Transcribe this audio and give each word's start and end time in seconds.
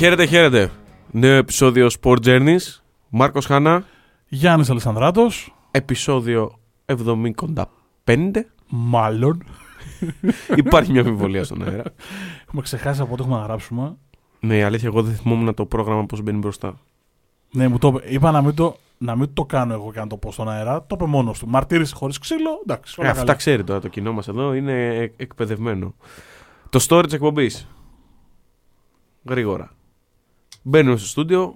Χαίρετε, 0.00 0.26
χαίρετε. 0.26 0.70
Νέο 1.10 1.36
επεισόδιο 1.36 1.88
Sport 2.00 2.16
Journeys. 2.24 2.80
Μάρκος 3.08 3.46
Χάνα. 3.46 3.84
Γιάννης 4.28 4.70
Αλεσανδράτος. 4.70 5.54
Επεισόδιο 5.70 6.58
75. 6.86 7.64
Μάλλον. 8.68 9.42
Υπάρχει 10.56 10.92
μια 10.92 11.00
αμφιβολία 11.00 11.44
στον 11.44 11.62
αέρα. 11.68 11.82
Έχουμε 12.46 12.62
ξεχάσει 12.62 13.00
από 13.00 13.12
ό,τι 13.12 13.22
έχουμε 13.22 13.38
να 13.38 13.42
γράψουμε. 13.44 13.96
Ναι, 14.40 14.56
η 14.56 14.62
αλήθεια, 14.62 14.88
εγώ 14.88 15.02
δεν 15.02 15.14
θυμόμουν 15.14 15.54
το 15.54 15.66
πρόγραμμα 15.66 16.06
πώς 16.06 16.22
μπαίνει 16.22 16.38
μπροστά. 16.38 16.80
Ναι, 17.52 17.68
μου 17.68 17.78
το 17.78 17.88
είπε. 17.88 18.12
Είπα 18.14 18.30
να 18.30 18.42
μην 18.42 18.54
το, 18.54 18.76
να 18.98 19.16
μην 19.16 19.34
το 19.34 19.44
κάνω 19.44 19.72
εγώ 19.72 19.92
και 19.92 19.98
να 20.00 20.06
το 20.06 20.16
πω 20.16 20.32
στον 20.32 20.48
αέρα. 20.50 20.80
Το 20.86 20.94
είπε 20.98 21.04
μόνος 21.04 21.38
του. 21.38 21.48
Μαρτύρησε 21.48 21.94
χωρίς 21.94 22.18
ξύλο. 22.18 22.50
Εντάξει, 22.62 22.94
Ε, 22.98 23.00
όλα 23.00 23.10
αυτά 23.10 23.22
καλά. 23.24 23.36
ξέρει 23.36 23.64
τώρα 23.64 23.80
το 23.80 23.88
κοινό 23.88 24.12
μας 24.12 24.28
εδώ, 24.28 24.54
είναι 24.54 24.96
ε- 24.96 25.12
εκπαιδευμένο. 25.16 25.94
Το 26.70 26.86
story 26.88 27.02
της 27.04 27.12
εκπομπής. 27.12 27.68
Γρήγορα. 29.28 29.70
Μπαίνουμε 30.62 30.96
στο 30.96 31.06
στούντιο, 31.06 31.54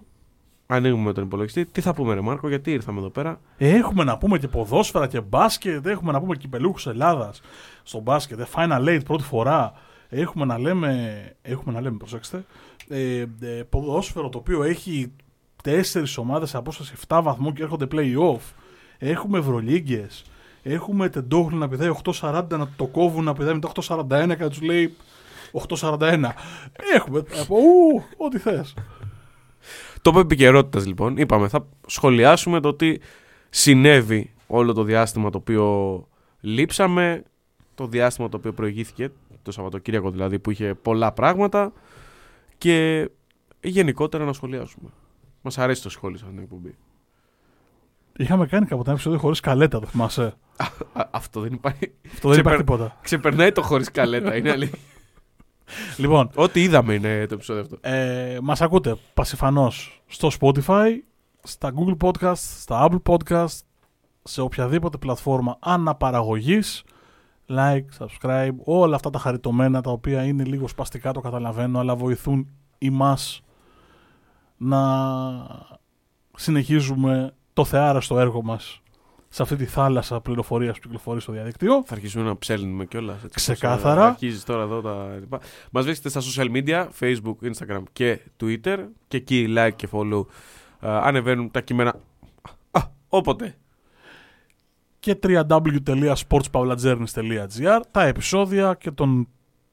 ανοίγουμε 0.66 1.12
τον 1.12 1.24
υπολογιστή. 1.24 1.66
Τι 1.66 1.80
θα 1.80 1.94
πούμε, 1.94 2.14
Ρε 2.14 2.20
Μάρκο, 2.20 2.48
γιατί 2.48 2.72
ήρθαμε 2.72 2.98
εδώ 2.98 3.10
πέρα; 3.10 3.40
Έχουμε 3.56 4.04
να 4.04 4.18
πούμε 4.18 4.38
και 4.38 4.48
ποδόσφαιρα 4.48 5.06
και 5.06 5.20
μπάσκετ. 5.20 5.86
Έχουμε 5.86 6.12
να 6.12 6.20
πούμε 6.20 6.36
κυπελούχου 6.36 6.88
Ελλάδας 6.88 7.40
στο 7.82 8.00
μπάσκετ. 8.00 8.40
Ε, 8.40 8.46
Final 8.54 8.88
Eight 8.88 9.00
πρώτη 9.04 9.22
φορά. 9.22 9.72
Έχουμε 10.08 10.44
να 10.44 10.58
λέμε. 10.58 11.22
Έχουμε 11.42 11.74
να 11.74 11.80
λέμε, 11.80 11.96
προσέξτε. 11.96 12.44
Ε, 12.88 13.20
ε, 13.40 13.62
ποδόσφαιρο 13.68 14.28
το 14.28 14.38
οποίο 14.38 14.62
έχει 14.62 15.12
τέσσερις 15.62 16.16
ομάδες 16.16 16.50
σε 16.50 16.56
απόσταση 16.56 16.94
7 17.08 17.20
βαθμού 17.22 17.52
και 17.52 17.62
έρχονται 17.62 17.86
play-off. 17.92 18.52
Έχουμε 18.98 19.38
Ευρωλίγκες. 19.38 20.24
Έχουμε 20.62 21.08
Τεντόγλου 21.08 21.58
να 21.58 21.68
πηδάει 21.68 21.90
8.40 22.04 22.44
να 22.48 22.68
το 22.76 22.86
κόβουν 22.86 23.24
να 23.24 23.32
πηδάει 23.32 23.54
μετά 23.54 23.72
8.41 23.74 24.06
και 24.08 24.42
να 24.42 24.48
τους 24.48 24.62
λέει 24.62 24.96
8.41. 25.68 26.24
Έχουμε. 26.94 27.24
Από, 27.42 27.56
ου, 27.56 28.02
ό,τι 28.16 28.38
θες. 28.38 28.74
Το 30.12 30.18
επικαιρότητας 30.18 30.86
λοιπόν, 30.86 31.16
είπαμε, 31.16 31.48
θα 31.48 31.66
σχολιάσουμε 31.86 32.60
το 32.60 32.74
τι 32.74 32.96
συνέβη 33.50 34.32
όλο 34.46 34.72
το 34.72 34.82
διάστημα 34.82 35.30
το 35.30 35.38
οποίο 35.38 36.08
λείψαμε, 36.40 37.22
το 37.74 37.86
διάστημα 37.86 38.28
το 38.28 38.36
οποίο 38.36 38.52
προηγήθηκε, 38.52 39.10
το 39.42 39.52
Σαββατοκύριακο 39.52 40.10
δηλαδή 40.10 40.38
που 40.38 40.50
είχε 40.50 40.74
πολλά 40.74 41.12
πράγματα 41.12 41.72
και 42.58 43.08
γενικότερα 43.60 44.24
να 44.24 44.32
σχολιάσουμε. 44.32 44.88
Μας 45.42 45.58
αρέσει 45.58 45.82
το 45.82 45.88
σχόλιο 45.90 46.18
σε 46.18 46.24
αυτήν 46.24 46.38
την 46.40 46.48
εκπομπή. 46.50 46.74
Είχαμε 48.16 48.46
κάνει 48.46 48.66
κάποτε 48.66 48.84
ένα 48.84 48.92
επεισόδιο 48.92 49.18
χωρίς 49.18 49.40
καλέτα, 49.40 49.80
το 49.80 49.86
θυμάσαι; 49.86 50.34
Α, 50.92 51.08
αυτό 51.10 51.40
δεν 51.40 51.52
υπάρχει. 51.52 51.92
Αυτό 52.12 52.28
δεν 52.28 52.38
υπάρχει 52.38 52.62
Ξεπερ- 52.62 52.76
τίποτα. 52.76 52.98
Ξεπερνάει 53.02 53.52
το 53.52 53.62
χωρίς 53.62 53.90
καλέτα, 53.90 54.36
είναι 54.36 54.50
αλήθεια. 54.50 54.78
Λοιπόν, 55.96 56.30
Ό,τι 56.34 56.62
είδαμε 56.62 56.94
είναι 56.94 57.26
το 57.26 57.34
επεισόδιο 57.34 57.62
αυτό. 57.62 57.78
ε, 57.80 58.38
μας 58.42 58.60
ακούτε 58.60 58.96
πασιφανώς 59.14 60.02
στο 60.06 60.30
Spotify, 60.40 60.90
στα 61.42 61.72
Google 61.74 61.96
Podcast, 62.08 62.34
στα 62.36 62.88
Apple 62.90 63.14
Podcast, 63.14 63.58
σε 64.22 64.40
οποιαδήποτε 64.40 64.96
πλατφόρμα 64.96 65.56
αναπαραγωγής, 65.60 66.84
like, 67.48 67.84
subscribe, 67.98 68.54
όλα 68.64 68.96
αυτά 68.96 69.10
τα 69.10 69.18
χαριτωμένα 69.18 69.80
τα 69.80 69.90
οποία 69.90 70.24
είναι 70.24 70.44
λίγο 70.44 70.68
σπαστικά, 70.68 71.12
το 71.12 71.20
καταλαβαίνω, 71.20 71.78
αλλά 71.78 71.96
βοηθούν 71.96 72.48
εμάς 72.78 73.42
να 74.56 74.80
συνεχίζουμε 76.36 77.34
το 77.52 77.64
θεάρεστο 77.64 78.18
έργο 78.18 78.42
μας 78.42 78.82
σε 79.34 79.42
αυτή 79.42 79.56
τη 79.56 79.64
θάλασσα 79.64 80.20
πληροφορίας 80.20 80.74
που 80.74 80.80
κυκλοφορεί 80.82 81.20
στο 81.20 81.32
διαδίκτυο. 81.32 81.82
Θα 81.86 81.94
αρχίσουμε 81.94 82.24
να 82.24 82.38
ψέλνουμε 82.38 82.84
κιόλας. 82.84 83.18
Ξεκάθαρα. 83.34 84.06
Αρχίζεις 84.06 84.44
τώρα 84.44 84.62
εδώ 84.62 84.80
τα 84.80 85.16
λοιπά. 85.20 85.40
Μας 85.70 85.84
βρίσκεται 85.84 86.20
στα 86.20 86.20
social 86.20 86.56
media, 86.56 86.86
Facebook, 87.00 87.34
Instagram 87.42 87.82
και 87.92 88.20
Twitter. 88.40 88.86
Και 89.08 89.16
εκεί 89.16 89.54
like 89.56 89.70
και 89.76 89.88
follow 89.92 90.24
α, 90.86 91.00
ανεβαίνουν 91.02 91.50
τα 91.50 91.60
κείμενα. 91.60 91.94
Α, 92.70 92.80
όποτε. 93.08 93.56
και 94.98 95.18
www.sportspavlagernis.gr 95.22 97.80
τα 97.90 98.02
επεισόδια 98.02 98.74
και 98.74 98.90
των 98.90 99.28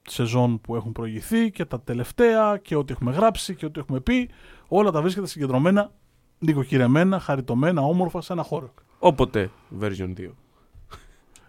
σεζόν 0.07 0.61
που 0.61 0.75
έχουν 0.75 0.91
προηγηθεί 0.91 1.51
και 1.51 1.65
τα 1.65 1.81
τελευταία 1.81 2.57
και 2.57 2.75
ό,τι 2.75 2.93
έχουμε 2.93 3.11
γράψει 3.11 3.55
και 3.55 3.65
ό,τι 3.65 3.79
έχουμε 3.79 3.99
πει 3.99 4.29
όλα 4.67 4.91
τα 4.91 5.01
βρίσκεται 5.01 5.27
συγκεντρωμένα, 5.27 5.91
νοικοκυρεμένα, 6.39 7.19
χαριτωμένα, 7.19 7.81
όμορφα 7.81 8.21
σε 8.21 8.33
ένα 8.33 8.43
χώρο. 8.43 8.73
Όποτε 9.03 9.49
version 9.81 10.13
2. 10.17 10.27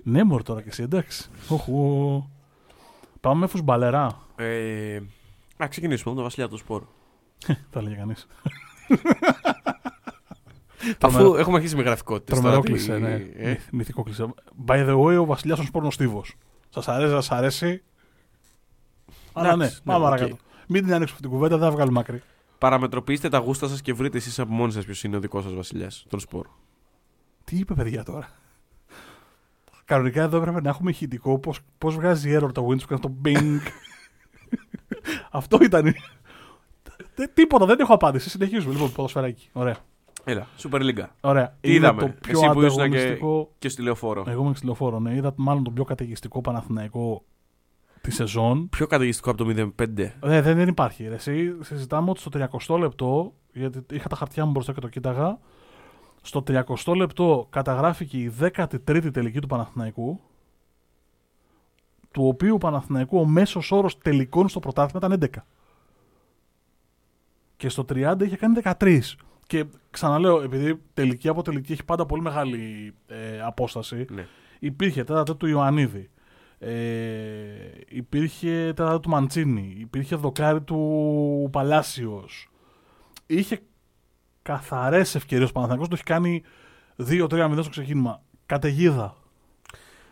Ναι 0.03 0.25
μωρέ 0.25 0.43
τώρα 0.43 0.63
και 0.63 0.69
εσύ 0.69 0.83
εντάξει. 0.83 1.29
Οχου. 1.49 2.23
Πάμε 3.21 3.41
με 3.41 3.47
φουσμπαλερά, 3.47 4.19
Ε, 4.37 4.97
α 5.57 5.69
ξεκινήσουμε 5.69 6.11
με 6.11 6.15
τον 6.15 6.25
Βασιλιά 6.25 6.49
του 6.49 6.57
Σπόρ. 6.57 6.83
θα 7.71 7.79
έλεγε 7.79 7.95
κανείς. 7.95 8.27
Αφού 11.01 11.17
Τρομερό- 11.17 11.37
έχουμε 11.39 11.57
αρχίσει 11.57 11.77
με 11.77 11.83
γραφικότητες. 11.83 12.39
Τρομερό 12.39 12.61
κλισέ, 12.63 12.99
ναι. 12.99 13.13
Ε, 13.37 13.49
Μυθ- 13.49 13.71
Μυθικό 13.73 14.03
κλισέ. 14.03 14.35
By 14.67 14.89
the 14.89 14.99
way, 15.03 15.19
ο 15.21 15.25
Βασιλιάς 15.25 15.59
των 15.59 15.67
σπορ 15.67 15.79
είναι 15.79 15.95
ο 15.95 16.00
στίβος. 16.00 16.35
Σας 16.69 16.89
αρέσει, 16.89 17.11
σας 17.13 17.31
αρέσει. 17.31 17.83
Αλλά 19.33 19.49
ναι, 19.49 19.53
Εντάξει, 19.55 19.75
ναι, 19.85 19.93
πάμε 19.93 20.05
οκ. 20.05 20.11
παρακάτω. 20.11 20.37
Μην 20.69 20.85
την 20.85 20.95
ανοίξω 20.95 21.13
αυτή 21.15 21.27
την 21.27 21.37
κουβέντα, 21.37 21.57
δεν 21.59 21.69
θα 21.69 21.75
βγάλουμε 21.75 22.01
άκρη. 22.01 22.23
παραμετροποιήστε 22.59 23.29
τα 23.29 23.39
γούστα 23.39 23.69
σας 23.69 23.83
και 23.83 23.93
βρείτε 23.93 24.17
εσείς 24.17 24.39
από 24.39 24.53
μόνοι 24.53 24.73
σας 24.73 24.85
ποιος 24.85 25.05
είναι 25.05 25.17
ο 25.17 25.21
δικός 25.21 25.43
σας 25.45 25.55
Βασιλιάς, 25.55 26.05
των 26.09 26.21
σπορ. 26.21 26.47
Τι 27.53 27.59
είπε, 27.59 27.75
παιδιά, 27.75 28.03
τώρα; 28.05 28.29
Κανονικά 29.85 30.23
εδώ 30.23 30.37
έπρεπε 30.37 30.61
να 30.61 30.69
έχουμε 30.69 30.91
ηχητικό 30.91 31.39
πώς, 31.39 31.61
πώς 31.79 31.95
βγάζει 31.95 32.39
error 32.41 32.53
το 32.53 32.67
Windows 32.69 32.81
που 32.81 32.87
κάνει 32.87 33.01
το 33.01 33.13
bing. 33.25 33.59
Αυτό 35.31 35.59
ήταν. 35.63 35.87
η- 35.87 35.95
Τε- 37.15 37.31
Τίποτα, 37.35 37.67
δεν 37.67 37.81
έχω 37.81 37.95
απάντηση. 37.95 38.31
Συνεχίζουμε. 38.31 38.73
Λοιπόν, 38.75 38.93
ποδοσφαιράκι. 38.93 39.49
Ωραία. 39.53 39.77
Έλα, 40.25 40.47
Super 40.59 40.81
League. 40.81 41.05
Ωραία. 41.21 41.57
Τι 41.61 41.69
Είδα 41.73 41.77
είδαμε, 41.77 42.01
το 42.01 42.07
πιο 42.21 42.39
εσύ 42.39 42.53
που 42.53 42.63
ήσουν 42.63 42.77
και- 42.77 42.83
ανταγωνιστικό. 42.83 43.53
Και 43.59 43.69
στη 43.69 43.83
λεωφόρο. 43.83 44.25
Εγώ 44.27 44.41
ήμουν 44.41 44.55
στη 44.55 44.65
λεωφόρο, 44.67 45.01
ναι. 45.01 45.15
Είδα 45.15 45.33
μάλλον 45.37 45.65
τον 45.65 45.75
πιο 45.75 45.85
καταιγιστικό 45.85 46.41
Παναθηναϊκό 46.41 47.25
τη 48.01 48.11
σεζόν. 48.11 48.69
Πιο 48.69 48.87
καταιγιστικό 48.87 49.31
από 49.31 49.45
το 49.45 49.73
0-5. 49.77 49.99
Ε, 49.99 50.41
δεν, 50.41 50.57
δεν 50.57 50.69
υπάρχει. 50.69 51.09
Ρε. 51.09 51.15
Εσύ, 51.15 51.57
συζητάμε 51.61 52.11
ότι 52.11 52.21
στο 52.21 52.31
30 52.69 52.79
λεπτό, 52.79 53.33
γιατί 53.53 53.85
είχα 53.97 54.09
τα 54.09 54.17
χαρτιά 54.17 54.45
μου 54.45 54.51
μπροστά 54.51 54.73
και 54.73 54.81
το 54.81 54.89
κοίταγα, 54.89 55.39
στο 56.23 56.43
30 56.47 56.95
λεπτό 56.97 57.47
καταγράφηκε 57.51 58.19
η 58.19 58.33
13η 58.41 59.13
τελική 59.13 59.41
του 59.41 59.47
Παναθηναϊκού, 59.47 60.21
του 62.11 62.27
οποίου 62.27 62.55
ο 62.55 62.59
Παναθηναϊκού 62.59 63.19
ο 63.19 63.25
μέσος 63.25 63.73
όρος 63.73 63.99
τελικών 63.99 64.49
στο 64.49 64.61
πρωτάθλημα 64.61 65.07
ήταν 65.07 65.31
11. 65.35 65.43
Και 67.57 67.69
στο 67.69 67.85
30 67.89 68.15
είχε 68.23 68.37
κάνει 68.37 68.61
13. 68.79 69.01
Και 69.47 69.65
ξαναλέω, 69.91 70.41
επειδή 70.43 70.81
τελική 70.95 71.29
από 71.29 71.43
τελική 71.43 71.73
έχει 71.73 71.85
πάντα 71.85 72.07
πολύ 72.07 72.23
μεγάλη 72.23 72.95
ε, 73.07 73.41
απόσταση, 73.41 74.07
Ναι. 74.11 74.27
υπήρχε 74.59 75.05
τέταρτα 75.05 75.37
του 75.37 75.47
Ιωαννίδη. 75.47 76.11
Ε, 76.59 76.73
υπήρχε 77.89 78.73
τέταρτα 78.77 79.01
του 79.01 79.09
Μαντσίνη. 79.09 79.77
Υπήρχε 79.79 80.17
δοκάρι 80.17 80.61
του 80.61 81.49
Παλάσιος. 81.53 82.51
Είχε 83.27 83.61
καθαρές 84.43 85.15
ευκαιρίες 85.15 85.49
ο 85.49 85.53
Παναθηναϊκός. 85.53 85.89
Το 85.89 85.95
έχει 85.95 86.05
κάνει 86.05 86.43
2-3-0 87.09 87.59
στο 87.61 87.71
ξεκίνημα. 87.71 88.23
Καταιγίδα. 88.47 89.17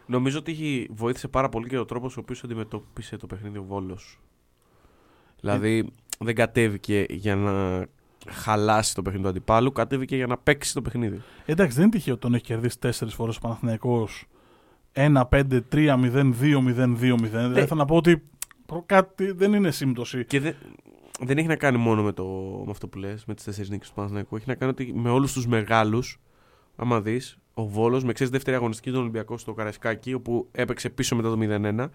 Νομίζω 0.07 0.39
ότι 0.39 0.53
έχει 0.53 0.89
βοήθησε 0.91 1.29
πάρα 1.29 1.49
πολύ 1.49 1.69
και 1.69 1.79
ο 1.79 1.85
τρόπος 1.85 2.17
ο 2.17 2.21
οποίος 2.21 2.45
αντιμετώπισε 2.45 3.17
το 3.17 3.27
παιχνίδι 3.27 3.59
ο 3.59 3.63
Βόλος. 3.63 4.21
Δηλαδή 5.41 5.91
δεν 6.19 6.35
κατέβηκε 6.35 7.07
για 7.09 7.37
να 7.37 7.87
χαλάσει 8.29 8.95
το 8.95 9.03
παιχνίδι 9.03 9.25
του 9.25 9.31
αντιπάλου, 9.31 9.73
κατέβηκε 9.73 10.17
για 10.17 10.27
να 10.27 10.39
παίξει 10.39 10.75
το 10.75 10.83
παιχνίδι. 10.83 11.23
Εντάξει, 11.45 11.75
δεν 11.75 11.83
είναι 11.83 11.93
τυχαίο 11.93 12.13
ότι 12.13 12.23
τον 12.23 12.35
έχει 12.35 12.45
κερδίσει 12.45 12.79
τέσσερις 12.79 13.15
φορές 13.15 13.37
ο 13.37 13.41
Παναθηναϊκός 13.41 14.27
1-5-3-0-2-0-2-0. 14.93 17.31
Δηλαδή 17.31 17.53
θέλω 17.53 17.67
να 17.75 17.85
πω 17.85 17.97
ότι 17.97 18.23
προ- 18.67 18.87
κάτι 18.87 19.33
δεν 19.33 19.53
είναι 19.53 19.71
σύμπτωση. 19.71 20.25
Και 20.25 20.41
δεν, 20.41 20.55
δεν 21.23 21.39
έχει 21.39 21.47
να 21.47 21.57
κάνει 21.57 21.79
μόνο 21.79 22.03
με, 22.03 22.13
το, 22.13 22.25
με 22.65 22.71
αυτό 22.71 22.89
που 22.89 22.99
λες, 22.99 23.25
με 23.25 23.35
τις 23.35 23.45
τέσσερις 23.45 23.71
νίκες 23.71 23.89
του 23.89 23.95
Παναθηναϊκού. 23.95 24.37
Έχει 24.37 24.45
να 24.49 24.55
κάνει 24.55 24.71
ότι 24.73 24.93
με 24.95 25.11
όλους 25.11 25.33
τους 25.33 25.47
μεγάλους, 25.47 26.21
άμα 26.77 27.01
δεις, 27.01 27.39
ο 27.55 27.67
Βόλος 27.69 28.05
με 28.05 28.13
ξέρεις 28.13 28.33
δεύτερη 28.33 28.57
αγωνιστική 28.57 28.91
τον 28.91 29.01
Ολυμπιακό 29.01 29.39
στο 29.39 29.53
Καραϊσκάκι, 29.53 30.15
όπου 30.15 30.49
έπαιξε 30.53 30.91
πίσω 30.91 31.17
μετά 31.17 31.29
το 31.31 31.37
0-1, 31.41 31.89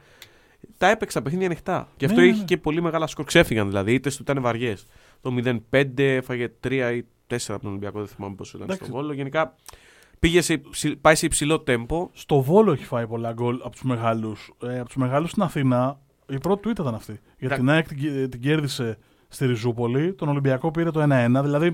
τα 0.78 0.90
έπαιξε 0.90 1.18
τα 1.18 1.24
παιχνίδια 1.24 1.48
ανοιχτά. 1.48 1.88
Και 1.98 2.06
Ναι, 2.06 2.12
αυτό 2.12 2.24
ναι, 2.24 2.32
είχε 2.32 2.40
ναι. 2.40 2.46
και 2.46 2.58
πολύ 2.58 2.82
μεγάλα 2.82 3.08
σκορ. 3.08 3.26
Ξέφυγαν 3.26 3.68
δηλαδή, 3.68 3.94
είτε 3.94 4.10
του 4.10 4.18
ήταν 4.22 4.42
βαριές. 4.42 4.86
Το 5.22 5.36
0-5 5.72 5.88
έφαγε 5.98 6.48
3 6.64 6.72
ή 6.96 7.06
4 7.28 7.38
από 7.48 7.60
τον 7.60 7.70
Ολυμπιακό, 7.70 7.98
δεν 8.00 8.08
θυμάμαι 8.08 8.36
πόσο 8.36 8.58
ήταν 8.58 8.70
Εντάξει. 8.70 8.86
στο 8.90 8.94
Βόλο. 8.98 9.14
Γενικά 9.14 9.56
πήγε 10.20 10.42
σε, 10.42 10.54
υψη- 10.54 10.96
πάει 10.96 11.16
σε 11.16 11.26
υψηλό 11.26 11.60
τέμπο. 11.60 12.10
Στο 12.14 12.42
Βόλο 12.42 12.72
έχει 12.72 12.84
φάει 12.84 13.08
πολλά 13.08 13.34
γκολ 13.34 13.56
από 13.64 13.70
τους 13.70 13.84
μεγάλους. 13.84 14.54
Ε, 14.64 14.76
από 14.80 14.86
τους 14.88 14.96
μεγάλους 14.96 15.30
στην 15.30 15.42
Αθήνα, 15.44 16.00
η 16.30 16.38
πρώτη 16.38 16.62
του 16.62 16.70
ήταν 16.70 16.96
αυτή. 16.96 17.12
Για 17.12 17.22
Εντάξει. 17.40 17.60
την 17.60 17.70
ΑΕΚ 17.70 17.88
την, 17.88 17.98
κε- 17.98 18.30
την 18.30 18.40
κέρδισε 18.42 18.98
στη 19.36 19.46
Ριζούπολη, 19.46 20.14
τον 20.14 20.28
Ολυμπιακό 20.28 20.72
πήρε 20.72 20.92
το 20.92 21.02
1-1. 21.02 21.42
Δηλαδή. 21.44 21.74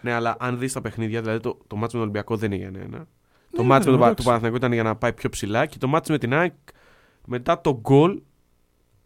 Ναι, 0.00 0.12
αλλά 0.12 0.36
αν 0.38 0.58
δεις 0.58 0.72
τα 0.72 0.80
παιχνίδια, 0.80 1.20
δηλαδή 1.20 1.40
το, 1.40 1.58
το 1.66 1.76
μάτσο 1.76 1.96
με 1.98 2.02
τον 2.04 2.10
Ολυμπιακό 2.12 2.36
δεν 2.36 2.52
είναι 2.52 2.70
για 2.70 2.80
ένα. 2.84 3.06
Το 3.52 3.62
Ναι, 3.62 3.68
μάτς 3.68 3.84
με 3.86 3.90
ναι, 3.90 3.96
τον 3.96 3.98
Πα- 3.98 4.04
εντάξει. 4.04 4.14
του 4.16 4.22
Παναθηναϊκού 4.24 4.56
ήταν 4.56 4.72
για 4.72 4.82
να 4.82 4.96
πάει 4.96 5.12
πιο 5.12 5.28
ψηλά 5.28 5.66
και 5.66 5.78
το 5.78 5.88
μάτς 5.88 6.08
με 6.08 6.18
την 6.18 6.34
ΑΕΚ 6.34 6.52
μετά 7.26 7.60
το 7.60 7.78
γκολ 7.80 8.20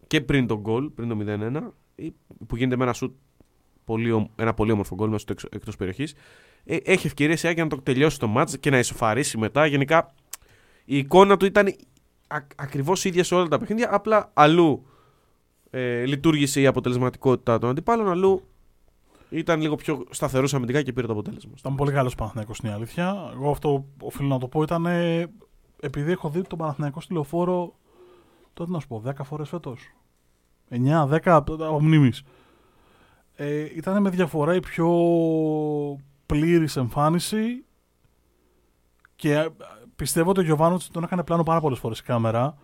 και 0.06 0.20
πριν 0.20 0.46
το 0.46 0.58
γκολ, 0.60 0.90
πριν 0.90 1.08
το 1.08 1.16
0-1, 1.20 1.72
ή- 1.94 2.12
που 2.46 2.56
γίνεται 2.56 2.76
με 2.76 2.84
ένα 2.84 2.92
σουτ 2.92 3.14
πολύ, 3.84 4.30
ένα 4.36 4.54
πολύ 4.54 4.72
όμορφο 4.72 4.94
γκολ 4.94 5.08
μέσα 5.10 5.24
στο 5.38 5.48
εκτός 5.52 5.76
περιοχής. 5.76 6.14
Ε, 6.64 6.76
έχει 6.84 7.06
ευκαιρίες 7.06 7.40
για 7.40 7.54
να 7.56 7.66
το 7.66 7.76
τελειώσει 7.82 8.19
το 8.19 8.26
μάτς 8.26 8.58
και 8.58 8.70
να 8.70 8.78
ισοφαρίσει 8.78 9.38
μετά. 9.38 9.66
Γενικά 9.66 10.12
η 10.84 10.96
εικόνα 10.98 11.36
του 11.36 11.44
ήταν 11.46 11.74
ακριβώς 12.56 13.04
ίδια 13.04 13.24
σε 13.24 13.34
όλα 13.34 13.48
τα 13.48 13.58
παιχνίδια. 13.58 13.94
Απλά 13.94 14.30
αλλού 14.34 14.86
ε, 15.74 16.04
λειτουργήσε 16.04 16.60
η 16.60 16.66
αποτελεσματικότητα 16.66 17.58
των 17.58 17.70
αντιπάλων, 17.70 18.08
αλλού 18.08 18.42
ήταν 19.28 19.60
λίγο 19.60 19.74
πιο 19.74 20.04
σταθερός 20.10 20.54
αμυντικά 20.54 20.82
και 20.82 20.92
πήρε 20.92 21.06
το 21.06 21.12
αποτέλεσμα. 21.12 21.52
Ήταν 21.58 21.74
πολύ 21.74 21.92
καλός 21.92 22.14
Παναθηναϊκός 22.14 22.56
στην 22.56 22.70
αλήθεια. 22.70 23.30
Εγώ 23.32 23.50
αυτό 23.50 23.84
οφείλω 24.00 24.28
να 24.28 24.38
το 24.38 24.48
πω 24.48 24.62
ήταν 24.62 24.86
επειδή 25.84 26.10
έχω 26.10 26.28
δει 26.28 26.42
τον 26.42 26.58
Παναθηναϊκό 26.58 27.00
στη 27.00 27.12
λεωφόρο. 27.12 27.74
Τότε 28.54 28.70
να 28.70 28.80
σου 28.80 28.88
πω, 28.88 29.02
10 29.06 29.12
φορές 29.24 29.48
φέτος. 29.48 29.92
9, 30.69 31.06
10 31.06 31.19
από 31.24 31.80
μνήμης. 31.80 32.22
Ε, 33.34 33.66
ήταν 33.76 34.02
με 34.02 34.10
διαφορά 34.10 34.54
η 34.54 34.60
πιο 34.60 34.88
πλήρης 36.26 36.76
εμφάνιση 36.76 37.64
και 39.16 39.34
ε, 39.34 39.48
πιστεύω 39.96 40.30
ότι 40.30 40.40
ο 40.40 40.42
Γιωβάνο 40.42 40.80
τον 40.92 41.02
έκανε 41.02 41.22
πλάνο 41.24 41.42
πάρα 41.42 41.60
πολλές 41.60 41.78
φορές 41.78 41.98
η 41.98 42.02
κάμερα. 42.02 42.56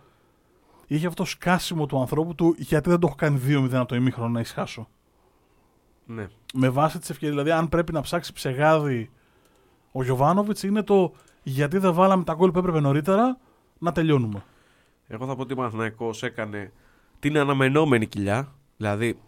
Είχε 0.91 1.07
αυτό 1.07 1.23
το 1.23 1.29
σκάσιμο 1.29 1.85
του 1.85 1.99
ανθρώπου 1.99 2.35
του 2.35 2.55
γιατί 2.57 2.89
δεν 2.89 2.99
το 2.99 3.07
έχω 3.07 3.15
κάνει 3.15 3.41
2-0 3.47 3.73
από 3.73 3.87
το 3.87 3.95
ημίχρονο 3.95 4.29
να 4.29 4.39
ησυχάσω. 4.39 4.87
Ναι. 6.05 6.27
Με 6.53 6.69
βάση 6.69 6.99
τις 6.99 7.09
ευκαιρίες. 7.09 7.37
Δηλαδή, 7.37 7.59
αν 7.59 7.69
πρέπει 7.69 7.91
να 7.91 8.01
ψάξει 8.01 8.33
ψεγάδι 8.33 9.09
ο 9.91 10.03
Γιωβάνοβιτς, 10.03 10.63
είναι 10.63 10.83
το 10.83 11.13
γιατί 11.43 11.77
δεν 11.77 11.93
βάλαμε 11.93 12.23
τα 12.23 12.33
γκολ 12.33 12.51
που 12.51 12.59
έπρεπε 12.59 12.79
νωρίτερα 12.79 13.37
να 13.77 13.91
τελειώνουμε. 13.91 14.43
Εγώ 15.07 15.25
θα 15.25 15.35
πω 15.35 15.41
ότι 15.41 15.53
ο 15.53 15.55
Παναθηναϊκός 15.55 16.23
έκανε 16.23 16.71
την 17.19 17.37
αναμενόμενη 17.37 18.07
κοιλιά. 18.07 18.53
Δηλαδή, 18.77 19.19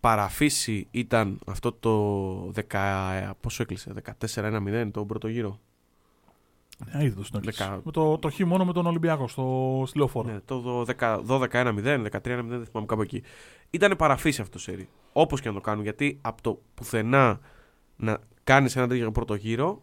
παραφύση 0.00 0.88
ήταν 0.90 1.38
αυτό 1.46 1.72
το 1.72 2.52
10, 2.70 3.30
πόσο 3.40 3.62
έκλεισε, 3.62 3.92
14-1-0 4.34 4.90
το 4.92 5.04
πρώτο 5.04 5.28
γύρο; 5.28 5.60
Ναι, 6.92 7.04
είδες 7.04 7.30
το 7.30 7.40
Δεκα... 7.42 7.80
Με 7.84 7.92
το, 7.92 8.18
το 8.18 8.30
μόνο 8.46 8.64
με 8.64 8.72
τον 8.72 8.86
Ολυμπιακό 8.86 9.28
στο 9.28 9.86
Λεωφόρο. 9.94 10.28
Ναι, 10.28 10.40
το 10.44 10.84
12-1-0, 11.28 11.50
13-1-0, 11.52 12.44
δεν 12.46 12.66
θυμάμαι 12.66 12.86
κάπου 12.86 13.02
εκεί. 13.02 13.22
Ήταν 13.70 13.96
παραφύση 13.96 14.40
αυτό 14.40 14.52
το 14.52 14.58
σερί. 14.58 14.88
Όπως 15.12 15.40
και 15.40 15.48
να 15.48 15.54
το 15.54 15.60
κάνουν, 15.60 15.82
γιατί 15.82 16.18
από 16.20 16.42
το 16.42 16.62
πουθενά 16.74 17.40
να 17.96 18.18
κάνεις 18.44 18.76
ένα 18.76 18.88
τέτοιο 18.88 19.12
πρώτο 19.12 19.34
γύρο 19.34 19.82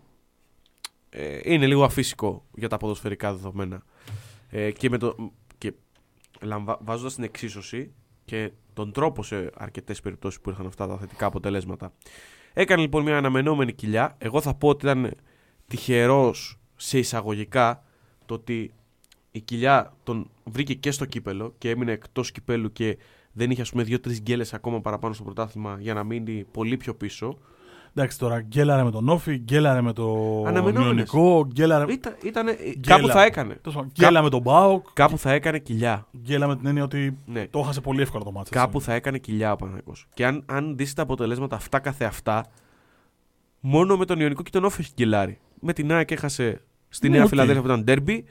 ε, 1.09 1.39
είναι 1.43 1.67
λίγο 1.67 1.83
αφύσικο 1.83 2.45
για 2.55 2.69
τα 2.69 2.77
ποδοσφαιρικά 2.77 3.33
δεδομένα. 3.33 3.83
Ε, 4.49 4.71
και, 4.71 4.89
με 4.89 4.97
το, 4.97 5.15
και 5.57 5.73
βάζοντας 6.79 7.15
την 7.15 7.23
εξίσωση 7.23 7.93
και 8.25 8.51
τον 8.73 8.91
τρόπο 8.91 9.23
σε 9.23 9.49
αρκετές 9.57 10.01
περιπτώσεις 10.01 10.41
που 10.41 10.49
ήρθαν 10.49 10.65
αυτά 10.65 10.87
τα 10.87 10.97
θετικά 10.97 11.25
αποτελέσματα. 11.25 11.93
Έκανε 12.53 12.81
λοιπόν 12.81 13.03
μια 13.03 13.17
αναμενόμενη 13.17 13.73
κοιλιά. 13.73 14.15
Εγώ 14.17 14.41
θα 14.41 14.53
πω 14.53 14.67
ότι 14.67 14.85
ήταν 14.85 15.15
τυχερός 15.67 16.58
σε 16.81 16.97
εισαγωγικά 16.97 17.83
το 18.25 18.33
ότι 18.33 18.73
η 19.31 19.39
κοιλιά 19.39 19.93
τον 20.03 20.29
βρήκε 20.43 20.73
και 20.73 20.91
στο 20.91 21.05
κύπελο 21.05 21.53
και 21.57 21.69
έμεινε 21.69 21.91
εκτός 21.91 22.31
κυπέλου 22.31 22.71
και 22.71 22.97
δεν 23.31 23.51
είχε 23.51 23.61
ας 23.61 23.69
πούμε 23.69 23.83
δύο-τρεις 23.83 24.21
γκέλες 24.21 24.53
ακόμα 24.53 24.81
παραπάνω 24.81 25.13
στο 25.13 25.23
πρωτάθλημα 25.23 25.77
για 25.79 25.93
να 25.93 26.03
μείνει 26.03 26.45
πολύ 26.51 26.77
πιο 26.77 26.95
πίσω. 26.95 27.37
Εντάξει 27.93 28.19
τώρα, 28.19 28.41
γκέλαρε 28.41 28.83
με 28.83 28.91
τον 28.91 29.09
Όφη, 29.09 29.37
γκέλαρε 29.37 29.81
με 29.81 29.93
το 29.93 30.07
Μιονικό, 30.73 31.47
γκέλαρε. 31.47 31.93
Ήταν, 31.93 32.15
ήτανε, 32.23 32.57
κάπου 32.87 33.07
θα 33.07 33.23
έκανε. 33.23 33.59
Γκέλα 33.91 34.21
με 34.21 34.29
τον 34.29 34.41
Μπάουκ. 34.41 34.87
Κάπου 34.93 35.17
θα 35.17 35.31
έκανε 35.31 35.59
κοιλιά. 35.59 36.07
Γκέλα 36.17 36.47
με 36.47 36.55
την 36.55 36.65
έννοια 36.65 36.83
ότι 36.83 37.17
ναι. 37.25 37.47
το 37.47 37.59
έχασε 37.59 37.81
πολύ 37.81 38.01
εύκολα 38.01 38.23
το 38.23 38.31
μάτι. 38.31 38.49
Κάπου 38.49 38.81
θα 38.81 38.93
έκανε 38.93 39.17
κοιλιά 39.17 39.51
ο 39.51 39.55
Παναγικός. 39.55 40.07
Και 40.13 40.25
αν, 40.25 40.43
αν 40.45 40.77
δεις 40.77 40.93
τα 40.93 41.01
αποτελέσματα 41.01 41.55
αυτά 41.55 41.79
καθεαυτά, 41.79 42.45
μόνο 43.59 43.97
με 43.97 44.05
τον 44.05 44.19
Ιωνικό 44.19 44.43
και 44.43 44.51
τον 44.51 44.63
Όφη 44.63 44.81
έχει 44.81 44.91
γκελάρει. 44.95 45.39
Με 45.59 45.73
την 45.73 45.91
ΑΕΚ 45.91 46.11
έχασε 46.11 46.61
στη 46.89 47.09
ναι, 47.09 47.17
Νέα 47.17 47.25
okay. 47.25 47.29
Φιλαδέλφια 47.29 47.61
που 47.61 47.67
ήταν 47.67 47.83
ντέρμπι. 47.83 48.25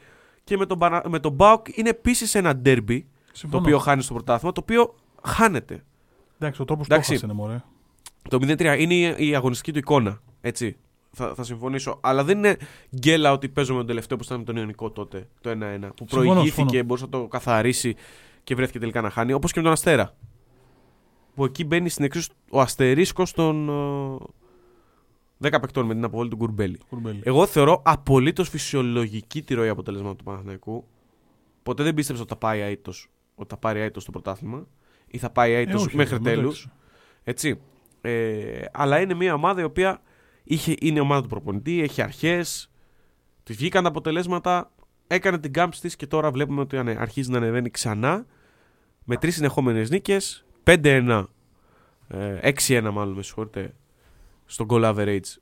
Και 0.44 0.56
με 0.56 0.66
τον, 0.66 0.78
με 1.08 1.18
τον 1.18 1.32
Μπάουκ 1.32 1.66
είναι 1.74 1.88
επίσης 1.88 2.34
ένα 2.34 2.56
ντέρμπι 2.56 3.06
το 3.50 3.56
οποίο 3.56 3.78
χάνει 3.78 4.02
στο 4.02 4.14
πρωτάθλημα, 4.14 4.52
το 4.52 4.60
οποίο 4.62 4.94
χάνεται. 5.22 5.84
Εντάξει, 6.38 6.62
ο 6.62 6.64
τρόπος 6.64 6.86
που 6.86 6.94
το 6.94 7.18
είναι 7.22 7.32
μωρέ. 7.32 7.62
Το 8.28 8.38
0-3 8.40 8.76
είναι 8.78 8.94
η, 8.94 9.34
αγωνιστική 9.34 9.72
του 9.72 9.78
εικόνα. 9.78 10.20
Έτσι. 10.40 10.76
Θα, 11.10 11.34
θα 11.34 11.42
συμφωνήσω. 11.42 11.98
Αλλά 12.02 12.24
δεν 12.24 12.38
είναι 12.38 12.56
γκέλα 12.96 13.32
ότι 13.32 13.48
παίζω 13.48 13.72
με 13.72 13.78
τον 13.78 13.86
τελευταίο 13.86 14.16
που 14.16 14.24
ήταν 14.24 14.38
με 14.38 14.44
τον 14.44 14.56
Ιωνικό 14.56 14.90
τότε, 14.90 15.28
το 15.40 15.50
1-1. 15.50 15.88
Που 15.96 16.04
προηγήθηκε, 16.04 16.82
μπορούσε 16.82 17.04
να 17.04 17.10
το 17.10 17.26
καθαρίσει 17.26 17.96
και 18.44 18.54
βρέθηκε 18.54 18.78
τελικά 18.78 19.00
να 19.00 19.10
χάνει. 19.10 19.32
Όπως 19.32 19.52
και 19.52 19.58
με 19.58 19.64
τον 19.64 19.72
Αστέρα. 19.72 20.14
Που 21.34 21.44
εκεί 21.44 21.64
μπαίνει 21.64 21.88
στην 21.88 22.04
εξή 22.04 22.30
ο 22.50 22.60
αστερίσκος 22.60 23.32
των 23.32 23.68
10 25.42 25.58
παικτών 25.60 25.86
με 25.86 25.94
την 25.94 26.04
αποβολή 26.04 26.30
του 26.30 26.36
Γκουρμπέλη. 26.36 26.78
Εγώ 27.22 27.46
θεωρώ 27.46 27.82
απολύτως 27.84 28.48
φυσιολογική 28.48 29.42
τη 29.42 29.54
ροή 29.54 29.68
αποτελέσματο 29.68 30.14
του 30.14 30.24
Παναθηναϊκού. 30.24 30.84
Ποτέ 31.62 31.82
δεν 31.82 31.94
πίστεψα 31.94 32.22
ότι 32.22 32.30
θα 32.32 32.38
πάει 32.38 32.60
αίτος 32.60 33.08
ότι 33.38 33.48
θα 33.48 33.56
πάρει 33.56 33.80
αίτος 33.80 34.02
στο 34.02 34.12
πρωτάθλημα 34.12 34.66
ή 35.06 35.18
θα 35.18 35.30
πάει 35.30 35.52
αίτος 35.52 35.86
ε, 35.86 35.90
μέχρι 35.94 36.20
τέλους. 36.20 36.68
Έτσι. 37.22 37.60
Ε, 38.00 38.64
αλλά 38.72 39.00
είναι 39.00 39.14
μια 39.14 39.34
ομάδα 39.34 39.60
η 39.60 39.64
οποία 39.64 40.02
είχε, 40.44 40.74
είναι 40.80 41.00
ομάδα 41.00 41.22
του 41.22 41.28
προπονητή, 41.28 41.82
έχει 41.82 42.02
αρχές. 42.02 42.70
Τη 43.42 43.52
βγήκαν 43.52 43.82
τα 43.82 43.88
αποτελέσματα, 43.88 44.72
έκανε 45.06 45.38
την 45.38 45.52
κάμψη 45.52 45.80
της 45.80 45.96
και 45.96 46.06
τώρα 46.06 46.30
βλέπουμε 46.30 46.60
ότι 46.60 46.78
αρχίζει 46.78 47.30
να 47.30 47.36
ανεβαίνει 47.36 47.70
ξανά 47.70 48.26
με 49.04 49.16
τρεις 49.16 49.34
συνεχόμενες 49.34 49.90
νίκες. 49.90 50.44
5-1, 50.64 51.24
6-1 52.08 52.90
μάλλον 52.92 53.14
με 53.14 53.22
συγχωρείτε, 53.22 53.74
στο 54.48 54.66
goal 54.68 54.94
average 54.94 55.36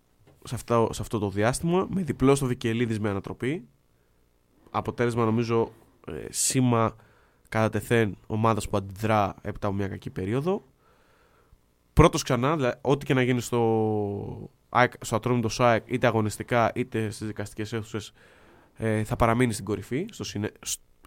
σε 0.45 0.55
αυτό, 0.55 0.89
σε 0.93 1.03
αυτό 1.03 1.19
το 1.19 1.31
διάστημα. 1.31 1.87
Με 1.91 2.03
διπλό 2.03 2.35
στο 2.35 2.47
Βικελίδης 2.47 3.01
με 3.01 3.09
ανατροπή. 3.09 3.69
Αποτέλεσμα 4.71 5.25
νομίζω 5.25 5.73
ε, 6.07 6.13
σήμα 6.31 6.97
κατά 7.49 7.71
τεθέν 7.71 8.17
ομάδας 8.27 8.69
που 8.69 8.77
αντιδρά 8.77 9.37
έπειτα 9.43 9.67
από 9.67 9.77
μια 9.77 9.89
κακή 9.89 10.11
περίοδο. 10.11 10.63
Πρώτος 11.93 12.23
ξανά, 12.23 12.57
δηλαδή, 12.57 12.79
ό,τι 12.81 13.07
και 13.07 13.15
να 13.15 13.23
γίνει 13.23 13.41
στο, 13.41 14.51
στο 15.01 15.17
ατρόμητο 15.17 15.49
ΣΑΕΚ, 15.49 15.83
είτε 15.87 16.07
αγωνιστικά 16.07 16.73
είτε 16.75 17.11
στις 17.11 17.27
δικαστικές 17.27 17.73
αίθουσες, 17.73 18.13
ε, 18.75 19.05
θα 19.05 19.17
παραμείνει 19.17 19.53
στην 19.53 19.65
κορυφή, 19.65 20.07
στο 20.11 20.25
συνε, 20.25 20.53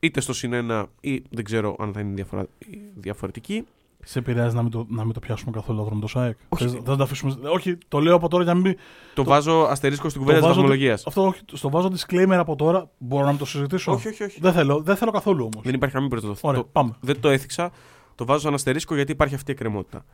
είτε 0.01 0.21
στο 0.21 0.33
συνένα 0.33 0.87
ή 1.01 1.23
δεν 1.29 1.43
ξέρω 1.43 1.75
αν 1.79 1.93
θα 1.93 1.99
είναι 1.99 2.13
διαφορα, 2.13 2.47
διαφορετική. 2.95 3.65
Σε 4.03 4.19
επηρεάζει 4.19 4.55
να 4.55 4.61
μην 4.61 4.71
το, 4.71 4.85
να 4.89 5.03
μην 5.03 5.13
το 5.13 5.19
πιάσουμε 5.19 5.51
καθόλου 5.51 5.87
το 5.89 5.99
το 5.99 6.07
ΣΑΕΚ; 6.07 6.37
Όχι. 6.49 6.67
Δεν 6.67 6.97
το 6.97 7.03
αφήσουμε. 7.03 7.49
Όχι, 7.49 7.77
το 7.87 7.99
λέω 7.99 8.15
από 8.15 8.27
τώρα 8.27 8.43
για 8.43 8.53
να 8.53 8.59
μην. 8.59 8.73
Το, 8.73 8.79
το 9.13 9.23
βάζω 9.23 9.61
αστερίσκο 9.61 10.09
στην 10.09 10.21
κουβέντα 10.21 10.39
της 10.39 10.47
βαθμολογίας. 10.47 11.07
Αυτό 11.07 11.25
όχι, 11.25 11.41
στο 11.53 11.69
βάζω 11.69 11.91
disclaimer 11.97 12.35
από 12.37 12.55
τώρα. 12.55 12.89
Μπορώ 12.97 13.23
να 13.23 13.29
μην 13.29 13.39
το 13.39 13.45
συζητήσω. 13.45 13.91
Όχι, 13.91 14.07
όχι, 14.07 14.23
όχι. 14.23 14.39
Δεν 14.39 14.53
θέλω, 14.53 14.81
δεν 14.81 14.95
θέλω 14.95 15.11
καθόλου 15.11 15.43
όμως. 15.43 15.63
Δεν 15.63 15.73
υπάρχει 15.73 15.95
καμία 15.95 16.09
περίπτωση. 16.09 16.65
Δεν 16.99 17.19
το 17.19 17.29
έθιξα. 17.29 17.71
Το 18.15 18.25
βάζω 18.25 18.39
σαν 18.39 18.53
αστερίσκο 18.53 18.95
γιατί 18.95 19.11
υπάρχει 19.11 19.35
αυτή 19.35 19.51
η 19.51 19.53
εκκρεμότητα. 19.53 20.05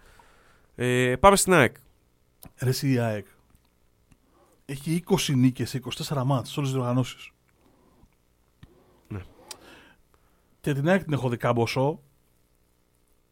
Ε, 0.75 1.15
πάμε 1.19 1.35
στην 1.35 1.53
ΑΕΚ. 1.53 1.75
Ρε 2.59 2.71
η 2.81 2.97
ΑΕΚ 2.97 3.25
έχει 4.65 5.03
20 5.07 5.35
νίκες 5.35 5.69
σε 5.69 5.81
24 6.07 6.23
μάτς 6.25 6.49
σε 6.49 6.59
όλες 6.59 6.71
τις 6.71 6.79
διοργανώσεις. 6.79 7.31
Ναι. 9.07 9.19
Και 10.61 10.73
την 10.73 10.89
ΑΕΚ 10.89 11.03
την 11.03 11.13
έχω 11.13 11.29
δει 11.29 11.37
κάμποσο. 11.37 11.99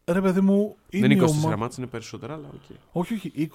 Ρε 0.05 0.22
παιδί 0.22 0.41
μου, 0.41 0.75
είναι 0.89 1.07
Δεν 1.07 1.17
είναι 1.17 1.25
24 1.25 1.29
ομα... 1.29 1.55
μάτς, 1.55 1.77
είναι 1.77 1.88
περισσότερα, 1.88 2.33
αλλά 2.33 2.50
okay. 2.51 2.75
Όχι, 2.91 3.13
όχι. 3.13 3.50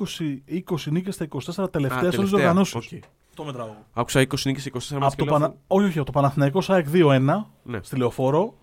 20, 0.49 0.62
20 0.71 0.90
νίκες 0.90 1.14
στα 1.14 1.28
24 1.64 1.73
τελευταία 1.73 1.99
σε 1.99 2.05
όλες 2.05 2.19
τις 2.19 2.31
διοργανώσεις. 2.31 2.90
Okay. 2.93 2.99
Το 3.35 3.45
μετράω. 3.45 3.75
Άκουσα 3.93 4.21
20 4.21 4.35
νίκες 4.45 4.62
σε 4.62 4.97
24 4.97 4.99
μάτς. 4.99 5.17
Πανα... 5.17 5.55
Όχι, 5.67 5.87
όχι. 5.87 5.99
Από 5.99 6.07
το 6.07 6.12
Παναθηναϊκό 6.12 6.62
ΑΕΚ 6.67 6.87
2-1 6.93 7.45
ναι. 7.62 7.83
στη 7.83 7.97
Λεωφόρο 7.97 8.55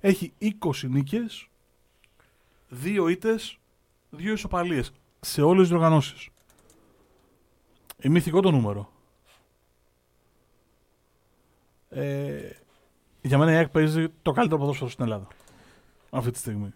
έχει 0.00 0.32
20 0.40 0.48
νίκες, 0.88 1.48
2 2.84 3.10
ήττες, 3.10 3.58
δύο 4.10 4.32
ισοπαλίες 4.32 4.92
σε 5.20 5.42
όλες 5.42 5.60
τις 5.60 5.68
διοργανώσει. 5.68 6.32
Είναι 8.00 8.12
μυθικό 8.12 8.40
το 8.40 8.50
νούμερο. 8.50 8.92
Ε, 11.88 12.50
για 13.20 13.38
μένα 13.38 13.52
η 13.52 13.54
ΑΕΚ 13.54 13.68
παίζει 13.68 14.06
το 14.22 14.32
καλύτερο 14.32 14.60
ποδόσφαιρο 14.60 14.90
στην 14.90 15.04
Ελλάδα. 15.04 15.28
Αυτή 16.10 16.30
τη 16.30 16.38
στιγμή. 16.38 16.74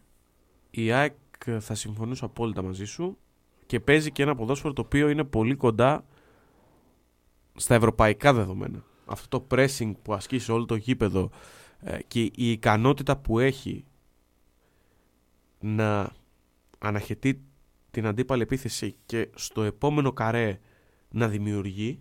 Η 0.71 0.93
ΑΕΚ 0.93 1.15
θα 1.59 1.75
συμφωνήσω 1.75 2.27
απόλυτα 2.27 2.63
μαζί 2.63 2.85
σου 2.85 3.19
και 3.67 3.81
παίζει 3.81 4.13
και 4.13 4.23
ένα 4.23 4.35
ποδόσφαιρο 4.35 4.73
το 4.73 4.83
οποίο 4.83 5.09
είναι 5.09 5.25
πολύ 5.25 5.55
κοντά 5.55 6.05
στα 7.55 7.75
ευρωπαϊκά 7.75 8.33
δεδομένα. 8.33 8.85
Αυτό 9.07 9.39
το 9.39 9.47
pressing 9.51 9.93
που 10.03 10.15
ασκεί 10.15 10.39
σε 10.39 10.53
όλο 10.53 10.65
το 10.65 10.75
γήπεδο 10.75 11.31
ε, 11.81 11.99
και 12.07 12.21
η 12.21 12.33
ικανότητα 12.51 13.17
που 13.17 13.39
έχει 13.39 13.85
να 15.61 16.13
αναχαιτεί 16.79 17.43
την 17.91 18.07
αντίπαλη 18.07 18.43
επίθεση 18.43 18.97
και 19.07 19.29
στο 19.35 19.63
επόμενο 19.63 20.13
καρέ 20.13 20.61
να 21.09 21.29
δημιουργεί 21.29 22.01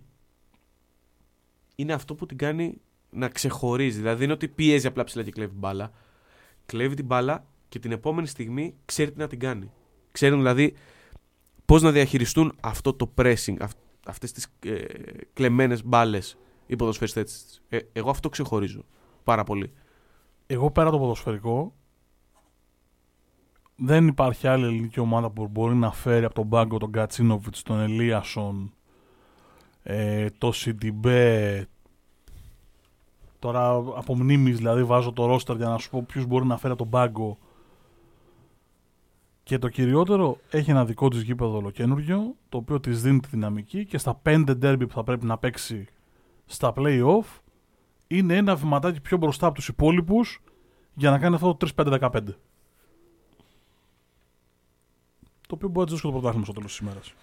είναι 1.74 1.92
αυτό 1.92 2.14
που 2.14 2.26
την 2.26 2.36
κάνει 2.36 2.80
να 3.10 3.28
ξεχωρίζει. 3.28 3.96
Δηλαδή 3.96 4.24
είναι 4.24 4.32
ότι 4.32 4.48
πιέζει 4.48 4.86
απλά 4.86 5.04
ψηλά 5.04 5.22
και 5.22 5.30
κλέβει 5.30 5.54
μπάλα. 5.54 5.92
Κλέβει 6.66 6.94
την 6.94 7.04
μπάλα 7.04 7.46
και 7.68 7.78
την 7.78 7.92
επόμενη 7.92 8.26
στιγμή 8.26 8.74
ξέρει 8.84 9.12
τι 9.12 9.18
να 9.18 9.26
την 9.26 9.38
κάνει. 9.38 9.70
Ξέρει 10.12 10.34
δηλαδή 10.34 10.74
πώς 11.64 11.82
να 11.82 11.90
διαχειριστούν 11.90 12.54
αυτό 12.60 12.94
το 12.94 13.12
pressing, 13.16 13.56
αυ, 13.60 13.72
αυτές 14.06 14.32
τις 14.32 14.46
ε, 14.64 14.84
κλεμμένες 15.32 15.84
μπάλες 15.84 16.38
οι 16.66 16.76
ποδοσφαιριστές. 16.76 17.62
Ε, 17.68 17.78
εγώ 17.92 18.10
αυτό 18.10 18.28
ξεχωρίζω 18.28 18.84
πάρα 19.24 19.44
πολύ. 19.44 19.72
Εγώ 20.46 20.70
πέρα 20.70 20.90
το 20.90 20.98
ποδοσφαιρικό 20.98 21.72
δεν 23.76 24.06
υπάρχει 24.06 24.46
άλλη 24.46 24.64
ελληνική 24.64 25.00
ομάδα 25.00 25.30
που 25.30 25.48
μπορεί 25.48 25.74
να 25.74 25.92
φέρει 25.92 26.24
από 26.24 26.34
τον 26.34 26.48
πάγκο 26.48 26.78
τον 26.78 26.92
Κατσίνοβιτς, 26.92 27.62
τον 27.62 27.80
Ελίασον, 27.80 28.72
ε, 29.82 30.26
το 30.38 30.52
Σιντιμπέ. 30.52 31.66
Τώρα 33.38 33.68
από 33.74 34.16
μνήμης 34.16 34.56
δηλαδή 34.56 34.84
βάζω 34.84 35.12
το 35.12 35.26
ρόστερ 35.26 35.56
για 35.56 35.68
να 35.68 35.78
σου 35.78 35.90
πω 35.90 36.02
ποιους 36.02 36.26
μπορεί 36.26 36.46
να 36.46 36.56
φέρει 36.56 36.72
από 36.72 36.82
τον 36.82 36.90
πάγκο. 36.90 37.38
Και 39.48 39.58
το 39.58 39.68
κυριότερο 39.68 40.38
έχει 40.50 40.70
ένα 40.70 40.84
δικό 40.84 41.08
της 41.08 41.22
γήπεδο 41.22 41.56
ολοκένουργιο, 41.56 42.34
το 42.48 42.58
οποίο 42.58 42.80
της 42.80 43.02
δίνει 43.02 43.20
τη 43.20 43.28
δυναμική 43.28 43.84
και 43.84 43.98
στα 43.98 44.14
πέντε 44.14 44.54
ντέρμπι 44.54 44.86
που 44.86 44.94
θα 44.94 45.04
πρέπει 45.04 45.26
να 45.26 45.38
παίξει 45.38 45.86
στα 46.46 46.72
play-off 46.76 47.40
είναι 48.06 48.36
ένα 48.36 48.56
βηματάκι 48.56 49.00
πιο 49.00 49.16
μπροστά 49.16 49.46
από 49.46 49.54
τους 49.54 49.68
υπόλοιπους 49.68 50.40
για 50.94 51.10
να 51.10 51.18
κάνει 51.18 51.34
αυτό 51.34 51.54
το 51.54 51.68
3-5-15. 51.76 52.10
Το 55.46 55.54
οποίο 55.54 55.68
μπορεί 55.68 55.78
να 55.78 55.84
δώσει 55.84 56.02
το 56.02 56.10
πρωτάθλημα 56.10 56.44
στο 56.44 56.52
τέλος 56.52 56.70
της 56.70 56.78
ημέρας. 56.78 57.14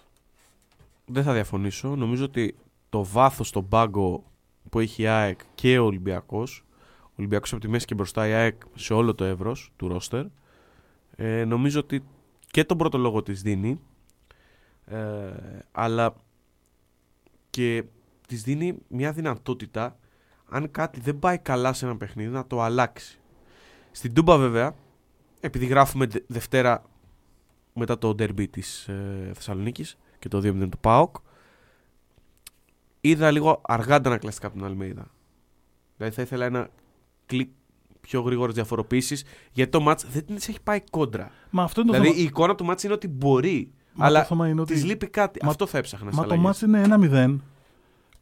Δεν 1.06 1.22
θα 1.22 1.32
διαφωνήσω. 1.32 1.96
Νομίζω 1.96 2.24
ότι 2.24 2.56
το 2.88 3.04
βάθος 3.04 3.48
στον 3.48 3.68
πάγκο 3.68 4.24
που 4.70 4.80
έχει 4.80 5.02
η 5.02 5.06
ΑΕΚ 5.06 5.40
και 5.54 5.78
ο 5.78 5.84
Ολυμπιακός, 5.84 6.64
ο 7.02 7.14
Ολυμπιακός 7.16 7.52
από 7.52 7.60
τη 7.60 7.68
μέση 7.68 7.86
και 7.86 7.94
μπροστά 7.94 8.28
η 8.28 8.32
ΑΕΚ 8.32 8.62
σε 8.74 8.94
όλο 8.94 9.14
το 9.14 9.24
εύρος 9.24 9.72
του 9.76 9.88
ρόστερ, 9.88 10.24
ε, 11.16 11.44
νομίζω 11.44 11.80
ότι 11.80 12.02
και 12.56 12.64
τον 12.64 12.76
πρώτο 12.76 12.98
λόγο 12.98 13.22
της 13.22 13.42
δίνει, 13.42 13.80
ε, 14.84 15.32
αλλά 15.72 16.14
και 17.50 17.84
της 18.26 18.42
δίνει 18.42 18.78
μια 18.88 19.12
δυνατότητα 19.12 19.98
αν 20.48 20.70
κάτι 20.70 21.00
δεν 21.00 21.18
πάει 21.18 21.38
καλά 21.38 21.72
σε 21.72 21.84
ένα 21.84 21.96
παιχνίδι 21.96 22.30
να 22.30 22.46
το 22.46 22.62
αλλάξει. 22.62 23.20
Στην 23.90 24.14
Τούμπα 24.14 24.38
βέβαια, 24.38 24.74
επειδή 25.40 25.66
γράφουμε 25.66 26.06
Δευτέρα 26.26 26.82
μετά 27.72 27.98
το 27.98 28.08
derby 28.08 28.50
της 28.50 28.88
ε, 28.88 29.30
Θεσσαλονίκης 29.34 29.98
και 30.18 30.28
το 30.28 30.38
2-0 30.38 30.68
του 30.70 30.78
ΠΑΟΚ 30.80 31.16
είδα 33.00 33.30
λίγο 33.30 33.60
αργά 33.64 33.94
αντανακλαστικά 33.94 34.46
από 34.46 34.56
την 34.56 34.64
Αλμέιδα. 34.64 35.10
Δηλαδή 35.96 36.14
θα 36.14 36.22
ήθελα 36.22 36.44
ένα 36.44 36.68
κλικ 37.26 37.50
πιο 38.06 38.20
γρήγορες 38.20 38.54
διαφοροποίησεις 38.54 39.24
γιατί 39.52 39.70
το 39.70 39.80
μάτς 39.80 40.06
δεν 40.06 40.26
τη 40.26 40.34
έχει 40.34 40.60
πάει 40.62 40.80
κόντρα. 40.90 41.30
Μα 41.50 41.62
αυτό 41.62 41.80
είναι 41.80 41.90
το 41.90 41.96
δηλαδή 41.96 42.14
θέμα... 42.14 42.24
η 42.24 42.28
εικόνα 42.28 42.54
του 42.54 42.64
μάτς 42.64 42.82
είναι 42.82 42.92
ότι 42.92 43.08
μπορεί. 43.08 43.72
Μα 43.92 44.06
αλλά 44.06 44.26
είναι 44.30 44.60
ότι... 44.60 44.72
της 44.72 44.84
λείπει 44.84 45.06
κάτι. 45.06 45.40
Μα... 45.42 45.50
Αυτό 45.50 45.66
θα 45.66 45.78
έψαχνα. 45.78 46.10
Μα 46.12 46.24
το 46.24 46.36
μάτς 46.36 46.60
είναι 46.60 46.84
1-0. 47.12 47.36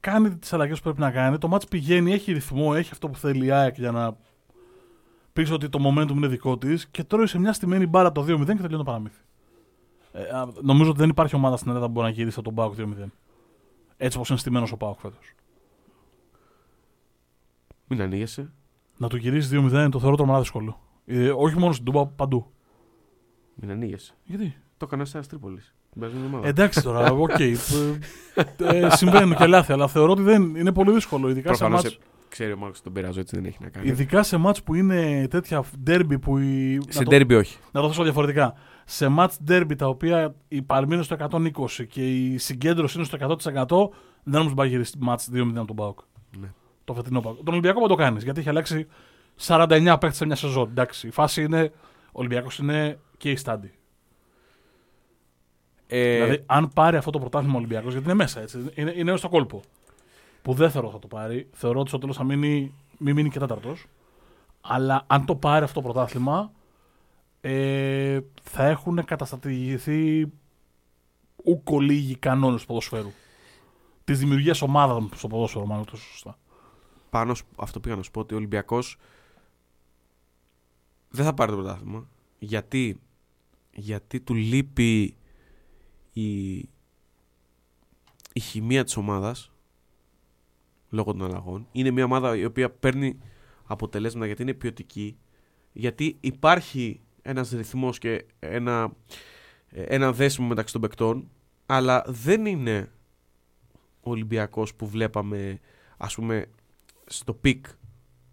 Κάνει 0.00 0.36
τις 0.36 0.52
αλλαγές 0.52 0.76
που 0.76 0.82
πρέπει 0.82 1.00
να 1.00 1.10
κάνει. 1.10 1.38
Το 1.38 1.48
μάτς 1.48 1.66
πηγαίνει, 1.66 2.12
έχει 2.12 2.32
ρυθμό, 2.32 2.72
έχει 2.74 2.90
αυτό 2.92 3.08
που 3.08 3.18
θέλει 3.18 3.46
η 3.46 3.50
ΑΕΚ 3.50 3.78
για 3.78 3.90
να 3.90 4.16
πεις 5.32 5.50
ότι 5.50 5.68
το 5.68 5.78
momentum 5.86 6.10
είναι 6.10 6.26
δικό 6.26 6.58
της 6.58 6.88
και 6.88 7.04
τρώει 7.04 7.26
σε 7.26 7.38
μια 7.38 7.52
στημένη 7.52 7.86
μπάρα 7.86 8.12
το 8.12 8.22
2-0 8.22 8.26
και 8.26 8.44
τελειώνει 8.44 8.76
το 8.76 8.82
παραμύθι. 8.82 9.20
Ε, 10.12 10.22
νομίζω 10.62 10.90
ότι 10.90 10.98
δεν 10.98 11.08
υπάρχει 11.08 11.34
ομάδα 11.34 11.56
στην 11.56 11.68
Ελλάδα 11.68 11.86
που 11.86 11.92
μπορεί 11.92 12.06
να 12.06 12.12
γυρίσει 12.12 12.38
από 12.38 12.48
τον 12.48 12.54
Πάοκ 12.54 12.74
2-0. 12.78 13.06
Έτσι 13.96 14.16
όπως 14.16 14.28
είναι 14.28 14.38
στημένος 14.38 14.72
ο 14.72 14.76
Πάοκ 14.76 14.98
φέτος. 15.00 15.34
Μην 17.86 18.00
ανοίγεσαι. 18.00 18.52
Να 18.96 19.08
το 19.08 19.16
γυρίσει 19.16 19.68
2-0 19.72 19.88
το 19.90 20.00
θεωρώ 20.00 20.16
τρομερά 20.16 20.38
δύσκολο. 20.38 20.80
Ε, 21.06 21.30
όχι 21.30 21.58
μόνο 21.58 21.72
στην 21.72 21.84
Τούμπα, 21.84 22.06
παντού. 22.06 22.46
Μην 23.54 23.70
ανοίγεσαι. 23.70 24.14
Γιατί; 24.24 24.56
Το 24.76 24.86
έκανε 24.86 25.04
ένα 25.14 25.24
Τρίπολη. 25.24 25.60
Εντάξει 26.42 26.82
τώρα, 26.82 27.12
ok. 27.12 27.30
Okay. 27.38 27.54
ε, 28.58 28.78
ε, 28.78 28.90
συμβαίνουν 28.90 29.36
και 29.36 29.46
λάθη, 29.46 29.72
αλλά 29.72 29.88
θεωρώ 29.88 30.12
ότι 30.12 30.22
δεν 30.22 30.54
είναι 30.54 30.72
πολύ 30.72 30.92
δύσκολο. 30.92 31.28
Ειδικά 31.28 31.48
Προφανώς 31.48 31.80
σε 31.80 31.86
μάτς... 31.86 31.98
ξέρει 32.28 32.52
ο 32.52 32.56
Μάρκος 32.56 32.82
τον 32.82 32.92
πειράζω, 32.92 33.20
έτσι 33.20 33.36
δεν 33.36 33.44
έχει 33.44 33.58
να 33.60 33.68
κάνει. 33.68 33.88
Ειδικά 33.88 34.22
σε 34.22 34.36
μάτς 34.36 34.62
που 34.62 34.74
είναι 34.74 35.26
τέτοια 35.30 35.64
ντέρμπι 35.82 36.18
που. 36.18 36.38
Η... 36.38 36.80
Σε 36.88 37.02
ντέρμπι 37.02 37.34
όχι. 37.34 37.58
Να 37.72 37.80
το 37.80 37.88
θέσω 37.88 38.02
διαφορετικά 38.02 38.54
σε 38.84 39.14
ματς 39.18 39.28
ντέρμπι 39.48 39.76
τα 39.76 39.88
οποία 39.88 40.34
οι 40.48 40.62
παλμοί 40.62 40.94
είναι 40.94 41.02
στο 41.02 41.16
120 41.30 41.86
και 41.88 42.24
η 42.24 42.38
συγκέντρωση 42.38 42.98
είναι 42.98 43.06
στο 43.06 43.18
100% 43.20 43.96
δεν 44.24 44.38
νομίζω 44.38 44.54
πάει 44.54 44.68
γυρίσει 44.68 44.98
ματς 45.06 45.36
2-0 45.36 45.52
από 45.56 45.66
τον 45.66 45.76
Πάοκ. 45.76 45.98
Ναι. 46.40 46.52
Το 46.84 46.94
φετινό 46.94 47.20
Πάοκ. 47.20 47.36
Τον 47.36 47.48
Ολυμπιακό 47.48 47.80
που 47.80 47.88
το 47.88 47.94
κάνεις 47.94 48.22
γιατί 48.22 48.40
έχει 48.40 48.48
αλλάξει 48.48 48.86
49 49.46 49.96
παίχτε 50.00 50.16
σε 50.16 50.26
μια 50.26 50.36
σεζόν. 50.36 50.68
Εντάξει, 50.68 51.06
η 51.06 51.10
φάση 51.10 51.42
είναι. 51.42 51.72
Ο 52.06 52.20
Ολυμπιακός 52.20 52.58
είναι 52.58 52.98
και 53.16 53.30
η 53.30 53.36
στάντη. 53.36 53.72
Ε... 55.86 56.12
Δηλαδή, 56.12 56.42
αν 56.46 56.68
πάρει 56.74 56.96
αυτό 56.96 57.10
το 57.10 57.18
πρωτάθλημα 57.18 57.54
ο 57.54 57.58
Ολυμπιακός, 57.58 57.92
γιατί 57.92 58.04
είναι 58.04 58.14
μέσα 58.14 58.40
έτσι, 58.40 58.70
είναι, 58.74 58.92
είναι 58.96 59.16
στο 59.16 59.28
κόλπο. 59.28 59.60
Που 60.42 60.52
δεν 60.54 60.70
θεωρώ 60.70 60.90
θα 60.90 60.98
το 60.98 61.06
πάρει. 61.06 61.48
Θεωρώ 61.52 61.80
ότι 61.80 61.88
στο 61.88 61.98
τέλος 61.98 62.16
θα 62.16 62.24
μείνει, 62.24 62.74
μην 62.98 63.14
μείνει 63.14 63.30
και 63.30 63.38
τέταρτος. 63.38 63.86
Αλλά 64.60 65.04
αν 65.06 65.24
το 65.24 65.36
πάρει 65.36 65.64
αυτό 65.64 65.80
το 65.80 65.88
πρωτάθλημα, 65.88 66.52
ε, 67.40 68.20
θα 68.42 68.66
έχουν 68.66 69.04
καταστατηγηθεί 69.04 70.32
ούκο 71.44 71.80
λίγοι 71.80 72.16
κανόνες 72.16 72.60
του 72.60 72.66
ποδοσφαίρου. 72.66 73.10
Της 74.04 74.18
δημιουργίας 74.18 74.62
ομάδων 74.62 75.10
στο 75.14 75.28
ποδόσφαιρο, 75.28 75.66
μάλλον 75.66 75.84
τόσο 75.84 76.02
σωστά. 76.02 76.38
Πάνω 77.14 77.34
αυτό 77.56 77.80
πήγα 77.80 77.96
να 77.96 78.02
σου 78.02 78.10
πω 78.10 78.20
ότι 78.20 78.34
ο 78.34 78.36
Ολυμπιακός 78.36 78.96
δεν 81.08 81.24
θα 81.24 81.34
πάρει 81.34 81.50
το 81.50 81.56
πρωτάθλημα. 81.56 82.08
Γιατί, 82.38 83.00
γιατί 83.74 84.20
του 84.20 84.34
λείπει 84.34 85.16
η, 86.12 86.54
η 88.32 88.40
χημεία 88.40 88.84
της 88.84 88.96
ομάδας 88.96 89.52
λόγω 90.88 91.12
των 91.12 91.24
αλλαγών. 91.24 91.66
Είναι 91.72 91.90
μια 91.90 92.04
ομάδα 92.04 92.36
η 92.36 92.44
οποία 92.44 92.70
παίρνει 92.70 93.18
αποτελέσματα 93.64 94.26
γιατί 94.26 94.42
είναι 94.42 94.54
ποιοτική. 94.54 95.18
Γιατί 95.72 96.16
υπάρχει 96.20 97.00
ένας 97.22 97.50
ρυθμός 97.50 97.98
και 97.98 98.26
ένα, 98.38 98.92
ένα 99.68 100.12
δέσιμο 100.12 100.48
μεταξύ 100.48 100.72
των 100.72 100.82
παικτών 100.82 101.30
αλλά 101.66 102.04
δεν 102.06 102.46
είναι 102.46 102.92
ο 104.00 104.10
Ολυμπιακός 104.10 104.74
που 104.74 104.86
βλέπαμε 104.88 105.60
ας 105.96 106.14
πούμε 106.14 106.48
στο 107.06 107.34
peak 107.34 107.66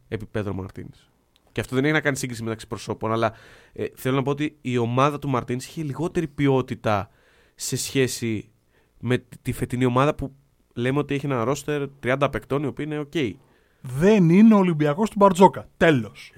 επίπεδο 0.08 0.54
Μαρτίνς. 0.54 1.12
Και 1.52 1.62
αυτό 1.62 1.76
δεν 1.76 1.84
έχει 1.84 1.94
να 1.94 2.02
κάνει 2.02 2.18
σύγκριση 2.18 2.44
μεταξύ 2.44 2.68
προσώπων, 2.68 3.12
αλλά 3.12 3.34
ε, 3.74 3.86
θέλω 3.96 4.16
να 4.16 4.24
πω 4.24 4.30
ότι 4.30 4.58
η 4.62 4.78
ομάδα 4.78 5.20
του 5.20 5.30
Μαρτίνς 5.30 5.68
είχε 5.68 5.84
λιγότερη 5.84 6.28
ποιότητα 6.28 7.10
σε 7.56 7.78
σχέση 7.78 8.52
με 9.00 9.24
τη 9.42 9.52
φετινή 9.52 9.86
ομάδα 9.86 10.16
που 10.16 10.36
λέμε 10.74 11.00
ότι 11.00 11.14
έχει 11.14 11.26
ένα 11.26 11.44
ρόστερ 11.44 11.88
30 12.04 12.28
παικτών 12.32 12.64
οι 12.64 12.66
οποίοι 12.66 12.86
είναι 12.90 13.08
ok. 13.12 13.34
Δεν 13.82 14.30
είναι 14.30 14.54
ο 14.54 14.58
Ολυμπιακός 14.58 15.10
του 15.10 15.16
Μπαρτζόκα. 15.20 15.68
Τέλος. 15.78 16.34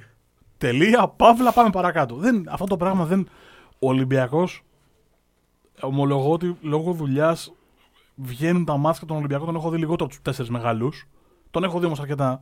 Τελεία, 0.57 1.07
παύλα, 1.07 1.53
πάμε 1.53 1.69
παρακάτω. 1.69 2.15
Δεν, 2.15 2.45
αυτό 2.49 2.65
το 2.65 2.77
πράγμα 2.77 3.05
δεν. 3.05 3.27
Ο 3.79 3.87
Ολυμπιακός, 3.87 4.63
ομολογώ 5.81 6.31
ότι 6.31 6.57
λόγω 6.61 6.93
δουλειάς 6.93 7.53
βγαίνουν 8.15 8.65
τα 8.65 8.77
μάτια 8.77 9.07
των 9.07 9.17
Ολυμπιακών. 9.17 9.45
Τον 9.45 9.55
έχω 9.55 9.69
δει 9.69 9.77
λιγότερο 9.77 10.05
από 10.05 10.13
τους 10.13 10.23
τέσσερις 10.23 10.51
μεγάλου. 10.51 10.91
Τον 11.53 11.63
έχω 11.63 11.79
δει 11.79 11.85
όμως 11.85 11.99
αρκετά. 11.99 12.41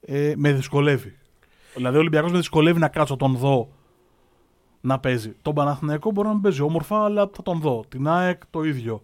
Ε, 0.00 0.32
με 0.36 0.52
δυσκολεύει. 0.52 1.18
Δηλαδή, 1.74 1.96
ο 1.96 2.00
Ολυμπιακός 2.00 2.30
με 2.30 2.36
δυσκολεύει 2.36 2.78
να 2.78 2.88
κάτσω 2.88 3.16
τον 3.16 3.36
δω 3.36 3.72
να 4.80 4.98
παίζει. 4.98 5.34
Τον 5.42 5.54
Παναθηναϊκό 5.54 6.10
μπορεί 6.10 6.26
να 6.26 6.32
μην 6.32 6.42
παίζει 6.42 6.62
όμορφα, 6.62 7.04
αλλά 7.04 7.30
θα 7.32 7.42
τον 7.42 7.60
δω. 7.60 7.84
Την 7.88 8.08
ΑΕΚ 8.08 8.46
το 8.50 8.62
ίδιο. 8.62 9.02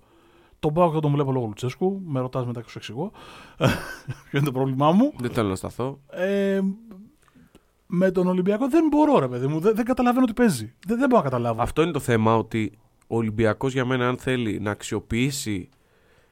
Τον 0.61 0.73
πάω 0.73 0.93
και 0.93 1.01
τον 1.01 1.13
βλέπω 1.13 1.33
λόγω 1.33 1.47
Λουτσέσκου. 1.47 2.03
Με 2.07 2.21
ρωτάς 2.21 2.47
μετά 2.47 2.61
και 2.63 2.69
σου 2.69 2.79
εξηγώ. 2.79 3.11
Ποιο 4.29 4.39
είναι 4.39 4.45
το 4.45 4.53
πρόβλημά 4.53 4.93
μου. 4.93 5.13
Δεν 5.19 5.31
θέλω 5.31 5.49
να 5.49 5.57
σταθώ. 5.57 6.01
Ε, 6.11 6.61
με 7.87 8.11
τον 8.11 8.27
Ολυμπιακό 8.27 8.69
δεν 8.69 8.87
μπορώ, 8.91 9.19
ρε 9.19 9.29
παιδί 9.29 9.47
μου. 9.47 9.61
Δεν, 9.61 9.75
δεν 9.75 9.85
καταλαβαίνω 9.85 10.27
τι 10.27 10.33
παίζει. 10.33 10.75
Δεν, 10.87 10.99
δεν 10.99 11.09
μπορώ 11.09 11.23
να 11.23 11.29
καταλάβω. 11.29 11.63
Αυτό 11.63 11.83
είναι 11.83 11.93
το 11.93 12.01
θέμα, 12.01 12.37
ότι 12.37 12.79
ο 13.07 13.17
Ολυμπιακός 13.17 13.73
για 13.73 13.85
μένα, 13.85 14.09
αν 14.09 14.17
θέλει 14.17 14.61
να 14.61 14.71
αξιοποιήσει 14.71 15.69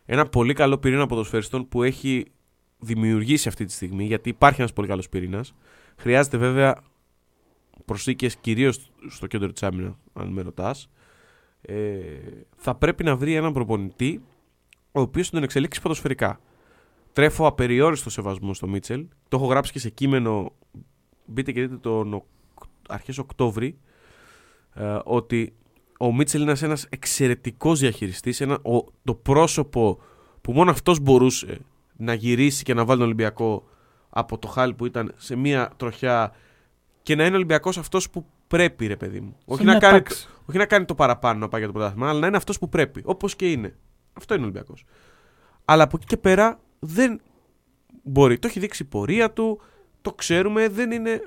ένα 0.04 0.26
πολύ 0.26 0.52
καλό 0.52 0.78
πυρήνα 0.78 1.06
ποδοσφαιριστών 1.06 1.68
που 1.68 1.82
έχει 1.82 2.26
δημιουργήσει 2.78 3.49
αυτή 3.49 3.64
τη 3.64 3.73
στιγμή, 3.73 4.04
γιατί 4.04 4.28
υπάρχει 4.28 4.61
ένας 4.61 4.73
πολύ 4.73 4.88
καλός 4.88 5.09
πυρήνας, 5.09 5.54
χρειάζεται 5.97 6.37
βέβαια 6.37 6.83
προσθήκες 7.85 8.37
κυρίως 8.37 8.90
στο 9.09 9.26
κέντρο 9.26 9.52
της 9.52 9.62
άμυνας, 9.62 9.95
αν 10.12 10.28
με 10.28 10.42
ρωτάς. 10.42 10.88
Ε, 11.61 12.00
θα 12.56 12.75
πρέπει 12.75 13.04
να 13.04 13.16
βρει 13.16 13.35
έναν 13.35 13.52
προπονητή 13.52 14.23
ο 14.92 15.00
οποίος 15.00 15.30
τον 15.30 15.42
εξελίξει 15.42 15.80
ποδοσφαιρικά. 15.80 16.40
Τρέφω 17.12 17.47
απεριόριστο 17.47 18.11
σεβασμό 18.11 18.54
στο 18.54 18.68
Μίτσελ. 18.68 19.06
Το 19.28 19.37
έχω 19.37 19.47
γράψει 19.47 19.73
και 19.73 19.78
σε 19.78 19.90
κείμενο 19.90 20.52
μπείτε 21.26 21.52
και 21.52 21.61
δείτε 21.61 21.76
τον 21.76 22.23
αρχές 22.88 23.18
Οκτώβρη 23.18 23.78
ε, 24.75 24.99
ότι 25.04 25.54
ο 25.99 26.14
Μίτσελ 26.14 26.42
είναι 26.42 26.54
ένας 26.61 26.87
εξαιρετικός 26.88 27.80
διαχειριστής, 27.80 28.40
ένα, 28.40 28.54
ο, 28.54 28.85
το 29.04 29.14
πρόσωπο 29.14 29.99
που 30.40 30.52
μόνο 30.52 30.71
αυτός 30.71 31.00
μπορούσε 31.00 31.61
να 31.96 32.14
γυρίσει 32.14 32.62
και 32.64 32.74
να 32.74 32.84
βάλει 32.84 32.98
τον 32.98 33.06
Ολυμπιακό 33.06 33.68
από 34.08 34.38
το 34.38 34.48
χάλι 34.48 34.74
που 34.74 34.86
ήταν 34.86 35.14
σε 35.16 35.36
μια 35.36 35.70
τροχιά 35.76 36.32
και 37.02 37.14
να 37.14 37.22
είναι 37.22 37.32
ο 37.32 37.36
Ολυμπιακός 37.36 37.78
αυτός 37.78 38.10
που 38.10 38.26
πρέπει, 38.46 38.86
ρε 38.86 38.96
παιδί 38.96 39.20
μου. 39.20 39.36
Όχι 39.44 39.64
μια 39.64 39.72
να, 39.72 39.78
κάνει, 39.78 39.98
τάξη. 39.98 40.28
όχι 40.44 40.58
να 40.58 40.66
κάνει 40.66 40.84
το 40.84 40.94
παραπάνω 40.94 41.38
να 41.38 41.48
πάει 41.48 41.60
για 41.60 41.68
το 41.68 41.76
πρωτάθλημα, 41.76 42.08
αλλά 42.08 42.18
να 42.20 42.26
είναι 42.26 42.36
αυτός 42.36 42.58
που 42.58 42.68
πρέπει. 42.68 43.02
Όπως 43.04 43.36
και 43.36 43.50
είναι. 43.50 43.76
Αυτό 44.12 44.34
είναι 44.34 44.42
ο 44.42 44.46
Ολυμπιακός. 44.46 44.84
Αλλά 45.64 45.82
από 45.82 45.96
εκεί 45.96 46.06
και 46.06 46.16
πέρα 46.16 46.60
δεν 46.78 47.20
μπορεί. 48.02 48.38
Το 48.38 48.46
έχει 48.46 48.60
δείξει 48.60 48.82
η 48.82 48.86
πορεία 48.86 49.32
του, 49.32 49.60
το 50.02 50.12
ξέρουμε. 50.12 50.68
Δεν 50.68 50.90
είναι 50.90 51.20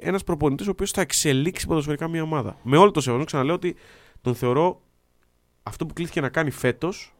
ένας 0.00 0.24
προπονητής 0.24 0.66
ο 0.66 0.70
οποίος 0.70 0.90
θα 0.90 1.00
εξελίξει 1.00 1.66
ποδοσφαιρικά 1.66 2.08
μια 2.08 2.22
ομάδα. 2.22 2.56
Με 2.62 2.76
όλο 2.76 2.90
το 2.90 3.00
σεβασμό, 3.00 3.24
ξαναλέω 3.24 3.54
ότι 3.54 3.76
τον 4.20 4.34
θεωρώ 4.34 4.82
αυτό 5.62 5.86
που 5.86 5.94
κλείθηκε 5.94 6.20
να 6.20 6.28
κάνει 6.28 6.50
φέτος 6.50 7.14
το 7.14 7.19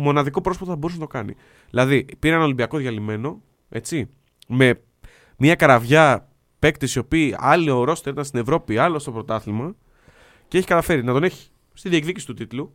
μοναδικό 0.00 0.40
πρόσωπο 0.40 0.64
που 0.64 0.70
θα 0.70 0.76
μπορούσε 0.76 0.98
να 0.98 1.04
το 1.06 1.10
κάνει. 1.10 1.34
Δηλαδή, 1.70 2.06
πήρε 2.18 2.34
ένα 2.34 2.44
Ολυμπιακό 2.44 2.78
διαλυμένο, 2.78 3.42
έτσι, 3.68 4.10
με 4.48 4.80
μια 5.36 5.54
καραβιά 5.54 6.28
παίκτες 6.58 6.94
οι 6.94 6.98
οποίοι 6.98 7.34
άλλο 7.38 7.78
ο 7.78 7.84
ρόστερ 7.84 8.12
ήταν 8.12 8.24
στην 8.24 8.40
Ευρώπη, 8.40 8.78
άλλο 8.78 8.98
στο 8.98 9.12
πρωτάθλημα 9.12 9.74
και 10.48 10.58
έχει 10.58 10.66
καταφέρει 10.66 11.04
να 11.04 11.12
τον 11.12 11.22
έχει 11.22 11.50
στη 11.72 11.88
διεκδίκηση 11.88 12.26
του 12.26 12.34
τίτλου, 12.34 12.74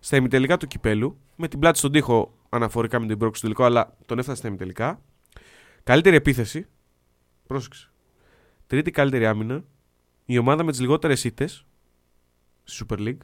στα 0.00 0.16
ημιτελικά 0.16 0.56
του 0.56 0.66
κυπέλου, 0.66 1.18
με 1.36 1.48
την 1.48 1.58
πλάτη 1.58 1.78
στον 1.78 1.92
τοίχο 1.92 2.34
αναφορικά 2.48 3.00
με 3.00 3.06
την 3.06 3.18
πρόκληση 3.18 3.42
του 3.42 3.48
τελικό, 3.48 3.64
αλλά 3.64 3.96
τον 4.06 4.18
έφτασε 4.18 4.38
στα 4.38 4.48
ημιτελικά. 4.48 5.02
Καλύτερη 5.82 6.16
επίθεση. 6.16 6.66
Πρόσεξε. 7.46 7.90
Τρίτη 8.66 8.90
καλύτερη 8.90 9.26
άμυνα. 9.26 9.64
Η 10.24 10.38
ομάδα 10.38 10.62
με 10.62 10.70
τις 10.70 10.80
λιγότερες 10.80 11.24
ήττες 11.24 11.66
στη 12.64 12.86
Super 12.88 12.98
League. 12.98 13.18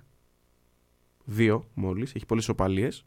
Δύο 1.25 1.71
μόλις. 1.75 2.15
Έχει 2.15 2.27
πολλές 2.27 2.49
οπαλίες. 2.49 3.05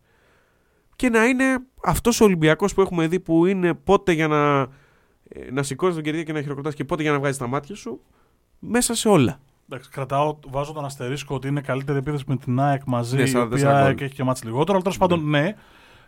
Και 0.97 1.09
να 1.09 1.25
είναι 1.25 1.43
αυτός 1.83 2.21
ο 2.21 2.23
Ολυμπιακός 2.23 2.73
που 2.73 2.81
έχουμε 2.81 3.07
δει 3.07 3.19
που 3.19 3.45
είναι 3.45 3.73
πότε 3.73 4.11
για 4.11 4.27
να, 4.27 4.59
ε, 5.29 5.51
να 5.51 5.63
σηκώνεις 5.63 5.95
τον 5.95 6.03
κερδί 6.03 6.23
και 6.23 6.33
να 6.33 6.41
χειροκροτάς 6.41 6.73
και 6.73 6.83
πότε 6.83 7.01
για 7.01 7.11
να 7.11 7.19
βγάζεις 7.19 7.37
τα 7.37 7.47
μάτια 7.47 7.75
σου. 7.75 7.99
Μέσα 8.59 8.93
σε 8.95 9.07
όλα. 9.09 9.39
Εντάξει, 9.69 9.89
κρατάω, 9.89 10.37
βάζω 10.49 10.73
τον 10.73 10.85
αστερίσκο 10.85 11.35
ότι 11.35 11.47
είναι 11.47 11.61
καλύτερη 11.61 11.97
επίθεση 11.97 12.23
με 12.27 12.37
την 12.37 12.59
ΑΕΚ 12.59 12.81
μαζί, 12.85 13.15
Ναι, 13.15 13.21
η 13.23 13.31
44 13.35 13.43
οποία 13.45 13.81
γκολ. 13.93 14.05
έχει 14.05 14.15
και 14.15 14.23
μάτς 14.23 14.43
λιγότερο. 14.43 14.73
Αλλά 14.73 14.81
τέλος 14.81 14.97
πάντων, 14.97 15.29
ναι, 15.29 15.55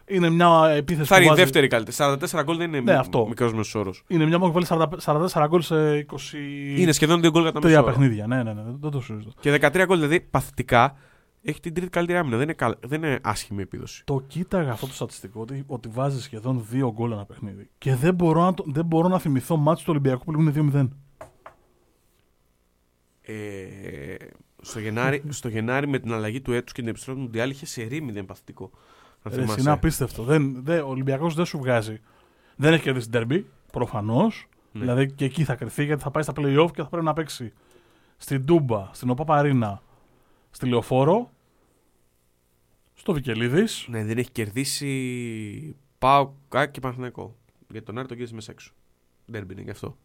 είναι 0.05 0.29
μια 0.29 0.69
επίθεση 0.75 1.07
Θα 1.07 1.15
που 1.15 1.21
είναι 1.21 1.25
η 1.25 1.29
βάζει... 1.29 1.41
δεύτερη 1.41 1.67
καλύτερη. 1.67 1.97
44 1.99 2.43
γκολ 2.43 2.57
δεν 2.57 2.67
είναι 2.67 2.79
Ναι, 2.79 2.93
αυτό. 2.97 3.25
μικρός 3.27 3.53
μέσο 3.53 3.79
όρο. 3.79 3.93
Είναι 4.07 4.25
μια 4.25 4.39
που 4.39 4.45
έχει 4.45 4.65
βάλει 4.67 4.87
40 5.03 5.25
44 5.43 5.45
γκολ 5.47 5.61
σε 5.61 6.05
20... 6.11 6.15
Είναι 6.77 6.91
σχεδόν 6.91 7.19
2 7.19 7.29
γκολ 7.31 7.43
κατά 7.43 7.59
μέσο 7.59 7.59
τρία 7.67 7.79
όρο. 7.79 7.87
παιχνίδια. 7.87 8.27
Ναι, 8.27 8.43
ναι, 8.43 8.53
ναι, 8.53 8.61
δεν 8.79 8.91
το 8.91 9.01
συζητώ. 9.01 9.31
Και 9.39 9.59
13 9.61 9.83
γκολ 9.85 9.95
δηλαδή 9.97 10.19
παθητικά 10.21 10.95
έχει 11.41 11.59
την 11.59 11.73
τρίτη 11.73 11.89
καλύτερη 11.89 12.17
άμυνα. 12.19 12.35
Δεν 12.35 12.43
είναι, 12.43 12.53
καλ... 12.53 12.75
δεν 12.87 13.03
είναι 13.03 13.19
άσχημη 13.23 13.61
επίδοση. 13.61 14.03
Το 14.05 14.23
κοίταγα 14.27 14.71
αυτό 14.71 14.87
το 14.87 14.93
στατιστικό 14.93 15.41
ότι, 15.41 15.63
ότι 15.67 15.89
βάζει 15.89 16.21
σχεδόν 16.21 16.65
δύο 16.69 16.91
γκολ 16.93 17.11
ένα 17.11 17.25
παιχνίδι. 17.25 17.69
Και 17.77 17.95
δεν 17.95 18.13
μπορώ 18.15 18.41
να, 18.43 18.53
το- 18.53 18.63
δεν 18.67 18.85
μπορώ 18.85 19.07
να 19.07 19.19
θυμηθώ 19.19 19.57
μάτσο 19.57 19.83
του 19.83 19.89
Ολυμπιακού 19.91 20.23
που 20.23 20.31
λήγουν 20.35 20.71
2-0. 20.73 20.87
Ε, 23.21 24.15
στο, 24.61 24.79
Γενάρη, 24.79 25.23
στο 25.29 25.47
Γενάρη 25.49 25.87
με 25.87 25.99
την 25.99 26.13
αλλαγή 26.13 26.41
του 26.41 26.51
έτους 26.53 26.71
και 26.73 26.81
την 26.81 26.89
επιστροφή 26.89 27.17
του 27.19 27.23
Μουντιάλ 27.25 27.49
είχε 27.49 27.65
σε 27.65 27.83
ρήμη 27.83 28.23
παθητικό. 28.23 28.71
Αν 29.23 29.31
Ρε, 29.35 29.41
θυμάσαι. 29.41 29.59
Είναι 29.61 29.71
απίστευτο. 29.71 30.23
Δεν, 30.23 30.63
δεν, 30.63 30.81
ο 30.83 30.87
Ολυμπιακός 30.87 31.33
δεν 31.35 31.45
σου 31.45 31.57
βγάζει. 31.57 32.01
Δεν 32.55 32.73
έχει 32.73 32.83
κερδίσει 32.83 33.09
derby, 33.13 33.43
προφανώς. 33.71 34.47
Ναι. 34.71 34.79
Δηλαδή 34.79 35.11
και 35.11 35.25
εκεί 35.25 35.43
θα 35.43 35.55
κρυθεί 35.55 35.83
γιατί 35.83 36.01
θα 36.01 36.11
πάει 36.11 36.23
στα 36.23 36.33
playoff 36.35 36.67
και 36.73 36.81
θα 36.81 36.87
πρέπει 36.89 37.05
να 37.05 37.13
παίξει 37.13 37.53
στην 38.17 38.45
Τούμπα, 38.45 38.89
στην 38.91 39.09
Οπαπαρίνα, 39.09 39.81
στη 40.51 40.67
Λεωφόρο, 40.67 41.29
στο 42.93 43.13
Βικελίδης. 43.13 43.85
Ναι, 43.89 44.03
δεν 44.05 44.17
έχει 44.17 44.31
κερδίσει 44.31 45.75
Πάο 45.99 46.31
Κάκ 46.49 46.71
και 46.71 46.79
Παναθηναϊκό. 46.79 47.35
Για 47.71 47.83
τον 47.83 47.97
Άρη 47.97 48.07
τον 48.07 48.17
κέρδισε 48.17 48.35
μέσα 48.35 48.51
έξω. 48.51 48.71
Ντέρμπι 49.31 49.53
είναι 49.53 49.61
γι' 49.61 49.69
αυτό. 49.69 49.97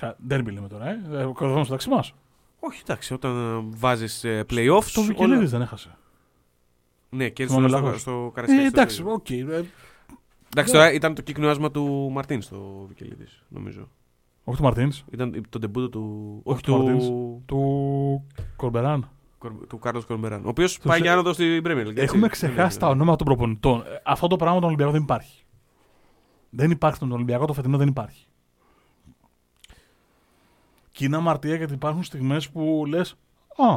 Derby 0.00 0.52
λέμε 0.52 0.68
τώρα, 0.68 0.88
ε. 0.88 1.00
ε 1.12 1.24
Κορδόν 1.32 1.64
στο 1.64 1.72
ταξί 1.72 1.88
μας. 1.88 2.14
Όχι, 2.60 2.80
εντάξει, 2.82 3.14
όταν 3.14 3.62
βάζεις 3.76 4.24
playoffs. 4.24 4.82
Στο 4.82 5.02
Βικελίδης 5.02 5.50
δεν 5.50 5.60
έχασε. 5.62 5.96
Ναι, 7.10 7.28
κέρδισε 7.28 7.58
Θυμάμαι 7.58 7.68
στο, 7.68 7.84
λάθος. 7.84 8.00
στο 8.00 8.30
Καρασκάκι. 8.34 8.64
Ε, 8.64 8.68
στο 8.68 8.78
εντάξει, 8.80 9.00
ίδιο. 9.00 9.12
οκ. 9.12 9.30
ε, 9.30 9.64
Εντάξει, 10.52 10.72
τώρα 10.72 10.92
ήταν 10.92 11.14
το 11.14 11.22
κύκνο 11.22 11.48
άσμα 11.48 11.70
του 11.70 12.10
Μαρτίν 12.12 12.42
στο 12.42 12.84
Βικελίδης, 12.88 13.42
νομίζω. 13.48 13.88
όχι 14.44 14.56
του 14.56 14.62
Μαρτίνς, 14.62 15.04
Ήταν 15.10 15.42
το 15.48 15.58
ντεμπούτο 15.58 15.88
του. 15.88 16.40
Όχι 16.44 16.54
Όχι 16.54 16.62
του 16.62 16.72
του. 16.72 16.78
Μαρτίνς. 16.82 17.04
του 17.46 18.26
Κορμπεράν. 18.56 19.10
Κορ- 19.40 19.66
του 19.68 19.78
Κάρλος 19.78 20.04
Κορμπεράν. 20.06 20.44
Ο 20.44 20.48
οποίος 20.48 20.74
Τους 20.74 20.84
πάει 20.84 20.96
σε- 20.96 21.02
για 21.04 21.12
άνοδο 21.12 21.32
στην 21.32 21.62
Premier 21.64 21.86
League. 21.86 21.88
έτσι. 21.88 22.02
Έχουμε 22.02 22.20
Ναι, 22.20 22.28
ξεχάσει 22.28 22.74
ναι, 22.74 22.80
τα 22.80 22.86
ναι. 22.86 22.92
ονόματα 22.92 23.16
των 23.16 23.26
προπονητών. 23.26 23.80
Ε, 23.80 24.00
Αυτό 24.04 24.26
το 24.26 24.36
πράγμα 24.36 24.54
τον 24.58 24.64
Ολυμπιακό 24.64 24.92
δεν 24.92 25.02
υπάρχει. 25.02 25.44
Δεν 26.50 26.70
υπάρχει 26.70 26.96
στον 26.96 27.12
Ολυμπιακό, 27.12 27.44
το 27.46 27.52
φετινό 27.52 27.76
δεν 27.76 27.88
υπάρχει. 27.88 28.26
Και 30.92 31.04
είναι 31.04 31.16
αμαρτία 31.16 31.54
γιατί 31.54 31.72
υπάρχουν 31.74 32.02
στιγμές 32.02 32.50
που 32.50 32.84
λες 32.88 33.14
Α, 33.56 33.74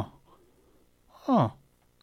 α, 1.32 1.50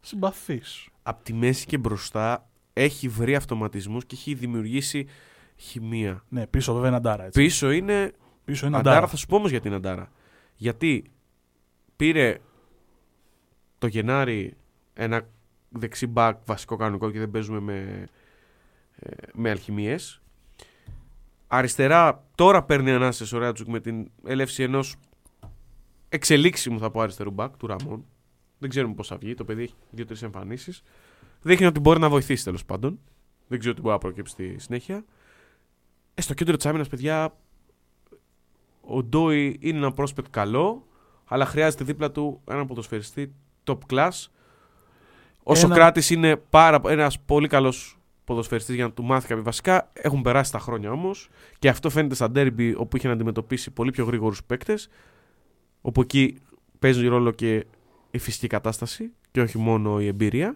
συμπαθείς. 0.01 0.87
Απ' 1.03 1.23
τη 1.23 1.33
μέση 1.33 1.65
και 1.65 1.77
μπροστά 1.77 2.49
έχει 2.73 3.07
βρει 3.07 3.35
αυτοματισμούς 3.35 4.05
και 4.05 4.15
έχει 4.15 4.33
δημιουργήσει 4.33 5.07
χημεία. 5.55 6.23
Ναι, 6.29 6.47
πίσω 6.47 6.73
βέβαια 6.73 6.87
είναι 6.87 6.97
αντάρα. 6.97 7.23
Έτσι. 7.25 7.41
Πίσω 7.41 7.71
είναι 7.71 8.11
Πίσω 8.45 8.65
είναι 8.67 8.77
Αντάρα, 8.77 8.95
αντάρα. 8.95 9.11
θα 9.11 9.17
σου 9.17 9.25
πω 9.27 9.35
όμως 9.35 9.49
γιατί 9.49 9.67
είναι 9.67 9.75
Αντάρα. 9.75 10.11
Γιατί 10.55 11.11
πήρε 11.95 12.37
το 13.81 13.87
Γενάρη 13.87 14.53
ένα 14.93 15.27
δεξί 15.69 16.07
μπακ 16.07 16.37
βασικό 16.45 16.75
κανονικό 16.75 17.11
και 17.11 17.19
δεν 17.19 17.31
παίζουμε 17.31 17.59
με, 17.59 18.07
ε, 18.95 19.11
με 19.33 19.49
αλχημίες. 19.49 20.21
Αριστερά 21.47 22.27
τώρα 22.35 22.63
παίρνει 22.63 22.91
ανάσες 22.91 23.33
ο 23.33 23.37
Ρέατσουκ 23.37 23.67
με 23.67 23.79
την 23.79 24.11
έλευση 24.25 24.63
ενός 24.63 24.95
εξελίξιμου 26.09 26.79
θα 26.79 26.91
πω 26.91 27.01
αριστερού 27.01 27.31
μπακ 27.31 27.57
του 27.57 27.67
Ραμόν. 27.67 28.05
Δεν 28.57 28.69
ξέρουμε 28.69 28.93
πώς 28.93 29.07
θα 29.07 29.17
βγει. 29.17 29.33
Το 29.33 29.45
παιδί 29.45 29.63
έχει 29.63 29.75
δύο-τρεις 29.91 30.21
εμφανίσεις. 30.21 30.83
Δείχνει 31.41 31.65
ότι 31.65 31.79
μπορεί 31.79 31.99
να 31.99 32.09
βοηθήσει 32.09 32.43
τέλος 32.43 32.65
πάντων. 32.65 32.99
Δεν 33.47 33.59
ξέρω 33.59 33.75
τι 33.75 33.81
μπορεί 33.81 33.93
να 33.93 33.99
προκύψει 33.99 34.33
στη 34.33 34.55
συνέχεια. 34.59 35.05
Ε, 36.13 36.21
στο 36.21 36.33
κέντρο 36.33 36.55
της 36.55 36.65
άμυνας, 36.65 36.87
παιδιά, 36.87 37.37
ο 38.81 39.03
Ντόι 39.03 39.57
είναι 39.59 39.77
ένα 39.77 39.93
prospect 39.95 40.29
καλό, 40.29 40.87
αλλά 41.25 41.45
χρειάζεται 41.45 41.83
δίπλα 41.83 42.11
του 42.11 42.41
έναν 42.45 42.67
ποδοσφαιριστή 42.67 43.33
top 43.63 43.77
class. 43.91 44.09
Ο 45.43 45.51
Ένα- 45.51 45.55
Σοκράτης 45.55 46.09
είναι 46.09 46.35
πάρα, 46.35 46.81
ένας 46.87 47.19
πολύ 47.19 47.47
καλός 47.47 47.97
ποδοσφαιριστής 48.23 48.75
για 48.75 48.83
να 48.83 48.91
του 48.91 49.03
μάθει 49.03 49.27
κάποια 49.27 49.43
βασικά. 49.43 49.89
Έχουν 49.93 50.21
περάσει 50.21 50.51
τα 50.51 50.59
χρόνια 50.59 50.91
όμως 50.91 51.29
και 51.59 51.69
αυτό 51.69 51.89
φαίνεται 51.89 52.15
στα 52.15 52.31
ντέρμπι 52.31 52.75
όπου 52.77 52.97
είχε 52.97 53.07
να 53.07 53.13
αντιμετωπίσει 53.13 53.71
πολύ 53.71 53.91
πιο 53.91 54.05
γρήγορους 54.05 54.43
παίκτες 54.43 54.89
όπου 55.81 56.01
εκεί 56.01 56.37
παίζει 56.79 57.07
ρόλο 57.07 57.31
και 57.31 57.65
η 58.11 58.17
φυσική 58.17 58.47
κατάσταση 58.47 59.11
και 59.31 59.41
όχι 59.41 59.57
μόνο 59.57 60.01
η 60.01 60.07
εμπειρία. 60.07 60.55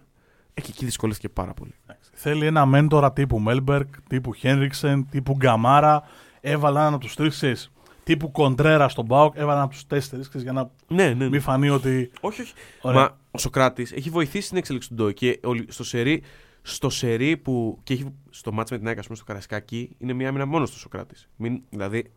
Ε, 0.54 0.60
και 0.60 0.68
εκεί 0.70 0.84
δυσκολεύτηκε 0.84 1.28
πάρα 1.28 1.54
πολύ. 1.54 1.74
Θέλει 2.12 2.46
ένα 2.46 2.66
μέντορα 2.66 3.12
τύπου 3.12 3.38
Μέλμπερκ, 3.38 3.88
τύπου 4.08 4.32
Χένριξεν, 4.32 5.06
τύπου 5.10 5.32
Γκαμάρα. 5.32 6.02
Έβαλα 6.40 6.80
έναν 6.80 6.94
από 6.94 7.02
τους 7.04 7.14
τρεις 7.14 7.70
τύπου 8.06 8.30
Κοντρέρα 8.30 8.88
στον 8.88 9.04
Μπάουκ. 9.04 9.34
Έβαλα 9.36 9.52
έναν 9.52 9.64
από 9.64 9.72
τους 9.72 9.86
τέσσερις 9.86 10.30
για 10.34 10.52
να 10.52 10.70
Ναι, 10.88 11.04
ναι. 11.08 11.14
ναι. 11.14 11.28
μην 11.28 11.40
φανεί 11.40 11.68
ότι. 11.68 12.10
Όχι, 12.20 12.40
όχι. 12.42 12.52
Ωραία. 12.80 13.00
Μα 13.00 13.18
ο 13.30 13.38
Σοκράτης 13.38 13.92
έχει 13.92 14.10
βοηθήσει 14.10 14.48
την 14.48 14.56
εξέλιξη 14.56 14.88
του 14.88 14.94
Ντόι 14.94 15.14
και 15.14 15.40
ο- 15.44 15.64
στο 15.72 15.84
σερί, 15.84 16.22
στο 16.62 16.90
σερί 16.90 17.36
που. 17.36 17.78
και 17.82 17.92
έχει 17.92 18.12
στο 18.30 18.52
μάτς 18.52 18.70
με 18.70 18.78
την 18.78 18.86
ΑΕΚ, 18.86 18.98
ας 18.98 19.04
πούμε, 19.04 19.16
στο 19.16 19.24
Καρασκάκι, 19.24 19.94
είναι 19.98 20.12
μία 20.12 20.28
άμυνα 20.28 20.46
μόνος 20.46 20.68
στο 20.68 20.78
Σοκράτης. 20.78 21.28
Μην, 21.36 21.62
δηλαδή, 21.70 22.12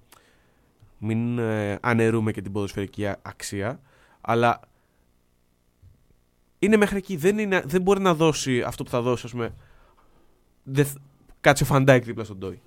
μην 0.98 1.38
ε, 1.40 1.78
αναιρούμε 1.82 2.32
και 2.32 2.42
την 2.42 2.52
ποδοσφαιρική 2.52 3.08
α- 3.08 3.20
αξία, 3.22 3.80
αλλά 4.22 4.60
είναι 6.60 6.78
μέχρι 6.78 6.98
εκεί. 6.98 7.16
Δεν, 7.16 7.38
είναι, 7.38 7.62
δεν 7.66 7.82
μπορεί 7.82 8.02
να 8.02 8.14
δώσει 8.14 8.62
αυτό 8.62 8.84
που 8.84 8.90
θα 8.90 9.02
δώσει, 9.02 9.26
ας 9.26 9.32
πούμε. 9.32 9.54
Δεν, 10.64 10.86
θ- 10.86 10.98
κάτσε 11.42 11.64
ο 11.64 11.66
Φαν 11.66 11.82
Ντάικ 11.82 12.04
δίπλα 12.04 12.24
στον 12.24 12.38
Ντόι. 12.38 12.62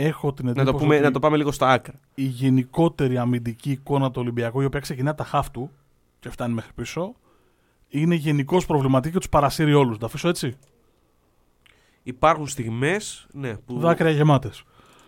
Έχω 0.00 0.32
την 0.32 0.44
Να 0.44 0.50
εντύπωση 0.50 0.72
το, 0.72 0.78
πούμε, 0.78 0.94
ότι 0.94 1.04
να 1.04 1.10
το 1.10 1.18
πάμε 1.18 1.36
λίγο 1.36 1.52
στα 1.52 1.68
άκρα. 1.70 2.00
η 2.14 2.22
γενικότερη 2.22 3.18
αμυντική 3.18 3.70
εικόνα 3.70 4.10
του 4.10 4.20
Ολυμπιακού, 4.20 4.60
η 4.60 4.64
οποία 4.64 4.80
ξεκινά 4.80 5.14
τα 5.14 5.24
χάφ 5.24 5.50
του 5.50 5.70
και 6.20 6.30
φτάνει 6.30 6.54
μέχρι 6.54 6.72
πίσω, 6.72 7.14
είναι 7.88 8.14
γενικώς 8.14 8.66
προβληματική 8.66 9.12
και 9.12 9.18
τους 9.18 9.28
παρασύρει 9.28 9.74
όλους. 9.74 9.98
Τα 9.98 10.06
αφήσω 10.06 10.28
έτσι. 10.28 10.56
Υπάρχουν 12.02 12.46
στιγμές 12.48 13.26
ναι, 13.32 13.54
που, 13.56 13.78
Δάκρυα 13.78 14.10
γεμάτες. 14.10 14.62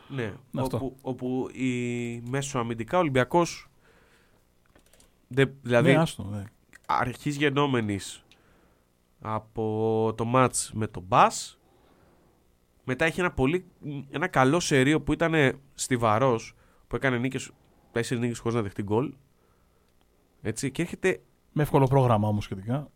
Ναι, 0.09 0.33
Αυτό. 0.59 0.76
όπου, 0.76 0.96
όπου 1.03 1.48
η 1.53 2.20
μέσω 2.20 2.59
αμυντικά 2.59 2.96
ο 2.96 3.00
Ολυμπιακός 3.00 3.68
δεν- 5.29 5.53
δηλαδή 5.62 5.92
Ναι, 5.92 5.98
άστο, 5.98 6.22
ναι. 6.31 6.44
αρχής 6.87 7.37
γενόμενης 7.37 8.24
από 9.20 10.12
το 10.16 10.24
μάτς 10.24 10.70
με 10.74 10.87
τον 10.87 11.03
Μπας 11.07 11.59
μετά 12.85 13.05
έχει 13.05 13.21
ένα, 13.21 13.31
πολύ, 13.33 13.64
ένα 14.11 14.27
καλό 14.29 14.61
σερίο 14.61 15.01
που 15.01 15.12
ήταν 15.12 15.59
στιβαρός 15.75 16.55
που 16.88 16.97
έκανε 16.97 17.19
νίκες, 17.19 17.51
τέσσερις 17.93 18.23
νίκες 18.23 18.38
χωρίς 18.38 18.57
να 18.57 18.62
δεχτεί 18.62 18.83
γκολ 18.83 19.12
έτσι 20.43 20.71
και 20.71 20.83
έρχεται 20.83 21.21
Με 21.53 21.62
εύκολο 21.62 21.87
πρόγραμμα 21.87 22.29
όμως 22.29 22.45
σχετικά. 22.45 22.90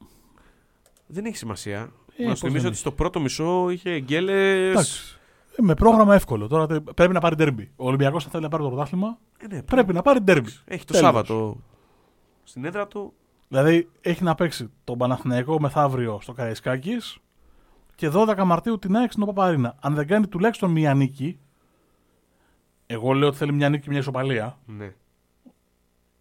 δεν 1.07 1.25
έχει 1.25 1.37
σημασία 1.37 1.92
Ε, 2.16 2.23
να 2.23 2.29
πώς 2.29 2.38
σου 2.38 2.44
θυμίσω 2.44 2.62
δεν 2.62 2.70
ότι 2.70 2.77
στο 2.81 2.92
πρώτο 2.92 3.20
μισό 3.20 3.70
είχε 3.70 3.99
γκέλες 3.99 4.70
Εντάξει. 4.70 5.18
Ε, 5.57 5.62
Με 5.62 5.75
πρόγραμμα 5.75 6.14
εύκολο. 6.14 6.47
Τώρα 6.47 6.66
τε- 6.66 6.90
πρέπει 6.92 7.12
να 7.12 7.20
πάρει 7.20 7.35
ντέρμπι. 7.37 7.70
Ο 7.77 7.87
Ολυμπιακός, 7.87 8.25
αν 8.25 8.31
θέλει 8.31 8.42
να 8.42 8.49
πάρει 8.49 8.62
το 8.62 8.68
πρωτάθλημα, 8.68 9.18
Ε, 9.38 9.47
ναι, 9.47 9.62
πρέπει 9.62 9.92
να 9.92 10.03
πάρει 10.03 10.20
ντέρμπι. 10.20 10.51
Έχει 10.64 10.85
το 10.85 10.92
Τέλος. 10.92 11.07
Σάββατο 11.07 11.61
στην 12.42 12.64
έδρα 12.64 12.87
του. 12.87 13.12
Δηλαδή 13.49 13.88
έχει 14.01 14.23
να 14.25 14.35
παίξει 14.35 14.70
τον 14.85 14.99
Παναθηναϊκό 14.99 15.61
μεθαύριο 15.61 16.18
στο 16.23 16.33
Καραϊσκάκης 16.33 17.18
και 17.94 18.11
12 18.12 18.42
Μαρτίου 18.44 18.78
την 18.78 18.96
ΑΕΚ 18.96 19.12
στην 19.12 19.24
Παπαρίνα. 19.24 19.76
Αν 19.80 19.94
δεν 19.94 20.07
κάνει 20.07 20.26
τουλάχιστον 20.26 20.70
μία 20.70 20.94
νίκη, 20.94 21.38
εγώ 22.87 23.12
λέω 23.12 23.28
ότι 23.28 23.37
θέλει 23.37 23.52
μια 23.52 23.68
νίκη 23.68 23.83
και 23.83 23.90
μια 23.90 23.98
ισοπαλία 23.98 24.59
Ναι. 24.66 24.94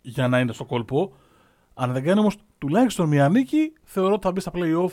για 0.02 0.28
να 0.28 0.40
είναι 0.40 0.54
στο 0.54 0.66
κόλπο. 0.66 1.14
Αν 1.74 1.92
δεν 1.94 2.04
κάνει 2.04 2.20
όμως 2.20 2.36
τουλάχιστον 2.58 3.08
μία 3.08 3.30
νίκη, 3.30 3.74
θεωρώ 3.84 4.14
ότι 4.14 4.22
θα 4.26 4.32
μπει 4.32 4.40
στα 4.40 4.52
playoff 4.56 4.90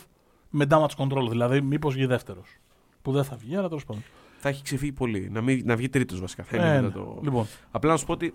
με 0.50 0.66
damage 0.70 0.96
control. 0.96 1.26
Δηλαδή, 1.28 1.60
μήπως 1.60 1.94
βγει 1.94 2.06
δεύτερος. 2.06 2.56
Που 3.02 3.12
δεν 3.12 3.24
θα 3.24 3.36
βγει, 3.36 3.56
αλλά 3.56 3.68
τέλος 3.68 3.84
πάντων. 3.84 4.02
Θα 4.38 4.48
έχει 4.48 4.62
ξεφύγει 4.62 4.92
πολύ. 4.92 5.28
Να, 5.30 5.40
μην, 5.40 5.62
να 5.66 5.76
βγει 5.76 5.88
τρίτος 5.88 6.20
βασικά. 6.20 6.42
Θα 6.42 6.56
είναι 6.56 6.66
Ε, 6.66 6.80
μετά 6.80 6.86
ναι. 6.98 7.04
το... 7.04 7.18
Λοιπόν, 7.22 7.46
Απλά 7.70 7.90
να 7.90 7.96
σου 7.96 8.06
πω 8.06 8.12
ότι 8.12 8.34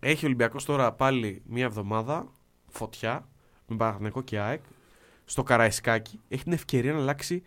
έχει 0.00 0.24
ο 0.24 0.26
Ολυμπιακός 0.26 0.64
τώρα 0.64 0.92
πάλι 0.92 1.42
μία 1.46 1.64
εβδομάδα 1.64 2.26
φωτιά 2.68 3.28
με 3.66 3.76
Παναθηναϊκό 3.76 4.22
και 4.22 4.38
ΑΕΚ 4.38 4.60
στο 5.24 5.42
Καραϊσκάκι. 5.42 6.20
Έχει 6.28 6.42
την 6.42 6.52
ευκαιρία 6.52 6.92
να 6.92 6.98
αλλάξει 6.98 7.42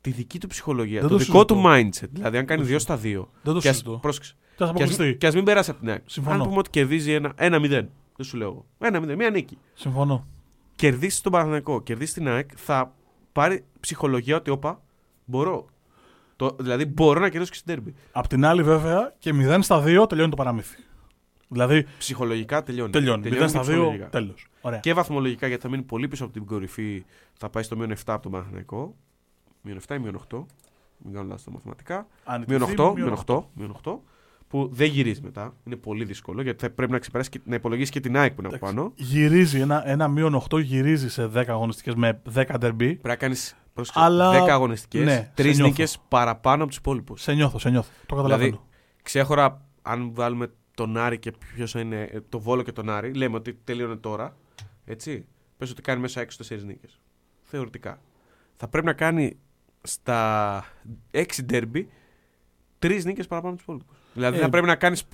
τη 0.00 0.10
δική 0.10 0.38
του 0.40 0.46
ψυχολογία. 0.46 1.00
Δεν 1.00 1.08
το, 1.08 1.16
το 1.16 1.24
δικό 1.24 1.44
του 1.44 1.54
συζητώ. 1.54 2.06
mindset. 2.06 2.08
Δηλαδή, 2.12 2.38
αν 2.38 2.46
κάνει 2.46 2.60
το 2.60 2.66
δύο 2.66 2.78
στα 2.78 2.96
δύο. 2.96 3.30
δεν 3.42 3.54
το 3.54 3.60
Και 3.60 3.68
ας, 3.68 3.76
συζητώ. 3.76 3.98
πρόσεξε, 3.98 4.32
Και 4.32 4.40
θα 4.48 4.56
και 4.56 4.64
ας, 4.64 4.70
αποκλειστεί. 4.90 5.16
και 5.18 5.26
ας 5.26 5.34
μην 5.34 5.44
περάσει 5.44 5.70
από 5.70 5.78
την 5.80 5.88
ΑΕΚ. 5.88 6.02
Συμφωνώ. 6.06 6.36
Αν 6.42 6.48
πούμε 6.48 6.58
ότι 6.58 6.70
κερδίζει 6.70 7.12
ένα, 7.12 7.32
ένα 7.36 7.58
0. 7.58 7.68
Δεν 8.16 8.26
σου 8.26 8.36
λέω 8.36 8.48
εγώ. 8.48 8.66
Ένα 8.78 9.00
0, 9.12 9.16
μία 9.16 9.30
νίκη. 9.30 9.58
Συμφωνώ. 9.74 10.26
Κερδίσεις 10.76 11.20
τον 11.20 11.32
Παναθηναϊκό, 11.32 11.82
κερδίσεις 11.82 12.14
την 12.14 12.28
ΑΕΚ, 12.28 12.50
θα 12.54 12.94
πάρει 13.32 13.64
ψυχολογία 13.80 14.36
ότι 14.36 14.50
όπα, 14.50 14.82
μπορώ. 15.24 15.66
Το, 16.36 16.56
δηλαδή, 16.60 16.84
μπορώ 16.84 17.20
να 17.20 17.28
κερδίσω 17.28 17.50
και 17.50 17.56
στην 17.56 17.74
τέρμπι. 17.74 17.94
Απ' 18.12 18.26
την 18.26 18.44
άλλη, 18.44 18.62
βέβαια, 18.62 19.14
και 19.18 19.32
0 19.34 19.58
στα 19.62 19.82
2 19.86 20.06
τελειώνει 20.08 20.30
το 20.30 20.36
παραμύθι. 20.36 20.76
Δηλαδή, 21.48 21.86
Ψυχολογικά 21.98 22.62
τελειώνει. 22.62 22.90
τελειώνει. 22.92 23.22
0 23.28 23.36
και 23.38 23.46
στα 23.46 23.60
2, 23.60 23.62
ψυχολογικά. 23.62 24.08
τέλος. 24.08 24.46
Ωραία. 24.60 24.78
Και 24.78 24.94
βαθμολογικά 24.94 25.46
γιατί 25.46 25.62
θα 25.62 25.68
μείνει 25.68 25.82
πολύ 25.82 26.08
πίσω 26.08 26.24
από 26.24 26.32
την 26.32 26.44
κορυφή. 26.44 27.04
Θα 27.38 27.50
πάει 27.50 27.62
στο 27.62 27.76
μείον 27.76 27.90
7 27.90 27.94
από 28.06 28.22
τον 28.22 28.32
Παναθηναϊκό. 28.32 28.94
Μείον 29.62 29.78
7 29.88 29.94
ή 29.94 29.98
μείον 29.98 30.14
8. 30.14 30.46
Μην 30.98 31.14
κάνω 31.14 31.26
λάθος 31.28 31.44
τα 31.44 31.50
μαθηματικά. 31.50 32.06
Αν 32.24 32.44
Μείον 32.48 32.60
νικηθεί, 32.60 32.76
8, 32.82 32.92
μείον 32.94 33.06
μείον 33.08 33.18
8, 33.26 33.42
μείον 33.54 33.70
8. 33.84 34.00
Που 34.48 34.68
δεν 34.72 34.86
γυρίζει 34.88 35.20
μετά. 35.22 35.54
Είναι 35.64 35.76
πολύ 35.76 36.04
δύσκολο 36.04 36.42
γιατί 36.42 36.64
θα 36.64 36.70
πρέπει 36.70 36.92
να 36.92 36.98
ξεπεράσει 36.98 37.30
και 37.30 37.40
να 37.44 37.54
υπολογίσει 37.54 37.90
και 37.90 38.00
την 38.00 38.16
ΑΕΚ 38.16 38.32
που 38.34 38.40
είναι 38.42 38.54
από 38.54 38.56
Εντάξει. 38.56 38.74
πάνω. 38.76 38.92
Γυρίζει 38.96 39.60
ένα, 39.60 39.88
ένα 39.88 40.08
μείον 40.08 40.34
8, 40.50 40.58
γυρίζει 40.58 41.10
σε 41.10 41.26
10 41.26 41.44
αγωνιστικές 41.48 41.94
με 41.94 42.20
10 42.34 42.44
ντερμπι. 42.58 42.86
Πρέπει 42.86 43.08
να 43.08 43.16
κάνεις 43.16 43.56
Αλλά- 43.94 44.30
10 44.44 44.52
αγωνιστικές, 44.52 45.04
ναι, 45.04 45.30
τρεις 45.34 45.48
σε 45.50 45.54
νιώθω. 45.54 45.70
νίκες 45.70 45.98
παραπάνω 46.08 46.56
από 46.62 46.66
τους 46.66 46.76
υπόλοιπους. 46.76 47.22
Σε 47.22 47.32
νιώθω, 47.32 47.58
σε 47.58 47.70
νιώθω. 47.70 47.90
Το 48.06 48.14
καταλαβαίνω. 48.14 48.50
Δηλαδή, 48.50 48.64
ξέχωρα 49.02 49.60
αν 49.82 50.10
βάλουμε 50.14 50.50
τον 50.74 50.96
Άρη 50.96 51.18
και 51.18 51.32
ποιος 51.54 51.74
είναι 51.74 52.02
ε, 52.02 52.20
το 52.28 52.40
Βόλο 52.40 52.62
και 52.62 52.72
τον 52.72 52.90
Άρη, 52.90 53.12
λέμε 53.14 53.36
ότι 53.36 53.58
τελείωνε 53.64 53.96
τώρα. 53.96 54.36
Έτσι. 54.84 55.26
Πες 55.58 55.70
ότι 55.70 55.82
κάνει 55.82 56.00
μέσα 56.00 56.20
6-4 56.24 56.26
νίκες. 56.64 57.00
Θεωρητικά. 57.42 58.00
Θα 58.56 58.68
πρέπει 58.68 58.86
να 58.86 58.92
κάνει 58.92 59.36
στα 59.82 60.64
6 61.10 61.24
ντέρμπι 61.44 61.88
τρεις 62.78 63.04
νίκες 63.04 63.26
παραπάνω 63.26 63.54
από 63.54 63.62
τους 63.62 63.74
υπόλοιπους. 63.74 63.98
Δηλαδή 64.14 64.36
Ε, 64.36 64.40
θα 64.40 64.48
πρέπει 64.48 64.66
να 64.66 64.74
κάνεις 64.74 65.08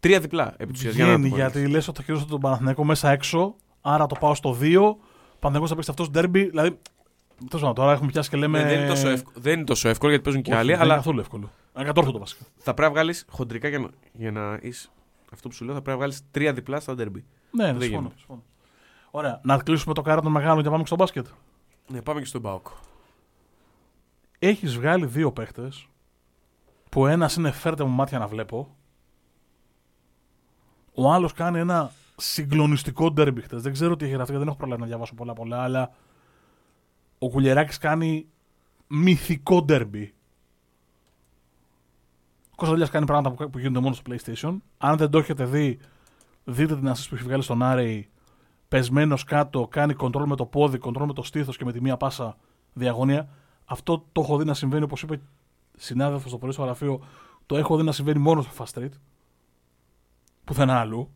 τρία 0.00 0.20
διπλά 0.20 0.54
επί 0.56 0.72
της 0.72 0.80
ουσίας, 0.80 0.94
για 0.94 1.04
να 1.06 1.10
Βγαίνει 1.10 1.28
το 1.30 1.36
βάλεις. 1.36 1.54
γιατί 1.54 1.70
λες 1.72 1.88
ότι 1.88 1.98
θα 1.98 2.04
κερδίσω 2.04 2.26
τον 2.26 2.40
Παναθηναϊκό 2.40 2.84
μέσα 2.84 3.10
έξω, 3.10 3.54
άρα 3.80 4.06
το 4.06 4.16
πάω 4.20 4.34
στο 4.34 4.58
2. 4.60 4.96
Παναθηναϊκός 5.38 5.68
θα 5.68 5.74
παίξει 5.74 5.90
αυτός 5.90 6.10
ντερμπι. 6.10 6.44
Δηλαδή, 6.48 6.78
τέλος 7.48 7.60
πάντων, 7.60 7.74
τώρα 7.74 7.92
έχουμε 7.92 8.10
πιάσει 8.10 8.30
και 8.30 8.36
λέμε. 8.36 8.62
Ναι, 8.62 8.68
δεν, 8.68 8.78
είναι 8.78 8.88
τόσο 8.88 9.08
εύκολο, 9.08 9.36
δεν 9.40 9.52
είναι 9.52 9.64
τόσο 9.64 9.88
εύκολο 9.88 10.10
γιατί 10.10 10.24
παίζουν 10.24 10.42
και 10.42 10.50
Όχι, 10.50 10.58
άλλοι, 10.60 10.68
δεν 10.68 10.76
είναι 10.76 10.84
αλλά 10.84 10.94
καθόλου 10.96 11.20
εύκολο. 11.20 11.50
Ακατόρθωτο 11.76 12.18
βασικά. 12.18 12.44
θα 12.56 12.74
πρέπει 12.74 12.80
να 12.80 12.90
βγάλεις 12.90 13.24
χοντρικά 13.30 13.68
για 13.68 13.78
να, 13.78 13.88
για 14.12 14.30
να 14.30 14.58
είσαι 14.62 14.88
αυτό 15.32 15.48
που 15.48 15.54
σου 15.54 15.64
λέω, 15.64 15.74
θα 15.74 15.82
πρέπει 15.82 15.98
να 15.98 16.04
βγάλεις 16.04 16.30
τρία 16.30 16.52
διπλά 16.52 16.80
στα 16.80 16.94
ντέρμπι. 16.94 17.24
Ναι, 17.50 17.64
ναι, 17.64 17.72
Δεν 17.72 17.80
συμφωνώ, 17.80 18.00
γίνεται. 18.00 18.18
συμφωνώ. 18.18 18.42
Ωραία. 19.10 19.40
Να 19.44 19.58
κλείσουμε 19.58 19.94
το 19.94 20.02
κάρα 20.02 20.20
των 20.20 20.32
μεγάλων 20.32 20.56
και 20.58 20.64
να 20.64 20.70
πάμε 20.70 20.80
και 20.80 20.86
στο 20.86 20.96
μπάσκετ. 20.96 21.26
Ναι, 21.88 22.02
πάμε 22.02 22.20
και 22.20 22.26
στον 22.26 22.40
Μπάουκ. 22.40 22.66
Έχεις 24.38 24.76
βγάλει 24.76 25.06
δύο 25.06 25.32
παίχτες 25.32 25.88
που 26.90 27.06
ένας 27.06 27.34
είναι 27.36 27.50
φέρτε 27.50 27.84
μου 27.84 27.90
μάτια 27.90 28.18
να 28.18 28.26
βλέπω. 28.26 28.76
Ο 30.94 31.12
άλλος 31.12 31.32
κάνει 31.32 31.58
ένα 31.58 31.90
συγκλονιστικό 32.16 33.10
ντέρμπι 33.10 33.40
χτες. 33.40 33.62
Δεν 33.62 33.72
ξέρω 33.72 33.96
τι 33.96 34.04
έχει 34.04 34.14
γραφτεί, 34.14 34.30
γιατί 34.32 34.44
δεν 34.44 34.48
έχω 34.48 34.56
προλάβει 34.56 34.80
να 34.80 34.86
διαβάσω 34.86 35.14
πολλά 35.14 35.32
πολλά, 35.32 35.62
αλλά 35.62 35.90
ο 37.18 37.28
Κουλιεράκης 37.28 37.78
κάνει 37.78 38.26
μυθικό 38.86 39.62
ντέρμπι. 39.62 40.14
Ο 42.54 42.56
Κωνσταντέλιας 42.56 42.90
κάνει 42.90 43.06
πράγματα 43.06 43.44
που, 43.44 43.50
που 43.50 43.58
γίνονται 43.58 43.80
μόνο 43.80 43.94
στο 43.94 44.02
PlayStation. 44.10 44.56
Αν 44.78 44.96
δεν 44.96 45.10
το 45.10 45.18
έχετε 45.18 45.44
δει, 45.44 45.78
δείτε 46.44 46.76
την 46.76 46.88
assist 46.88 47.06
που 47.08 47.14
έχει 47.14 47.24
βγάλει 47.24 47.42
στον 47.42 47.62
Άρεϊ. 47.62 48.08
Πεσμένος 48.68 49.24
κάτω, 49.24 49.68
κάνει 49.68 49.94
control 49.98 50.24
με 50.26 50.36
το 50.36 50.46
πόδι, 50.46 50.78
control 50.82 51.04
με 51.06 51.12
το 51.12 51.22
στήθος 51.22 51.56
και 51.56 51.64
με 51.64 51.72
τη 51.72 51.80
μία 51.80 51.96
πάσα 51.96 52.36
διαγωνία. 52.72 53.28
Αυτό 53.64 54.06
το 54.12 54.20
έχω 54.20 54.38
δει 54.38 54.44
να 54.44 54.54
συμβαίνει, 54.54 54.84
όπως 54.84 55.02
είπε 55.02 55.20
συνάδελφος 55.76 56.30
στο 56.30 56.38
πρωί 56.38 56.52
στο 56.52 56.62
γραφείο, 56.62 57.00
το 57.46 57.56
έχω 57.56 57.76
δει 57.76 57.82
να 57.82 57.92
συμβαίνει 57.92 58.18
μόνο 58.18 58.42
στο 58.42 58.64
Fast 58.64 58.78
Street. 58.78 58.92
Πουθενά 60.44 60.80
αλλού. 60.80 61.14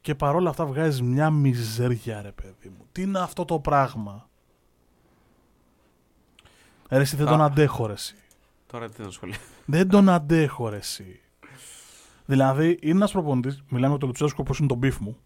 Και 0.00 0.14
παρόλα 0.14 0.50
αυτά 0.50 0.66
βγάζεις 0.66 1.02
μια 1.02 1.30
μιζέρια, 1.30 2.22
ρε 2.22 2.32
παιδί 2.32 2.68
μου. 2.68 2.86
Τι 2.92 3.02
είναι 3.02 3.18
αυτό 3.18 3.44
το 3.44 3.58
πράγμα; 3.58 4.28
Ρε, 6.92 7.00
εσύ 7.00 7.16
δεν 7.16 7.26
Α. 7.26 7.30
τον 7.30 7.42
αντέχω, 7.42 7.86
ρε, 7.86 7.92
εσύ. 7.92 8.14
Τώρα 8.66 8.90
τι 8.90 9.02
να 9.02 9.10
σχολιάσω. 9.10 9.40
Δεν 9.64 9.88
τον 9.88 10.08
αντέχω, 10.08 10.68
ρε, 10.68 10.76
εσύ. 10.76 11.20
Δηλαδή, 12.26 12.78
είναι 12.80 12.96
ένας 12.96 13.12
προπονητής, 13.12 13.62
μιλάμε 13.68 13.92
με 13.92 13.98
τον 13.98 14.08
Λουτσέσκο, 14.08 14.42
όπου 14.46 14.54
είναι 14.58 14.68
το 14.68 14.74
beef 14.74 14.98
μου. 14.98 15.16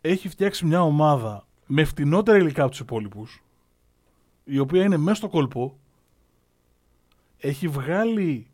Έχει 0.00 0.28
φτιάξει 0.28 0.66
μια 0.66 0.82
ομάδα 0.82 1.46
με 1.66 1.84
φτηνότερα 1.84 2.38
υλικά 2.38 2.62
από 2.62 2.70
τους 2.70 2.80
υπόλοιπους, 2.80 3.42
η 4.44 4.58
οποία 4.58 4.84
είναι 4.84 4.96
μέσα 4.96 5.16
στο 5.16 5.28
κόλπο. 5.28 5.78
Έχει 7.38 7.68
βγάλει 7.68 8.46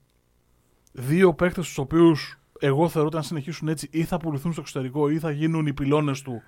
δύο 0.93 1.35
παίκτες, 1.35 1.67
τους 1.67 1.79
οποίους 1.79 2.39
εγώ 2.59 2.89
θεωρώ 2.89 3.07
ότι 3.07 3.17
αν 3.17 3.23
συνεχίσουν 3.23 3.69
έτσι 3.69 3.89
ή 3.91 4.05
θα 4.05 4.17
πουληθούν 4.17 4.53
στο 4.53 4.61
εξωτερικό 4.61 5.09
ή 5.09 5.19
θα 5.19 5.31
γίνουν 5.31 5.67
οι 5.67 5.73
πυλώνες 5.73 6.23
του 6.23 6.43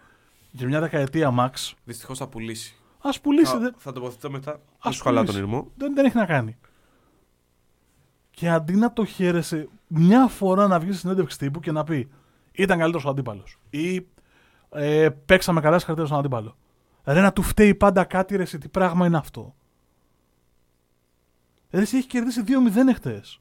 για 0.50 0.66
μια 0.66 0.80
δεκαετία 0.80 1.34
max. 1.38 1.72
Δυστυχώς 1.84 2.18
θα 2.18 2.28
πουλήσει. 2.28 2.76
Α 3.08 3.20
πουλήσει. 3.22 3.52
θα, 3.52 3.58
δεν- 3.58 3.74
θα 3.76 3.92
τοποθετηθώ 3.92 4.30
μετά. 4.30 4.52
Ας 4.52 4.60
Δεν 4.82 4.92
σου 4.92 5.02
χαλάω 5.02 5.24
τον 5.24 5.34
πουλήσει. 5.34 5.50
ήρμο. 5.50 5.70
δεν, 5.76 5.94
δεν 5.94 6.04
έχει 6.04 6.16
να 6.16 6.26
κάνει. 6.26 6.56
Και 8.30 8.48
αντί 8.50 8.72
να 8.74 8.92
το 8.92 9.04
χαίρεσαι, 9.04 9.68
μια 9.86 10.26
φορά 10.26 10.66
να 10.66 10.78
βγεις 10.80 10.92
στη 10.92 11.00
συνέντευξη 11.06 11.38
τύπου 11.38 11.60
και 11.60 11.72
να 11.72 11.84
πει 11.84 12.08
Ήταν 12.52 12.78
καλύτερος 12.78 13.04
ο 13.04 13.08
αντίπαλος. 13.08 13.58
Ή 13.70 14.06
ε, 14.70 15.08
παίξαμε 15.26 15.60
καλά 15.60 15.78
συγχαρητήρια 15.78 16.06
στον 16.14 16.18
αντίπαλο. 16.24 16.56
Ρε 17.04 17.20
να 17.20 17.32
του 17.32 17.42
φταίει 17.42 17.74
πάντα 17.74 18.04
κάτι, 18.04 18.36
ρε, 18.36 18.42
εσύ, 18.42 18.58
τι 18.58 18.68
πράγμα 18.68 19.06
είναι 19.06 19.16
αυτό. 19.16 19.54
Ρε, 21.70 21.80
εσύ 21.80 21.96
έχει 21.96 22.06
κερδίσει 22.06 22.42
2-0 22.46 22.88
εχθές. 22.88 23.40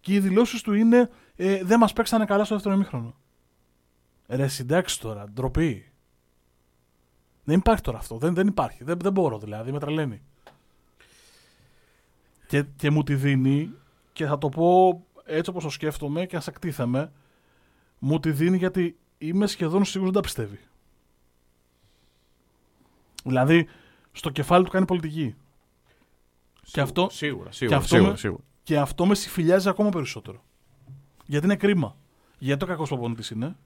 Και 0.00 0.12
οι 0.14 0.20
δηλώσεις 0.20 0.62
του 0.62 0.72
είναι 0.72 1.10
ε, 1.36 1.64
Δεν 1.64 1.78
μας 1.78 1.92
παίξανε 1.92 2.24
καλά 2.24 2.44
στο 2.44 2.54
δεύτερο 2.54 2.74
ημίχρονο. 2.74 3.14
Ρε, 4.28 4.46
συντάξει 4.48 5.00
τώρα, 5.00 5.24
ντροπή. 5.32 5.92
Δεν 7.44 7.58
υπάρχει 7.58 7.82
τώρα 7.82 7.98
αυτό. 7.98 8.18
Δεν, 8.18 8.34
δεν 8.34 8.46
υπάρχει. 8.46 8.84
Δεν, 8.84 8.98
δεν 8.98 9.12
μπορώ 9.12 9.38
δηλαδή. 9.38 9.72
Με 9.72 9.78
τρελαίνει. 9.78 10.22
Και, 12.46 12.62
και 12.76 12.90
μου 12.90 13.02
τη 13.02 13.14
δίνει 13.14 13.70
και 14.12 14.26
θα 14.26 14.38
το 14.38 14.48
πω 14.48 15.02
έτσι 15.24 15.50
όπως 15.50 15.62
το 15.62 15.70
σκέφτομαι 15.70 16.26
και 16.26 16.36
ας 16.36 16.46
εκτίθεμαι 16.46 17.12
μου 17.98 18.20
τη 18.20 18.30
δίνει 18.32 18.56
γιατί 18.56 18.96
είμαι 19.18 19.46
σχεδόν 19.46 19.84
σίγουρος 19.84 20.12
δεν 20.12 20.22
τα 20.22 20.28
πιστεύει. 20.28 20.58
Δηλαδή 23.24 23.68
στο 24.12 24.30
κεφάλι 24.30 24.64
του 24.64 24.70
κάνει 24.70 24.86
πολιτική. 24.86 25.34
Και 26.62 26.80
αυτό- 26.80 27.08
Σίγουρα, 27.10 27.48
και 27.48 27.54
σίγουρα. 27.56 27.76
αυτό 27.76 27.88
σίγουρα, 27.94 28.10
με- 28.10 28.16
σίγουρα. 28.16 28.42
Και 28.62 28.78
αυτό 28.78 29.06
με 29.06 29.14
συμφιλιάζει 29.14 29.68
ακόμα 29.68 29.90
περισσότερο. 29.90 30.42
Γιατί 31.26 31.46
είναι 31.46 31.56
κρίμα. 31.56 31.96
Γιατί 32.38 32.60
το 32.60 32.66
κακός 32.66 32.88
προπονητής 32.88 33.30
είναι. 33.30 33.56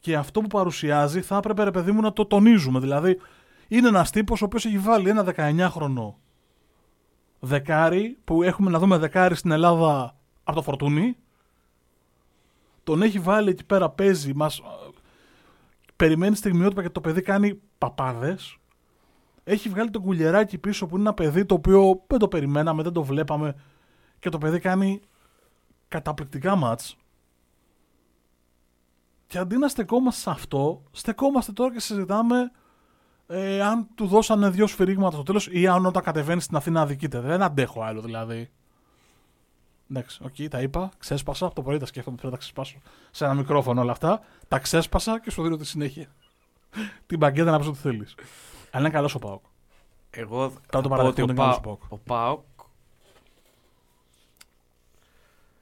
Και 0.00 0.16
αυτό 0.16 0.40
που 0.40 0.46
παρουσιάζει 0.46 1.20
θα 1.20 1.36
έπρεπε 1.36 1.62
ρε 1.62 1.70
παιδί 1.70 1.92
μου 1.92 2.00
να 2.00 2.12
το 2.12 2.26
τονίζουμε. 2.26 2.80
Δηλαδή 2.80 3.20
είναι 3.68 3.88
ένας 3.88 4.10
τύπος 4.10 4.42
ο 4.42 4.44
οποίος 4.44 4.64
έχει 4.64 4.78
βάλει 4.78 5.08
ένα 5.08 5.34
19χρονο 5.36 6.14
δεκάρι 7.40 8.18
που 8.24 8.42
έχουμε 8.42 8.70
να 8.70 8.78
δούμε 8.78 8.96
δεκάρι 8.96 9.34
στην 9.34 9.50
Ελλάδα 9.50 10.16
από 10.44 10.56
το 10.56 10.62
φορτούνι. 10.62 11.16
Τον 12.84 13.02
έχει 13.02 13.18
βάλει 13.18 13.50
εκεί 13.50 13.64
πέρα, 13.64 13.90
παίζει, 13.90 14.34
μας, 14.34 14.62
περιμένει 15.96 16.36
στιγμιότυπα 16.36 16.82
και 16.82 16.90
το 16.90 17.00
παιδί 17.00 17.22
κάνει 17.22 17.60
παπάδες. 17.78 18.58
Έχει 19.44 19.68
βγάλει 19.68 19.90
τον 19.90 20.02
κουλιεράκι 20.02 20.58
πίσω 20.58 20.86
που 20.86 20.94
είναι 20.94 21.04
ένα 21.04 21.14
παιδί 21.14 21.44
το 21.44 21.54
οποίο 21.54 22.02
δεν 22.06 22.18
το 22.18 22.28
περιμέναμε, 22.28 22.82
δεν 22.82 22.92
το 22.92 23.02
βλέπαμε 23.02 23.54
και 24.18 24.28
το 24.28 24.38
παιδί 24.38 24.58
κάνει 24.58 25.00
καταπληκτικά 25.88 26.56
μάτς. 26.56 26.96
Και 29.30 29.38
αντί 29.38 29.56
να 29.56 29.68
στεκόμαστε 29.68 30.20
σε 30.20 30.30
αυτό, 30.30 30.82
στεκόμαστε 30.90 31.52
τώρα 31.52 31.72
και 31.72 31.80
συζητάμε 31.80 32.50
ε, 33.26 33.62
αν 33.62 33.88
του 33.94 34.06
δώσανε 34.06 34.50
δύο 34.50 34.66
σφυρίγματα 34.66 35.14
στο 35.14 35.22
τέλος 35.22 35.48
ή 35.50 35.66
αν 35.66 35.86
όταν 35.86 36.02
κατεβαίνει 36.02 36.40
στην 36.40 36.56
Αθήνα 36.56 36.80
αδικείται. 36.80 37.20
Δεν 37.20 37.42
αντέχω 37.42 37.82
άλλο 37.82 38.00
δηλαδή. 38.00 38.50
Εντάξει, 39.90 40.20
οκ, 40.22 40.48
τα 40.50 40.60
είπα, 40.60 40.90
ξέσπασα. 40.98 41.46
Από 41.46 41.54
το 41.54 41.62
πρωί 41.62 41.78
τα 41.78 41.86
σκέφτομαι 41.86 42.16
πρέπει 42.16 42.32
να 42.32 42.38
τα 42.38 42.42
ξεσπάσω 42.42 42.78
σε 43.10 43.24
ένα 43.24 43.34
μικρόφωνο 43.34 43.80
όλα 43.80 43.92
αυτά. 43.92 44.20
Τα 44.48 44.58
ξέσπασα 44.58 45.20
και 45.20 45.30
σου 45.30 45.42
δίνω 45.42 45.56
τη 45.56 45.66
συνέχεια. 45.66 46.06
Την 47.06 47.18
μπαγκέτα 47.18 47.50
να 47.50 47.58
πει 47.58 47.66
ό,τι 47.66 47.78
θέλεις. 47.78 48.14
Αλλά 48.70 48.84
είναι 48.84 48.94
καλός 48.94 49.14
ο 49.14 49.18
Πάοκ. 49.18 49.44
Εγώ 50.10 50.48
το 50.48 50.56
θα 50.70 50.80
πω 50.80 50.88
παραδεχτώ 50.88 51.08
ότι 51.08 51.20
ο, 51.20 51.24
ότι 51.24 51.32
είναι 51.32 51.34
καλός 51.34 51.60
Πα... 51.60 51.70
ο 51.70 51.76
Πάοκ. 51.76 51.92
ο 51.92 51.98
Πάοκ 51.98 52.44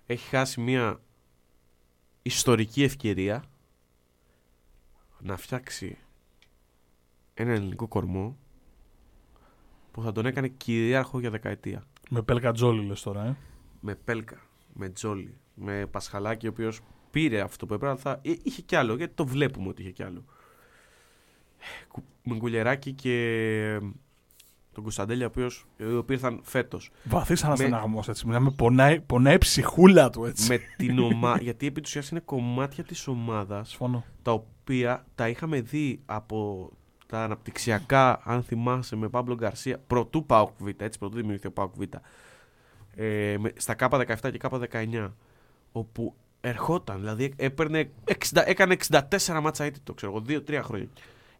έχει 0.06 0.28
χάσει 0.28 0.60
μια 0.60 1.00
ιστορική 2.22 2.82
ευκαιρία 2.82 3.44
να 5.20 5.36
φτιάξει 5.36 5.98
ένα 7.34 7.52
ελληνικό 7.52 7.88
κορμό 7.88 8.36
που 9.90 10.02
θα 10.02 10.12
τον 10.12 10.26
έκανε 10.26 10.48
κυρίαρχο 10.48 11.20
για 11.20 11.30
δεκαετία. 11.30 11.86
Με 12.10 12.22
πέλκα 12.22 12.52
τζόλι 12.52 12.86
λες 12.86 13.02
τώρα, 13.02 13.24
ε. 13.24 13.36
Με 13.80 13.94
Πέλκα, 13.94 14.40
με 14.72 14.88
Τζόλι, 14.88 15.34
με 15.54 15.86
Πασχαλάκη, 15.86 16.46
ο 16.46 16.50
οποίος 16.50 16.80
πήρε 17.10 17.40
αυτό 17.40 17.66
που 17.66 17.74
έπρεπε, 17.74 17.92
αλλά 17.92 18.00
θα... 18.00 18.20
ε, 18.22 18.34
είχε 18.42 18.62
κι 18.62 18.76
άλλο, 18.76 18.94
γιατί 18.96 19.14
το 19.14 19.26
βλέπουμε 19.26 19.68
ότι 19.68 19.82
είχε 19.82 19.90
κι 19.90 20.02
άλλο. 20.02 20.24
Κου- 21.88 22.04
Με 22.22 22.36
Γκουλεράκη 22.36 22.92
και 22.92 23.80
τον 24.78 24.86
Κωνσταντέλια, 24.86 25.26
ο 25.26 25.28
οποίος, 25.28 25.66
οι 25.76 25.84
οποίοι 25.84 26.16
ήρθαν 26.22 26.40
φέτος. 26.42 26.90
Βαθύ 27.04 27.34
αναστεναγμό 27.44 28.04
έτσι. 28.08 28.26
Μιλάμε, 28.26 28.50
πονάει, 28.50 29.00
πονάει 29.00 29.34
η 29.34 29.38
ψυχούλα 29.38 30.10
του 30.10 30.24
έτσι. 30.24 30.48
με 30.48 30.58
την 30.76 30.98
ομάδα. 30.98 31.40
γιατί 31.48 31.66
επί 31.66 31.80
της 31.80 31.90
ουσίας 31.90 32.08
είναι 32.08 32.20
κομμάτια 32.20 32.84
της 32.84 33.06
ομάδας 33.06 33.68
Συμφωνώ. 33.68 34.04
τα 34.22 34.32
οποία 34.32 35.04
τα 35.14 35.28
είχαμε 35.28 35.60
δει 35.60 36.00
από 36.06 36.70
τα 37.06 37.22
αναπτυξιακά, 37.24 38.20
αν 38.24 38.42
θυμάσαι, 38.42 38.96
με 38.96 39.08
Παύλο 39.08 39.34
Γκαρσία, 39.34 39.78
πρωτού 39.86 40.26
Πάουκ 40.26 40.50
Β, 40.58 40.66
έτσι, 40.76 40.98
πρωτού 40.98 41.16
δημιουργηθεί 41.16 41.46
ο 41.46 41.52
Πάουκ 41.52 41.74
Β, 41.76 41.82
ε, 42.94 43.36
με- 43.38 43.52
στα 43.56 43.74
K17 43.78 44.30
και 44.30 44.38
K19, 44.42 45.08
όπου 45.72 46.14
ερχόταν, 46.40 46.98
δηλαδή 46.98 47.32
έπαιρνε 47.36 47.90
60, 48.04 48.42
έκανε 48.46 48.76
64 48.90 49.40
μάτσα 49.42 49.64
αίτητο, 49.64 49.94
ξέρω 49.94 50.12
εγώ, 50.12 50.20
2-3 50.28 50.60
χρόνια. 50.62 50.88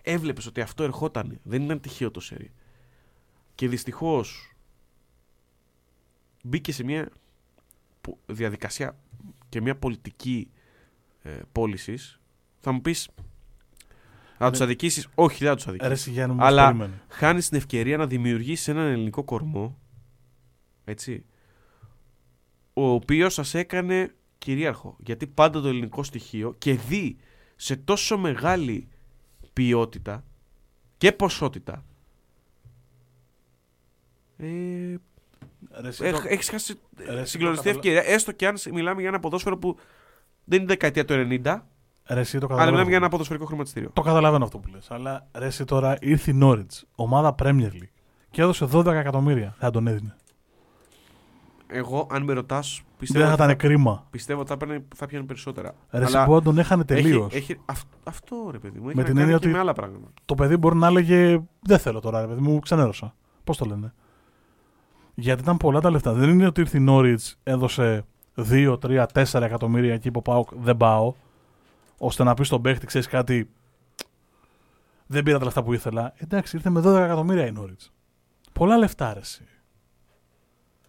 Έβλεπες 0.02 0.46
ότι 0.46 0.60
αυτό 0.60 0.82
ερχόταν, 0.84 1.38
δεν 1.42 1.62
ήταν 1.62 1.80
τυχαίο 1.80 2.10
το 2.10 2.20
σερί. 2.20 2.50
Και 3.58 3.68
δυστυχώς 3.68 4.52
μπήκε 6.42 6.72
σε 6.72 6.84
μια 6.84 7.08
πο- 8.00 8.18
διαδικασία 8.26 8.98
και 9.48 9.60
μια 9.60 9.76
πολιτική 9.76 10.50
ε, 11.22 11.40
πώλησης. 11.52 12.20
Θα 12.60 12.72
μου 12.72 12.80
πεις, 12.80 13.08
θα 14.38 14.50
τους 14.50 14.58
Ναι. 14.58 14.64
αδικήσεις, 14.64 15.08
όχι 15.14 15.38
δεν 15.38 15.48
θα 15.48 15.54
τους 15.54 15.66
αδικήσεις. 15.66 15.90
Ρε 15.92 15.98
Σιγιάννη 15.98 16.34
μου, 16.34 16.44
Αλλά- 16.44 16.62
Αλλά... 16.62 16.66
περίμενε. 16.78 17.02
Χάνεις 17.08 17.48
την 17.48 17.56
ευκαιρία 17.58 17.96
να 17.96 18.06
δημιουργήσεις 18.06 18.68
έναν 18.68 18.86
ελληνικό 18.86 19.24
κορμό, 19.24 19.78
έτσι, 20.84 21.24
ο 22.72 22.86
οποίος 22.88 23.34
σας 23.34 23.54
έκανε 23.54 24.14
κυρίαρχο. 24.38 24.96
Γιατί 25.04 25.26
πάντα 25.26 25.60
το 25.60 25.68
ελληνικό 25.68 26.02
στοιχείο 26.02 26.54
και 26.58 26.74
δει 26.74 27.16
σε 27.56 27.76
τόσο 27.76 28.18
μεγάλη 28.18 28.88
ποιότητα 29.52 30.24
και 30.98 31.12
ποσότητα 31.12 31.84
ε, 34.38 34.46
Ρε, 35.80 35.88
εσύ 35.88 36.04
έχ- 36.04 36.16
το- 36.16 36.22
έχεις 36.28 36.48
χάσει 36.50 36.74
Ρε, 36.98 37.04
εσύ 37.04 37.16
το 37.20 37.24
συγκλονιστή 37.24 37.64
καταλα- 37.70 37.86
ευκαιρία. 37.88 38.14
Έστω 38.14 38.32
και 38.32 38.46
αν 38.46 38.56
σ- 38.56 38.70
μιλάμε 38.72 39.00
για 39.00 39.08
ένα 39.08 39.20
ποδόσφαιρο 39.20 39.58
που 39.58 39.76
δεν 40.44 40.58
είναι 40.58 40.68
δεκαετία 40.68 41.04
του 41.04 41.14
90, 41.14 41.66
ρε, 42.06 42.20
εσύ 42.20 42.38
το 42.38 42.46
αλλά 42.46 42.46
καταλαβαίνω. 42.46 42.70
μιλάμε 42.70 42.88
για 42.88 42.96
ένα 42.96 43.08
ποδοσφαιρικό 43.08 43.44
χρηματιστήριο. 43.46 43.90
Το 43.92 44.02
καταλαβαίνω 44.02 44.44
αυτό 44.44 44.58
που 44.58 44.68
λες. 44.72 44.90
Αλλά 44.90 45.26
ρε, 45.34 45.46
εσύ 45.46 45.64
τώρα 45.64 45.96
ήρθε 46.00 46.30
η 46.30 46.34
Νόριτ, 46.34 46.70
ομάδα 46.94 47.34
Premier 47.42 47.70
League, 47.72 47.90
και 48.30 48.42
έδωσε 48.42 48.64
12 48.72 48.86
εκατομμύρια. 48.86 49.54
Θα 49.58 49.70
τον 49.70 49.86
έδινε. 49.86 50.16
Εγώ, 51.66 52.06
αν 52.10 52.22
με 52.22 52.32
ρωτάς, 52.32 52.76
Δεν 52.84 52.96
πιστεύω, 52.98 53.24
θα 53.24 53.32
ότι 53.32 53.42
ήταν 53.42 53.48
θα, 53.48 53.54
κρίμα. 53.66 54.06
πιστεύω 54.10 54.40
ότι 54.40 54.48
θα, 54.50 54.56
παίρνει- 54.56 54.84
θα 54.96 55.06
πιάνει 55.06 55.24
περισσότερα. 55.26 55.74
Ρε, 55.90 56.04
εσύ 56.04 56.16
Αλλά 56.16 56.24
που 56.26 56.42
τον 56.42 56.58
έχανε 56.58 56.84
τελείως. 56.84 57.26
Έχει, 57.34 57.36
έχει, 57.52 57.60
αυ- 57.64 57.86
αυτό 58.04 58.48
ρε 58.52 58.58
παιδί 58.58 58.78
μου. 58.78 58.86
Έχει 58.88 58.96
Με 58.96 59.02
να 59.02 59.08
την 59.08 59.16
κάνει 59.16 59.20
έννοια 59.20 59.38
και 59.38 59.44
ότι- 59.46 59.54
με 59.54 59.58
άλλα 59.60 59.72
πράγματα. 59.72 60.08
Το 60.24 60.34
παιδί 60.34 60.56
μπορεί 60.56 60.76
να 60.76 60.86
έλεγε 60.86 61.40
Δεν 61.62 61.78
θέλω 61.78 62.00
τώρα, 62.00 62.20
ρε 62.20 62.26
παιδί 62.26 62.40
μου, 62.40 62.58
ξενέρωσα. 62.58 63.14
Πώς 63.44 63.56
το 63.56 63.64
λένε; 63.64 63.94
Γιατί 65.20 65.42
ήταν 65.42 65.56
πολλά 65.56 65.80
τα 65.80 65.90
λεφτά. 65.90 66.12
Δεν 66.12 66.28
είναι 66.28 66.46
ότι 66.46 66.60
ήρθε 66.60 66.76
η 66.76 66.80
Νόριτ, 66.80 67.20
έδωσε 67.42 68.04
2, 68.36 68.78
3, 68.82 69.06
4 69.12 69.42
εκατομμύρια 69.42 69.94
εκεί 69.94 70.10
που 70.10 70.22
πάω, 70.22 70.44
δεν 70.60 70.76
πάω. 70.76 71.14
ώστε 71.98 72.24
να 72.24 72.34
πει 72.34 72.44
στον 72.44 72.62
παίχτη, 72.62 72.86
ξέρεις 72.86 73.06
κάτι. 73.06 73.50
Δεν 75.06 75.22
πήρα 75.22 75.38
τα 75.38 75.44
λεφτά 75.44 75.62
που 75.62 75.72
ήθελα. 75.72 76.14
Εντάξει, 76.16 76.56
ήρθε 76.56 76.70
με 76.70 76.80
12 76.80 76.94
εκατομμύρια 77.04 77.46
η 77.46 77.52
Νόριτ. 77.52 77.80
Πολλά 78.52 78.76
λεφτά, 78.76 79.12
ρε, 79.12 79.20
εσύ. 79.20 79.44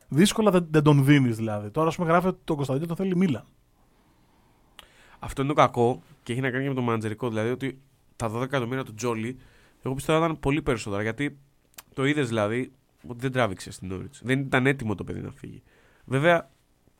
Δύσκολα 0.07 0.51
δεν, 0.51 0.67
δεν 0.71 0.83
τον 0.83 1.05
δίνεις 1.05 1.35
δηλαδή. 1.35 1.69
Τώρα, 1.69 1.87
ας 1.87 1.95
πούμε, 1.95 2.07
γράφει 2.07 2.27
ότι 2.27 2.39
τον 2.43 2.55
Κωνσταντίνο 2.55 2.87
τον 2.87 2.95
θέλει 2.95 3.11
η 3.11 3.15
Μίλαν. 3.15 3.45
Αυτό 5.19 5.41
είναι 5.41 5.53
το 5.53 5.61
κακό 5.61 6.01
και 6.23 6.31
έχει 6.31 6.41
να 6.41 6.49
κάνει 6.49 6.63
και 6.63 6.69
με 6.69 6.75
το 6.75 6.81
μαντζερικό. 6.81 7.29
Δηλαδή 7.29 7.49
ότι 7.49 7.81
τα 8.15 8.31
12 8.31 8.41
εκατομμύρια 8.41 8.83
του 8.83 8.93
Τζόλι, 8.93 9.37
εγώ 9.81 9.95
πιστεύω 9.95 10.19
ήταν 10.19 10.39
πολύ 10.39 10.61
περισσότερα. 10.61 11.01
Γιατί 11.01 11.37
το 11.93 12.05
είδες 12.05 12.27
δηλαδή 12.27 12.71
ότι 13.07 13.19
δεν 13.19 13.31
τράβηξε 13.31 13.71
στην 13.71 13.91
Όριτ. 13.91 14.13
Δεν 14.21 14.39
ήταν 14.39 14.65
έτοιμο 14.65 14.95
το 14.95 15.03
παιδί 15.03 15.21
να 15.21 15.31
φύγει. 15.31 15.63
Βέβαια 16.05 16.49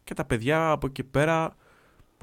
και 0.03 0.13
τα 0.13 0.25
παιδιά 0.25 0.71
από 0.71 0.87
εκεί 0.87 1.03
πέρα 1.03 1.55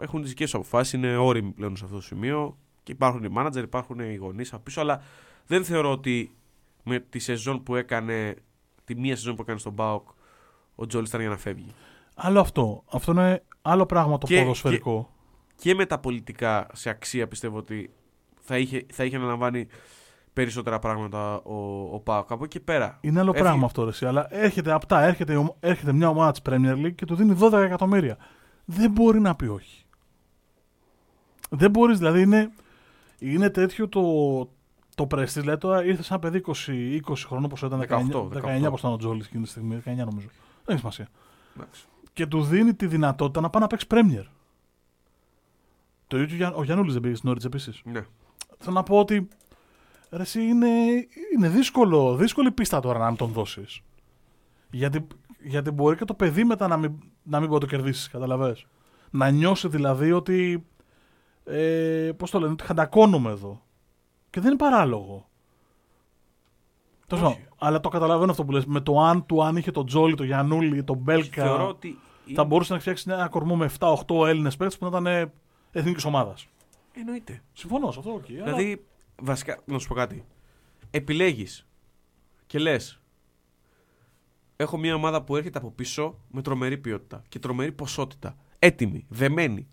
έχουν 0.01 0.21
τις 0.21 0.31
δικές 0.31 0.51
τους 0.51 0.55
αποφάσεις. 0.55 0.93
Είναι 0.93 1.17
όριμοι 1.17 1.51
πλέον 1.51 1.77
σε 1.77 1.85
αυτό 1.85 1.97
το 1.97 2.03
σημείο. 2.03 2.59
Και 2.83 2.93
υπάρχουν 2.93 3.25
οι 3.25 3.29
μάνατζερ, 3.29 3.63
υπάρχουν 3.63 3.99
οι 3.99 4.15
γονείς 4.15 4.53
από 4.53 4.63
πίσω. 4.63 4.81
Αλλά 4.81 5.03
δεν 5.47 5.65
θεωρώ 5.65 5.91
ότι 5.91 6.35
με 6.83 7.01
τη 7.01 7.19
σεζόν 7.19 7.63
που 7.63 7.75
έκανε, 7.77 8.35
τη 8.85 8.95
μία 8.97 9.17
σεζόν 9.17 9.35
που 9.35 9.43
έκανε 9.43 9.59
στον 9.59 9.73
Μπάουκ, 9.73 10.09
ο 10.75 10.87
Τζόλις 10.87 11.09
ήταν 11.09 11.21
για 11.21 11.31
να 11.31 11.37
φεύγει. 11.37 11.75
Άλλο 12.15 12.41
αυτό. 12.41 12.85
Αυτό 12.91 13.13
είναι 13.13 13.43
άλλο 13.63 13.87
πράγμα 13.87 14.19
το 14.19 14.27
Και- 14.27 14.41
ποδοσφαιρικό. 14.41 15.11
και 15.57 15.75
με 15.75 15.87
τα 15.87 15.99
πολιτικά 15.99 16.67
σε 16.73 16.91
αξία 16.91 17.29
πιστεύω 17.29 17.57
ότι 17.57 17.91
θα 18.41 18.59
είχε, 18.59 18.87
θα 18.93 19.05
είχε 19.05 19.17
αναλαμβάνει 19.17 19.67
περισσότερα 20.37 20.79
πράγματα 20.79 21.35
ο, 21.43 21.55
ο 21.95 22.01
Πάοκ. 22.01 22.31
Από 22.33 22.45
εκεί 22.45 22.61
πέρα. 22.61 22.99
Είναι 23.01 23.21
άλλο 23.21 23.31
Έφυγε. 23.31 23.45
πράγμα 23.45 23.67
αυτό, 23.67 23.83
ρε, 23.85 23.89
εσύ, 23.91 24.07
αλλά 24.07 24.27
έρχεται 24.31 24.73
απτά, 24.73 25.01
έρχεται, 25.03 25.33
η 25.33 25.37
ομα- 25.37 25.55
έρχεται 25.61 25.93
μια 25.93 26.09
ομάδα 26.09 26.31
της 26.31 26.41
Premier 26.49 26.75
League 26.87 26.95
και 26.95 27.05
του 27.05 27.15
δίνει 27.15 27.37
12 27.41 27.53
εκατομμύρια. 27.53 28.17
Δεν 28.65 28.91
μπορεί 28.91 29.21
να 29.21 29.35
πει 29.37 29.47
όχι. 29.47 29.85
Δεν 31.51 31.71
μπορείς, 31.71 31.99
δηλαδή 31.99 32.21
είναι, 32.23 32.51
είναι 33.19 33.51
τέτοιο 33.51 33.89
το, 33.89 34.01
το 34.95 35.07
prestige. 35.11 35.27
Δηλαδή 35.41 35.61
τώρα 35.61 35.85
ήρθε 35.85 36.03
σαν 36.03 36.19
παιδί 36.19 36.43
20, 36.47 36.53
20 37.09 37.15
χρονών, 37.27 37.45
όπω 37.53 37.67
ήταν 37.67 37.81
19, 37.89 38.17
18, 38.17 38.63
19 38.63 38.67
όπω 38.67 38.77
ήταν 38.79 38.93
ο 38.93 38.97
Τζόλης 38.97 39.27
εκείνη 39.27 39.43
τη 39.43 39.49
στιγμή, 39.49 39.77
19 39.85 39.95
νομίζω. 39.97 40.27
Δεν 40.65 40.75
έχει 40.75 40.79
σημασία. 40.79 41.09
Εντάξει. 41.57 41.85
Και 42.13 42.27
του 42.27 42.43
δίνει 42.43 42.75
τη 42.75 42.87
δυνατότητα 42.87 43.41
να 43.41 43.51
πάει 43.51 43.63
να 43.63 43.69
παίξει 43.69 43.87
Premier. 43.91 44.25
Το 46.07 46.19
ίδιο 46.21 46.37
Γιά- 46.37 46.55
ο 46.57 46.63
Γιάννουλης 46.65 46.93
δεν 46.93 47.03
πήγε 47.03 47.15
στην 47.15 47.29
Όριτ 47.29 47.45
επίσης. 47.45 47.81
Ναι. 47.85 48.01
Θέλω 48.59 48.75
να 48.75 48.83
πω 48.83 48.99
ότι 48.99 49.29
ρε, 50.17 50.23
εσύ 50.23 50.43
είναι, 50.43 50.69
είναι 51.37 51.49
δύσκολο, 51.49 52.17
δύσκολη 52.17 52.51
πίστα 52.51 52.81
τώρα 52.81 52.99
να 52.99 53.07
μην 53.07 53.17
τον 53.17 53.31
δώσεις. 53.31 53.81
Γιατί, 54.71 55.07
γιατί 55.43 55.71
μπορεί 55.71 55.97
και 55.97 56.05
το 56.05 56.15
παιδί 56.15 56.45
μετά 56.45 56.69
να 56.69 56.77
μην, 56.77 56.93
να 57.23 57.39
μην 57.41 57.49
μπορεί 57.49 57.61
να 57.63 57.69
το 57.71 57.77
κερδίσεις, 57.77 58.09
καταλαβες. 58.09 58.67
Να 59.11 59.31
νιώσει 59.31 59.69
δηλαδή 59.69 60.13
ότι. 60.13 60.67
Ε, 61.45 62.11
Πώς 62.17 62.31
το 62.31 62.39
λένε, 62.41 62.53
ότι 62.53 62.65
χαντακώνουμε 62.65 63.31
εδώ. 63.31 63.63
Και 64.31 64.41
δεν 64.41 64.49
είναι 64.51 64.59
παράλογο. 64.59 65.29
Τέλος 67.07 67.25
Όχι. 67.25 67.35
πάντων, 67.35 67.53
αλλά 67.59 67.81
το 67.81 67.89
καταλαβαίνω 67.89 68.31
αυτό 68.31 68.45
που 68.45 68.53
λες. 68.53 68.65
Με 68.67 68.81
το 68.81 69.01
αν 69.01 69.27
του, 69.27 69.43
αν 69.45 69.57
είχε 69.57 69.71
τον 69.71 69.87
Τζόλη, 69.87 70.15
τον 70.15 70.27
Γιανούλη, 70.27 70.85
τον 70.85 70.97
Μπέλκα. 70.97 71.43
Θεωρώ 71.45 71.69
ότι. 71.69 71.89
Θα 72.25 72.31
είναι- 72.33 72.45
μπορούσε 72.45 72.73
να 72.73 72.79
φτιάξει 72.79 73.11
ένα 73.11 73.29
κορμό 73.29 73.57
με 73.57 73.65
7-8 73.65 74.27
Έλληνες 74.27 74.57
παίκτες 74.57 74.79
που 74.79 74.89
να 74.91 74.99
ήταν 74.99 75.33
εθνικής 75.73 76.05
ομάδας. 76.05 76.47
Εννοείται. 76.93 77.43
Συμφωνώ 77.53 77.91
σε 77.91 77.99
αυτό, 77.99 78.11
οκ. 78.13 78.25
αλλά- 78.31 78.45
Δηλαδή, 78.45 78.85
βασικά, 79.23 79.63
να 79.65 79.79
σου 79.79 79.89
πω 79.89 79.95
κάτι. 79.95 80.25
Επιλέγεις 80.91 81.67
και 82.47 82.59
λες. 82.59 83.01
Έχω 84.57 84.79
μια 84.79 84.95
ομάδα 84.95 85.23
που 85.23 85.37
έρχεται 85.37 85.59
από 85.59 85.71
πίσω 85.71 86.19
με 86.31 86.43
τρομερή 86.43 86.79
ποιότητα 86.79 87.23
και 87.29 87.39
τρομερή 87.39 87.73
ποσότητα. 87.73 88.37
Έτοιμη, 88.59 89.07
δεμένη. 89.09 89.69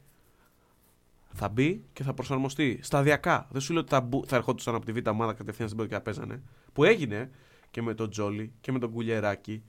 Θα 1.35 1.49
μπει 1.49 1.83
και 1.93 2.03
θα 2.03 2.13
προσαρμοστεί 2.13 2.79
σταδιακά. 2.81 3.47
Δεν 3.51 3.61
σου 3.61 3.73
λέω 3.73 3.81
ότι 3.81 3.89
θα, 3.89 4.01
μπου- 4.01 4.25
θα 4.27 4.35
ερχόντουσαν 4.35 4.75
από 4.75 4.85
τη 4.85 4.91
β' 4.91 5.07
ομάδα 5.07 5.33
κατευθείαν 5.33 5.67
στην 5.67 5.79
πρώτη 5.79 5.93
και 5.93 5.97
θα 5.97 6.03
παίζανε. 6.03 6.43
Που 6.73 6.83
έγινε 6.83 7.31
και 7.71 7.81
με 7.81 7.93
τον 7.93 8.09
Τζόλι 8.09 8.53
και 8.61 8.71
με 8.71 8.79
τον 8.79 8.91
Κουλιεράκη 8.91 9.63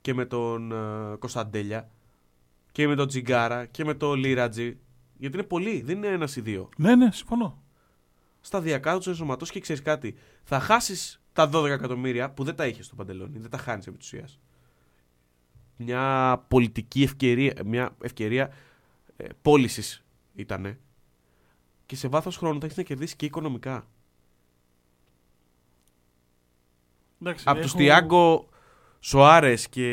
και 0.00 0.14
με 0.14 0.24
τον 0.24 0.72
ε, 0.72 1.16
Κωνσταντέλια 1.18 1.90
και 2.72 2.86
με 2.86 2.94
τον 2.94 3.08
Τζιγκάρα 3.08 3.66
και 3.66 3.84
με 3.84 3.94
τον 3.94 4.18
Λίρατζι. 4.18 4.78
Γιατί 5.16 5.36
είναι 5.36 5.46
πολλοί, 5.46 5.82
δεν 5.82 5.96
είναι 5.96 6.06
ένας 6.06 6.36
ή 6.36 6.40
δύο 6.40 6.68
Ναι, 6.76 6.94
ναι, 6.96 7.10
συμφωνώ. 7.12 7.62
Σταδιακά 8.48 8.96
τους 8.96 9.06
ενσωματώσεις 9.06 9.54
και 9.54 9.60
ξέρεις 9.60 9.82
κάτι. 9.82 10.14
Θα 10.42 10.60
χάσεις 10.60 11.20
τα 11.32 11.50
12 11.52 11.64
εκατομμύρια 11.64 12.30
που 12.30 12.44
δεν 12.44 12.54
τα 12.54 12.66
είχες 12.66 12.86
στο 12.86 12.94
παντελόνι. 12.94 13.38
Δεν 13.38 13.50
τα 13.50 13.58
χάνεις 13.58 13.86
επί 13.86 13.96
της 13.96 14.06
ουσίας. 14.06 14.38
Μια 15.76 16.44
πολιτική 16.48 17.02
ευκαιρία, 17.02 17.54
μια 17.64 17.96
ευκαιρία 18.02 18.52
ε, 19.16 19.26
πώλησης 19.42 20.04
ήταν. 20.34 20.78
Και 21.86 21.96
σε 21.96 22.08
βάθος 22.08 22.36
χρόνου 22.36 22.58
θα 22.60 22.64
έχεις 22.66 22.76
να 22.78 22.82
κερδίσεις 22.82 23.16
και 23.16 23.26
οικονομικά. 23.26 23.86
Εντάξει, 27.22 27.44
Από 27.48 27.60
τους 27.60 27.70
έχω- 27.70 27.78
Τιάγκο 27.78 28.48
Σοάρες 29.00 29.68
και 29.68 29.88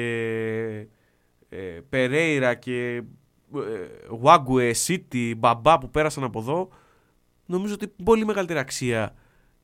ε, 1.49 1.79
Περέιρα 1.89 2.53
και 2.55 2.95
ε, 3.55 3.87
Βάγκουε, 4.09 4.73
Σίτι, 4.73 5.35
Μπαμπά 5.37 5.77
που 5.77 5.89
πέρασαν 5.89 6.23
από 6.23 6.39
εδώ, 6.39 6.69
νομίζω 7.45 7.73
ότι 7.73 7.88
πολύ 8.03 8.25
μεγαλύτερη 8.25 8.60
αξία 8.60 9.15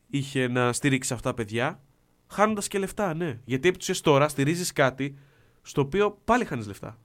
είχε 0.09 0.47
να 0.47 0.73
στηρίξει 0.73 1.13
αυτά 1.13 1.29
τα 1.29 1.35
παιδιά, 1.35 1.81
χάνοντας 2.27 2.67
και 2.67 2.79
λεφτά, 2.79 3.13
ναι. 3.13 3.39
Γιατί 3.45 3.67
επί 3.67 3.77
της 3.77 3.89
ουσίας 3.89 4.01
τώρα 4.01 4.27
στηρίζεις 4.27 4.73
κάτι 4.73 5.17
στο 5.61 5.81
οποίο 5.81 6.19
πάλι 6.25 6.45
χάνεις 6.45 6.67
λεφτά. 6.67 6.97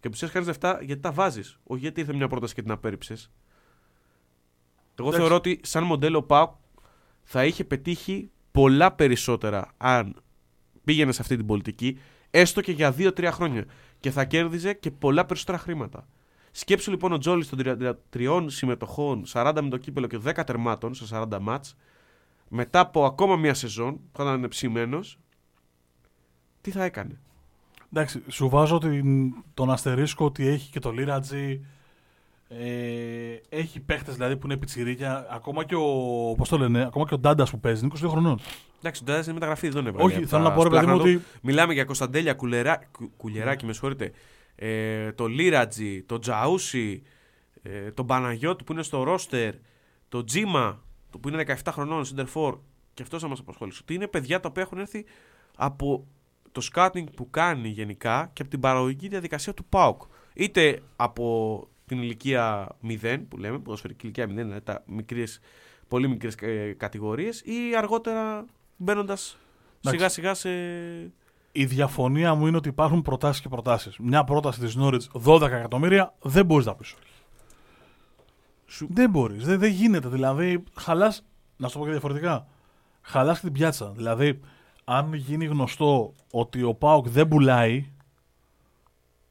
Και 0.00 0.08
επί 0.08 0.10
της 0.10 0.16
ουσίας 0.16 0.30
χάνεις 0.30 0.46
λεφτά 0.46 0.78
γιατί 0.82 1.02
τα 1.02 1.12
βάζεις, 1.12 1.58
όχι 1.64 1.80
γιατί 1.80 2.00
ήρθε 2.00 2.14
μια 2.14 2.28
πρόταση 2.28 2.54
και 2.54 2.62
την 2.62 2.70
απέρριψες. 2.70 3.30
Εγώ 4.94 5.08
Εντάξει. 5.08 5.18
θεωρώ 5.18 5.34
ότι 5.34 5.60
σαν 5.62 5.84
μοντέλο 5.84 6.18
ο 6.18 6.22
ΠΑΟΚ 6.22 6.54
θα 7.22 7.44
είχε 7.44 7.64
πετύχει 7.64 8.30
πολλά 8.50 8.92
περισσότερα 8.92 9.72
αν 9.76 10.22
πήγαινε 10.84 11.12
σε 11.12 11.22
αυτή 11.22 11.36
την 11.36 11.46
πολιτική, 11.46 11.98
έστω 12.30 12.60
και 12.60 12.72
για 12.72 12.94
2-3 12.98 13.28
χρόνια. 13.32 13.64
Και 14.00 14.10
θα 14.10 14.24
κέρδιζε 14.24 14.72
και 14.72 14.90
πολλά 14.90 15.24
περισσότερα 15.24 15.58
χρήματα. 15.58 16.08
Σκέψου 16.54 16.90
λοιπόν 16.90 17.12
ο 17.12 17.18
Τζόλι 17.18 17.46
των 17.46 17.58
33 18.12 18.44
συμμετοχών, 18.46 19.24
40 19.32 19.58
με 19.62 19.68
το 19.68 19.76
κύπελο 19.76 20.06
και 20.06 20.18
10 20.26 20.42
τερμάτων 20.46 20.94
σε 20.94 21.04
40 21.30 21.38
μάτς, 21.40 21.76
μετά 22.48 22.80
από 22.80 23.04
ακόμα 23.04 23.36
μία 23.36 23.54
σεζόν 23.54 23.92
που 24.12 24.22
θα 24.22 24.22
ήταν 24.22 24.48
ψημένος, 24.48 25.18
τι 26.60 26.70
θα 26.70 26.84
έκανε; 26.84 27.20
Εντάξει, 27.92 28.22
σου 28.28 28.48
βάζω 28.48 28.78
την, 28.78 29.34
τον 29.54 29.70
αστερίσκο 29.70 30.24
ότι 30.24 30.46
έχει 30.46 30.70
και 30.70 30.78
το 30.78 30.90
Λίρατζι. 30.90 31.64
Ε, 32.48 33.40
έχει 33.48 33.80
παίχτες 33.80 34.14
δηλαδή 34.14 34.36
που 34.36 34.46
είναι 34.46 34.56
πιτσιρίκια. 34.56 35.26
Ακόμα 35.30 35.64
και 35.64 35.74
ο, 35.74 36.34
πώς 36.36 36.48
το 36.48 36.58
λένε, 36.58 36.82
ακόμα 36.84 37.04
και 37.04 37.14
ο 37.14 37.18
Ντάντας 37.18 37.50
που 37.50 37.60
παίζει 37.60 37.84
είναι 37.84 37.94
22 38.02 38.08
χρονών. 38.08 38.40
Εντάξει, 38.78 39.04
τον 39.04 39.14
είναι 39.14 39.32
μεταγραφή, 39.32 39.68
δεν 39.68 39.86
έβαλε. 39.86 40.04
Όχι, 40.04 40.16
από 40.16 40.26
θέλω 40.26 40.42
τα 40.42 40.48
να 40.48 40.54
πω 40.54 40.62
ρε 40.62 40.68
παιδί 40.68 40.86
μου 40.86 40.92
σπλάχνα 40.92 41.12
του. 41.12 41.22
ότι. 41.24 41.38
Μιλάμε 41.42 41.72
για 41.72 41.84
Κωνσταντέλια, 41.84 42.34
Κουλερά, 42.34 42.78
Κου- 42.92 43.10
Κουλιεράκη, 43.16 43.66
με 43.66 43.72
συγχωρείτε, 43.72 44.12
ε, 44.54 45.12
το 45.12 45.26
Λίρατζι, 45.26 46.02
το 46.02 46.18
Τζαούσι, 46.18 47.02
ε, 47.62 47.90
τον 47.90 48.06
Παναγιώτη 48.06 48.64
που 48.64 48.72
είναι 48.72 48.82
στο 48.82 49.02
ρόστερ, 49.02 49.54
το 50.08 50.24
Τζίμα, 50.24 50.84
το 51.10 51.18
που 51.18 51.28
είναι 51.28 51.44
17 51.46 51.54
χρονών, 51.72 52.04
Σιντερφόρ, 52.04 52.58
και 52.94 53.02
αυτός 53.02 53.22
θα 53.22 53.28
μας 53.28 53.38
απασχολήσει. 53.38 53.78
Ότι 53.82 53.94
είναι 53.94 54.06
παιδιά 54.06 54.40
τα 54.40 54.48
οποία 54.48 54.62
έχουν 54.62 54.78
έρθει 54.78 55.04
από 55.56 56.06
το 56.52 56.60
σκάτινγκ 56.60 57.08
που 57.16 57.30
κάνει 57.30 57.68
γενικά 57.68 58.30
και 58.32 58.42
από 58.42 58.50
την 58.50 58.60
παραγωγική 58.60 59.08
διαδικασία 59.08 59.54
του 59.54 59.64
ΠΑΟΚ. 59.64 60.02
Είτε 60.34 60.82
από 60.96 61.68
την 61.86 62.02
ηλικία 62.02 62.76
0 62.88 63.18
που 63.28 63.38
λέμε, 63.38 63.58
ποδοσφαιρική 63.58 64.04
ηλικία 64.04 64.24
0, 64.24 64.28
δηλαδή 64.28 64.60
τα 64.60 64.82
μικρές, 64.86 65.40
πολύ 65.88 66.08
μικρές 66.08 66.34
ε, 66.40 66.72
κατηγορίες 66.72 67.40
ή 67.40 67.76
αργότερα 67.76 68.44
μπαίνοντας 68.76 69.38
σιγά 69.80 70.08
σιγά 70.08 70.34
σε... 70.34 70.50
Η 71.52 71.64
διαφωνία 71.64 72.34
μου 72.34 72.46
είναι 72.46 72.56
ότι 72.56 72.68
υπάρχουν 72.68 73.02
προτάσεις 73.02 73.42
και 73.42 73.48
προτάσεις. 73.48 73.98
Μια 73.98 74.24
πρόταση 74.24 74.60
της 74.60 74.74
Νόριτ 74.74 75.02
12 75.24 75.42
εκατομμύρια 75.42 76.14
δεν 76.22 76.46
μπορείς 76.46 76.66
να 76.66 76.74
πεις 76.74 76.92
όχι. 76.92 77.02
Σου- 78.66 78.88
Δεν 78.90 79.10
μπορείς. 79.10 79.44
Δεν, 79.44 79.58
δεν 79.58 79.70
γίνεται. 79.70 80.08
Δηλαδή, 80.08 80.62
χαλάς. 80.74 81.24
Να 81.56 81.66
σου 81.66 81.72
το 81.72 81.78
πω 81.78 81.84
και 81.84 81.90
διαφορετικά. 81.90 82.46
Χαλάς 83.02 83.38
και 83.40 83.44
την 83.44 83.52
πιάτσα. 83.54 83.90
Δηλαδή, 83.96 84.40
αν 84.84 85.14
γίνει 85.14 85.44
γνωστό 85.44 86.12
ότι 86.30 86.62
ο 86.62 86.74
Πάοκ 86.74 87.08
δεν 87.08 87.28
πουλάει. 87.28 87.90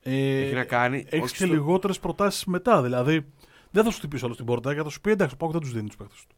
Ε, 0.04 0.42
Έχει 0.42 0.54
να 0.54 0.64
κάνει. 0.64 0.98
Έχεις 1.10 1.22
όχι 1.24 1.38
και 1.38 1.44
στο- 1.46 1.54
λιγότερες 1.54 2.00
προτάσεις 2.00 2.46
μετά. 2.46 2.82
Δηλαδή, 2.82 3.26
δεν 3.72 3.84
θα 3.84 3.90
σου 3.92 3.98
χτυπήσει 3.98 4.26
όλο 4.26 4.36
την 4.36 4.46
πόρτα 4.46 4.76
και 4.76 4.82
θα 4.84 4.90
σου 4.90 5.02
πει 5.02 5.12
εντάξει, 5.12 5.34
ο 5.34 5.38
Πάοκ 5.38 5.52
δεν 5.52 5.62
τους 5.62 5.72
δίνει 5.74 5.88
τους 5.88 5.96
παίχτε 5.96 6.16
του. 6.30 6.36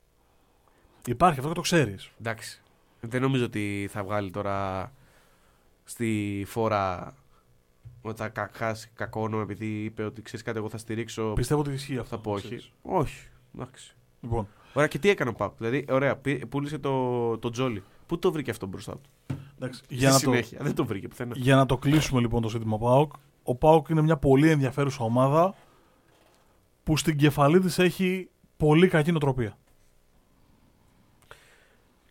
Υπάρχει 1.11 1.37
αυτό 1.37 1.49
και 1.49 1.55
το 1.55 1.61
ξέρεις. 1.61 2.11
Εντάξει. 2.19 2.61
Δεν 2.99 3.21
νομίζω 3.21 3.45
ότι 3.45 3.89
θα 3.91 4.03
βγάλει 4.03 4.31
τώρα 4.31 4.91
στη 5.83 6.43
φόρα 6.47 7.13
ότι 8.01 8.17
θα 8.21 8.27
κα- 8.29 8.49
χάσει 8.53 8.89
κακό 8.93 9.21
όνομα 9.21 9.41
επειδή 9.41 9.83
είπε 9.83 10.03
ότι 10.03 10.21
ξέρεις 10.21 10.45
κάτι, 10.45 10.57
εγώ 10.57 10.69
θα 10.69 10.77
στηρίξω. 10.77 11.33
Πιστεύω 11.33 11.59
ότι 11.61 11.71
ισχύει 11.71 11.97
αυτό. 11.97 12.15
Θα 12.15 12.21
πω 12.21 12.31
όχι. 12.31 12.45
ξέρεις. 12.45 12.71
Όχι. 12.81 13.27
Εντάξει. 13.55 13.95
Λοιπόν, 14.21 14.47
Ωραία, 14.73 14.87
και 14.87 14.99
τι 14.99 15.09
έκανε 15.09 15.29
ο 15.29 15.33
Πάκ. 15.33 15.51
Δηλαδή, 15.57 15.85
ωραία, 15.89 16.15
πή- 16.15 16.45
πούλησε 16.45 16.77
το, 16.77 17.37
το 17.37 17.49
Τζόλι. 17.49 17.83
Πού 18.05 18.19
το 18.19 18.31
βρήκε 18.31 18.51
αυτό 18.51 18.65
μπροστά 18.65 18.91
του; 18.93 19.35
εντάξει, 19.55 19.81
Για 19.87 19.97
για, 19.97 20.07
να 20.09 20.13
το, 20.13 20.19
συνέχεια. 20.19 20.59
Δεν 20.61 20.75
το 20.75 20.85
βρήκε 20.85 21.07
πουθενά. 21.07 21.33
για 21.37 21.55
να 21.55 21.65
το 21.65 21.77
κλείσουμε 21.77 22.21
λοιπόν 22.21 22.41
το 22.41 22.49
ζήτημα 22.49 22.77
Πάοκ. 22.77 23.11
Ο 23.43 23.55
Πάοκ 23.55 23.89
είναι 23.89 24.01
μια 24.01 24.17
πολύ 24.17 24.49
ενδιαφέρουσα 24.49 25.03
ομάδα 25.03 25.55
που 26.83 26.97
στην 26.97 27.17
κεφαλή 27.17 27.59
της 27.59 27.79
έχει 27.79 28.29
πολύ 28.57 28.87
κακή 28.87 29.11
νοοτροπία. 29.11 29.57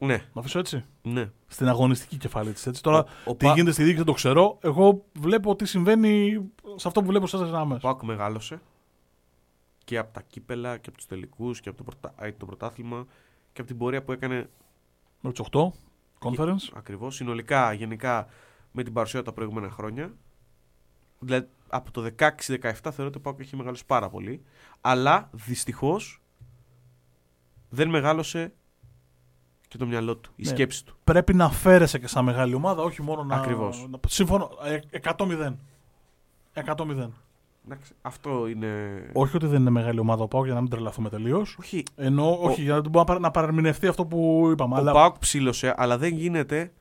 Ναι, 0.05 0.15
Να 0.33 0.41
αφήσω 0.41 0.59
έτσι; 0.59 0.85
ναι. 1.03 1.31
Στην 1.47 1.69
αγωνιστική 1.69 2.17
κεφαλή 2.17 2.53
της. 2.53 2.67
Έτσι. 2.67 2.83
Τώρα, 2.83 2.99
Ο- 2.99 3.31
ο 3.31 3.35
τι 3.37 3.47
Πα- 3.47 3.53
γίνεται 3.53 3.73
στη 3.73 3.83
δίκη 3.83 3.97
δεν 3.97 4.05
το 4.05 4.13
ξέρω. 4.13 4.59
Εγώ 4.63 5.05
βλέπω 5.13 5.57
τι 5.57 5.65
συμβαίνει 5.67 6.41
σε 6.77 6.89
αυτό 6.89 7.01
που 7.01 7.07
βλέπω 7.07 7.27
σε 7.27 7.37
εσάς 7.37 7.49
Ο 7.49 7.51
γραμμές. 7.51 7.81
Πάκ 7.83 8.03
μεγάλωσε 8.03 8.61
και 9.85 9.99
από 9.99 10.13
τα 10.13 10.23
κύπελα 10.23 10.77
και 10.79 10.89
από 10.89 10.97
τους 10.97 11.07
τελικούς 11.07 11.61
και 11.61 11.69
από 11.69 11.79
το, 11.79 11.85
πρωτα... 11.85 12.15
ε, 12.27 12.33
το 12.33 12.47
πρωτάθλημα 12.47 13.05
και 13.53 13.61
από 13.61 13.71
την 13.71 13.79
πορεία 13.79 14.03
που 14.03 14.13
έκανε 14.13 14.51
Με 15.21 15.33
τους 15.33 15.47
8, 15.53 15.67
conference. 16.21 16.69
Ακριβώς. 16.75 17.15
Συνολικά, 17.15 17.73
γενικά, 17.73 18.27
με 18.73 18.83
την 18.83 18.93
παρουσία 18.93 19.19
του 19.19 19.25
τα 19.25 19.33
προηγούμενα 19.33 19.71
χρόνια. 19.71 20.15
Δηλαδή, 21.19 21.49
από 21.69 21.91
το 21.91 22.11
16-17 22.19 22.29
θεωρώ 22.73 23.07
ότι 23.07 23.17
ο 23.17 23.21
Πάουκ 23.21 23.41
έχει 23.41 23.57
μεγαλώσει 23.57 23.87
πάρα 23.87 24.09
πολύ. 24.09 24.43
Αλλά 24.81 25.31
δυστυχώς 25.33 26.23
δεν 27.69 27.89
μεγάλωσε 27.89 28.53
και 29.73 29.79
το 29.79 29.87
μυαλό 29.87 30.17
του, 30.17 30.31
η 30.37 30.43
Ναι. 30.43 30.49
σκέψη 30.49 30.85
του. 30.85 30.95
Πρέπει 31.05 31.35
να 31.35 31.51
φέρεσαι 31.51 31.99
και 31.99 32.07
σαν 32.07 32.25
μεγάλη 32.25 32.55
ομάδα, 32.55 32.83
όχι 32.83 33.03
μόνο 33.03 33.25
να... 33.25 33.37
Ακριβώς. 33.37 33.87
να- 33.91 33.99
Σύμφωνο, 34.09 34.51
ε, 34.65 34.79
100-0. 35.03 35.55
100-0. 36.55 37.09
Εντάξει, 37.67 37.93
αυτό 38.03 38.47
είναι. 38.49 38.69
Όχι 39.13 39.37
ότι 39.37 39.47
δεν 39.47 39.61
είναι 39.61 39.71
μεγάλη 39.71 39.99
ομάδα 39.99 40.23
ο 40.23 40.29
Πάοκ 40.29 40.45
για 40.45 40.55
να 40.55 40.61
μην 40.61 40.71
τρελαθούμε 40.71 41.09
τελείως. 41.09 41.57
Όχι. 41.61 41.83
Ενώ, 41.97 42.39
όχι, 42.41 42.63
για 42.63 42.75
να 42.75 42.81
δεν 42.81 42.91
μπορεί 42.91 42.99
να 42.99 43.05
παρα- 43.05 43.21
να 43.21 43.31
παραμηνευτεί 43.31 43.87
αυτό 43.87 44.07
που 44.07 44.49
είπαμε. 44.53 44.75
Ο 44.75 44.79
αλλά 44.79 44.93
Πάουκ 44.93 45.19
ψήλωσε, 45.19 45.75
αλλά 45.77 45.99
δεν 45.99 46.15
γίνεται 46.15 46.73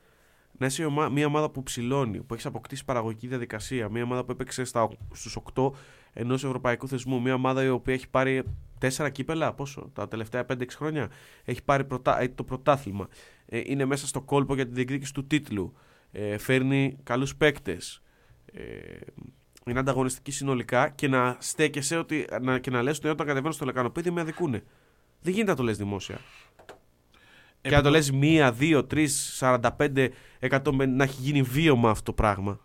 να 0.58 0.66
είσαι 0.66 0.84
ομα- 0.84 1.08
μια 1.08 1.26
ομάδα 1.26 1.50
που 1.50 1.62
ψηλώνει, 1.62 2.18
που 2.20 2.34
έχεις 2.34 2.46
αποκτήσει 2.46 2.84
παραγωγική 2.84 3.26
διαδικασία, 3.26 3.88
μια 3.88 4.02
ομάδα 4.02 4.24
που 4.24 4.32
έπαιξε 4.32 4.64
στους 5.12 5.36
8 5.36 5.72
ενός 6.12 6.44
ευρωπαϊκού 6.44 6.88
θεσμού, 6.88 7.20
μια 7.20 7.34
ομάδα 7.34 7.64
η 7.64 7.68
οποία 7.68 7.94
έχει 7.94 8.08
πάρει 8.08 8.42
4 8.80 9.08
κύπελα, 9.12 9.52
πόσο, 9.52 9.90
τα 9.92 10.08
τελευταία 10.08 10.46
5-6 10.46 10.76
χρόνια. 10.76 11.10
Έχει 11.44 11.62
πάρει 11.62 11.84
πρωτά- 11.84 12.20
ε, 12.20 12.28
το 12.28 12.44
πρωτάθλημα. 12.44 13.08
Ε, 13.46 13.60
είναι 13.64 13.84
μέσα 13.84 14.06
στο 14.06 14.20
κόλπο 14.20 14.54
για 14.54 14.66
τη 14.66 14.72
διεκδίκηση 14.72 15.14
του 15.14 15.26
τίτλου. 15.26 15.72
Ε, 16.12 16.38
φέρνει 16.38 16.96
καλούς 17.02 17.36
παίκτες. 17.36 18.02
Ε, 18.52 18.60
είναι 19.66 19.78
ανταγωνιστική 19.78 20.30
συνολικά 20.30 20.88
και 20.88 21.08
να 21.08 21.36
στέκεσαι 21.38 21.96
ότι, 21.96 22.26
να, 22.40 22.58
και 22.58 22.70
να 22.70 22.82
λες 22.82 22.98
ότι 22.98 23.08
όταν 23.08 23.26
κατεβαίνω 23.26 23.52
στο 23.52 23.64
λεκανοπέδι 23.64 24.10
με 24.10 24.20
αδικούνε. 24.20 24.62
Δεν 25.20 25.32
γίνεται 25.32 25.50
να 25.50 25.56
το 25.56 25.62
λες 25.62 25.76
δημόσια. 25.76 26.18
Και 27.60 27.70
να 27.70 27.82
το 27.82 27.90
λες 27.90 28.10
μία, 28.10 28.52
δύο, 28.52 28.84
τρεις, 28.84 29.36
45 29.40 30.08
εκατό 30.38 30.72
να 30.72 31.04
έχει 31.04 31.20
γίνει 31.20 31.42
βίωμα 31.42 31.90
αυτό 31.90 32.02
το 32.04 32.12
πράγμα. 32.12 32.60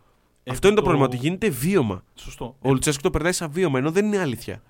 Αυτό 0.52 0.68
είναι 0.68 0.76
το 0.76 0.82
πρόβλημα, 0.82 1.06
ότι 1.06 1.18
γίνεται 1.18 1.50
βίωμα. 1.50 2.04
Σωστό. 2.14 2.56
Ο 2.62 2.72
Λουτσέσκου 2.72 3.02
το 3.02 3.10
περνάει 3.10 3.32
σαν 3.32 3.52
βίωμα, 3.52 3.80
ενώ 3.80 3.92
δεν 3.92 4.06
είναι 4.06 4.20
αλήθεια. 4.20 4.62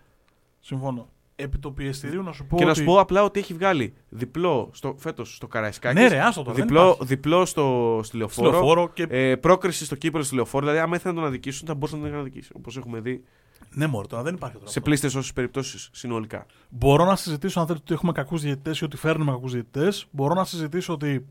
Συμφωνώ. 0.60 1.08
Επί 1.40 1.58
το 1.58 1.72
πιεστηρίου 1.72 2.24
να 2.24 2.32
σου 2.32 2.46
πω. 2.46 2.58
και 2.58 2.64
να 2.64 2.70
ότι... 2.70 2.80
σου 2.80 2.86
πω 2.86 3.00
απλά 3.00 3.24
ότι 3.24 3.40
έχει 3.40 3.54
βγάλει 3.54 3.94
διπλό 4.10 4.70
στο, 4.74 4.96
φέτος 4.98 5.36
στο 5.36 5.48
Καραϊσκάκης. 5.48 6.02
Ναι, 6.02 6.08
ρε, 6.08 6.20
άστο 6.22 6.42
τώρα. 6.42 6.56
δεν 6.56 6.66
διπλό, 6.66 6.82
υπάρχει. 6.82 7.04
διπλό 7.06 7.46
στο, 7.46 8.00
στη 8.04 8.18
λεωφόρο. 8.18 8.52
Λεωφόρο 8.52 8.90
και. 8.90 9.08
Ε, 9.10 9.36
πρόκριση 9.36 9.86
στο 9.86 9.96
κύπελο 9.96 10.24
στη 10.24 10.36
λεωφόρο. 10.36 10.66
Δηλαδή, 10.66 10.84
άμα 10.84 10.96
ήθελαν 10.96 11.16
να 11.16 11.22
τον 11.22 11.30
αδικήσουν, 11.30 11.68
θα 11.68 11.74
μπορούσαν 11.74 12.00
να 12.00 12.10
τον 12.10 12.20
αδικήσουν. 12.20 12.56
Όπως 12.60 12.78
έχουμε 12.78 13.00
δει 13.00 13.24
Ναι, 13.70 13.88
μωρέ, 13.88 14.08
τώρα 14.08 14.24
δεν 14.24 14.34
υπάρχει 14.34 14.56
τώρα. 14.56 14.68
σε 14.68 14.74
αυτό. 14.78 14.90
πλήστες 14.90 15.16
όσες 15.16 15.34
περιπτώσεις 15.34 15.90
συνολικά. 15.92 16.46
Μπορώ 16.70 17.06
να 17.06 17.16
συζητήσω 17.16 17.60
αν 17.60 17.66
θέλετε 17.66 17.84
ότι 17.86 17.94
έχουμε 17.94 18.12
κακούς 18.12 18.42
διαιτητές 18.42 18.80
ή 18.80 18.84
ότι 18.84 18.98
φέρνουμε 18.98 19.32
κακούς 19.32 19.52
διαιτητές. 19.54 20.08
Μπορώ 20.12 20.34
να 20.34 20.44
συζητήσω 20.46 20.94
ότι. 20.94 21.26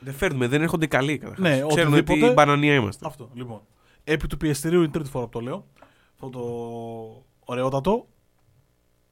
Δεν 0.00 0.14
φέρνουμε, 0.14 0.46
δεν 0.48 0.62
έρχονται 0.62 0.86
καλοί 0.86 1.18
καταρχάς. 1.18 1.38
Ναι, 1.48 1.66
Ξέρουν 1.66 1.92
οτιδήποτε. 1.92 2.24
ότι 2.24 2.34
μπανανία 2.34 2.74
είμαστε. 2.74 3.06
Αυτό, 3.06 3.30
λοιπόν. 3.34 3.60
Επί 4.08 4.26
του 4.26 4.36
πιεστηρίου 4.36 4.78
είναι 4.78 4.86
η 4.86 4.90
τρίτη 4.90 5.10
φορά 5.10 5.24
που 5.24 5.30
το 5.30 5.40
λέω. 5.40 5.66
Αυτό 6.12 6.28
το 6.30 7.24
ωραιότατο. 7.44 8.08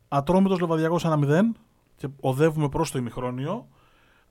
Ατρόμητος 0.08 0.60
Λεβαδιακός 0.60 1.04
1-0 1.06 1.40
και 1.96 2.08
οδεύουμε 2.20 2.68
προς 2.68 2.90
το 2.90 2.98
ημιχρόνιο. 2.98 3.68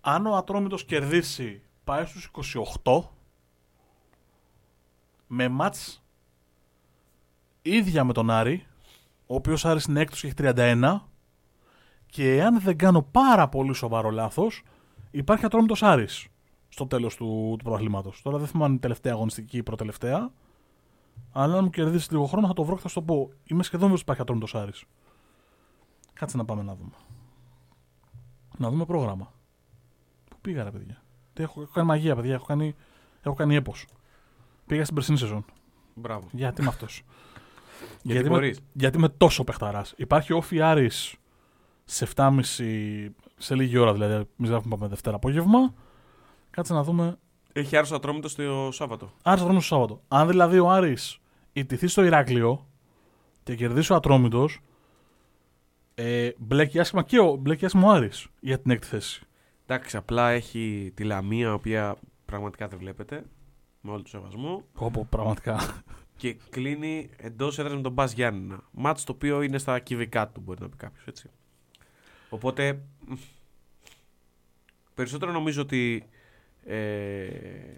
Αν 0.01 0.26
ο 0.26 0.36
Ατρόμητος 0.36 0.86
κερδίσει 0.86 1.61
πάει 1.84 2.05
στους 2.05 2.32
28 2.84 2.99
με 5.28 5.47
μάτς 5.47 6.03
ίδια 7.61 8.03
με 8.03 8.14
τον 8.14 8.30
Άρη 8.30 8.66
ο 9.28 9.36
οποίος 9.36 9.66
Άρης 9.66 9.86
είναι 9.86 9.99
έκτος 9.99 10.20
και 10.20 10.28
έχει 10.28 10.36
31 10.38 10.99
και 12.05 12.43
αν 12.43 12.59
δεν 12.59 12.78
κάνω 12.78 13.01
πάρα 13.01 13.49
πολύ 13.49 13.74
σοβαρό 13.74 14.09
λάθος 14.09 14.64
υπάρχει 15.11 15.45
Ατρόμητος 15.45 15.84
Άρης 15.84 16.28
στο 16.70 16.88
τέλος 16.88 17.16
του, 17.16 17.55
του 17.57 17.64
πρωταθλήματος. 17.64 18.22
Τώρα 18.22 18.38
δεν 18.38 18.47
θυμάμαι 18.47 18.66
αν 18.66 18.70
είναι 18.70 18.80
η 18.80 18.82
τελευταία 18.82 19.14
αγωνιστική 19.14 19.55
ή 19.55 19.59
η 19.59 19.64
προτελευταία 19.64 20.32
αλλά 21.32 21.57
αν 21.57 21.64
μου 21.64 21.70
κερδίσεις 21.70 22.11
λίγο 22.11 22.26
χρόνο 22.26 22.47
θα 22.47 22.53
το 22.53 22.64
βρω 22.64 22.76
και 22.76 22.82
θα 22.82 22.88
σου 22.88 22.93
το 22.93 23.01
πω. 23.01 23.30
Είμαι 23.43 23.64
σχεδόν 23.64 23.80
βέβαιος 23.80 24.01
ότι 24.01 24.01
υπάρχει 24.01 24.22
Ατρόμητος 24.22 24.55
Άρης. 24.55 24.84
Κάτσε 26.14 26.38
να 26.38 26.45
πάμε 26.45 26.64
να 26.64 26.76
δούμε. 26.76 26.91
Να 28.57 28.70
δούμε 28.70 28.86
πρόγραμμα. 28.86 29.34
Πού 30.30 30.38
πήγα 30.41 30.64
ρε 30.64 30.72
παιδιά; 30.72 31.03
Τι 31.34 31.43
έχω, 31.43 31.61
έχω 31.61 31.72
κάνει 31.74 31.88
μαγεία, 31.88 32.16
παιδιά. 32.16 32.34
Έχω 32.34 32.45
κάνει, 32.45 32.76
έχω 33.22 33.36
κάνει 33.36 33.55
έπος. 33.55 33.88
Πήγα 34.66 34.84
στην 34.84 34.95
περσινή 34.95 35.18
σεζόν. 35.18 35.45
Μπράβο. 35.95 36.28
Γιατί 36.32 36.61
είμαι 36.61 36.70
αυτός; 36.70 37.03
Γιατί 38.01 38.20
είμαι, 38.20 38.30
μπορείς. 38.30 38.59
γιατί 38.74 38.97
είμαι 38.97 39.09
τόσο 39.09 39.43
παιχταράς. 39.43 39.93
Υπάρχει 39.97 40.34
όφη 40.34 40.61
Άρης 40.61 41.16
σε 41.86 42.07
7.30 42.16 42.39
σε 43.38 43.55
λίγη 43.55 43.78
ώρα 43.78 43.93
δηλαδή. 43.93 44.14
Εμεί 44.14 44.47
γράφουμε 44.47 44.76
πάμε 44.76 44.88
Δευτέρα 44.88 45.16
απόγευμα. 45.16 45.74
Κάτσε 46.49 46.74
να 46.74 46.84
δούμε. 46.84 47.18
Έχει 47.53 47.75
άρρωστο 47.75 47.95
ατρόμητος 47.95 48.31
στο 48.31 48.69
Σάββατο. 48.71 49.11
Άρης 49.23 49.41
θα 49.41 49.47
δούμε 49.47 49.59
στο 49.59 49.75
Σάββατο. 49.75 50.01
Αν 50.07 50.27
δηλαδή 50.27 50.59
ο 50.59 50.69
Άρης 50.69 51.19
ιτηθεί 51.53 51.87
στο 51.87 52.03
Ηράκλειο 52.03 52.67
και 53.43 53.55
κερδίσει 53.55 53.93
ο 53.93 53.95
Ατρόμητος, 53.95 54.59
ε, 55.95 56.29
μπλέκει 56.37 56.79
άσχημα 56.79 57.03
και 57.03 57.19
ο, 57.19 57.35
μπλέκει 57.35 57.65
άσχημα 57.65 57.87
ο 57.87 57.91
Άρης 57.91 58.27
για 58.39 58.59
την 58.59 58.71
έκτη 58.71 58.87
θέση. 58.87 59.21
Εντάξει, 59.65 59.97
απλά 59.97 60.29
έχει 60.29 60.91
τη 60.95 61.03
Λαμία, 61.03 61.47
η 61.47 61.51
οποία 61.51 61.95
πραγματικά 62.25 62.67
δεν 62.67 62.79
βλέπετε. 62.79 63.23
Με 63.81 63.91
όλο 63.91 64.01
το 64.01 64.09
σεβασμό. 64.09 64.63
Όπω 64.73 65.05
πραγματικά. 65.05 65.83
Και 66.15 66.37
κλείνει 66.49 67.09
εντός 67.17 67.59
έδρας 67.59 67.75
με 67.75 67.81
τον 67.81 67.91
Μπα 67.91 68.05
Γιάννηνα. 68.05 68.63
Μάτς 68.71 69.03
το 69.03 69.11
οποίο 69.11 69.41
είναι 69.41 69.57
στα 69.57 69.79
κυβικά 69.79 70.27
του, 70.27 70.41
μπορεί 70.41 70.61
να 70.61 70.69
πει 70.69 70.77
κάποιος 70.77 71.07
έτσι. 71.07 71.29
Οπότε. 72.29 72.81
μ, 73.07 73.13
Περισσότερο 74.93 75.31
νομίζω 75.31 75.61
ότι. 75.61 76.07
Ε, 76.66 77.76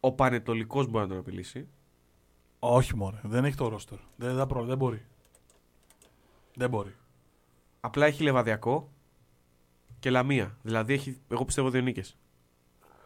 ο 0.00 0.12
Πανετολικός 0.12 0.86
μπορεί 0.86 1.02
να 1.04 1.08
τον 1.10 1.18
απειλήσει. 1.18 1.68
Όχι 2.58 2.96
μόνο. 2.96 3.18
Δεν 3.22 3.44
έχει 3.44 3.56
το 3.56 3.68
ρόστερ. 3.68 3.98
Δεν, 4.16 4.34
δεν, 4.34 4.46
προ- 4.46 4.64
δεν 4.64 4.76
μπορεί. 4.76 5.04
Δεν 6.54 6.70
μπορεί. 6.70 6.94
Απλά 7.80 8.06
έχει 8.06 8.22
λεβαδιακό 8.22 8.90
και 9.98 10.10
λαμία. 10.10 10.56
Δηλαδή 10.62 10.92
έχει, 10.92 11.20
εγώ 11.28 11.44
πιστεύω, 11.44 11.70
δύο 11.70 11.80
νίκες. 11.80 12.16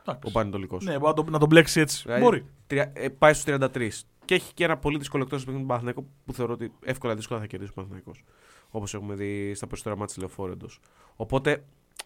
Εντάξει. 0.00 0.28
Ο 0.28 0.30
Πανετολικός. 0.30 0.84
Ναι, 0.84 0.98
μπορεί 0.98 1.04
να 1.16 1.24
το, 1.24 1.30
να 1.30 1.38
τον 1.38 1.48
μπλέξει 1.48 1.80
έτσι. 1.80 2.02
Δηλαδή, 2.02 2.22
Μπορεί. 2.22 2.46
τρια- 2.66 2.92
ε, 2.94 3.08
πάει 3.08 3.32
στους 3.32 3.44
33. 3.44 3.90
Και 4.24 4.34
έχει 4.34 4.54
και 4.54 4.64
ένα 4.64 4.76
πολύ 4.78 4.98
δύσκολο 4.98 5.22
εκτός 5.22 5.38
παιχνίδι 5.38 5.60
του 5.60 5.66
Παναθηναϊκού 5.68 6.08
που 6.24 6.32
θεωρώ 6.32 6.52
ότι 6.52 6.72
εύκολα 6.84 7.14
δύσκολα 7.14 7.40
θα 7.40 7.46
κερδίσει 7.46 7.70
ο 7.70 7.74
Παναθηναϊκός. 7.74 8.24
Όπως 8.70 8.94
έχουμε 8.94 9.14
δει 9.14 9.54
στα 9.54 9.66
περισσότερα 9.66 9.96
μάτια 9.96 10.14
λεωφόρου 10.18 10.52
εντός. 10.52 10.80
Οπότε 11.16 11.64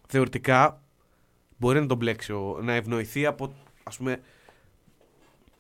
θεωρητικά 0.09 0.83
μπορεί 1.61 1.81
να 1.81 1.87
τον 1.87 1.97
μπλέξει, 1.97 2.33
ο- 2.33 2.59
να 2.63 2.73
ευνοηθεί 2.73 3.27
από 3.27 3.53
ας 3.83 3.97
πούμε 3.97 4.21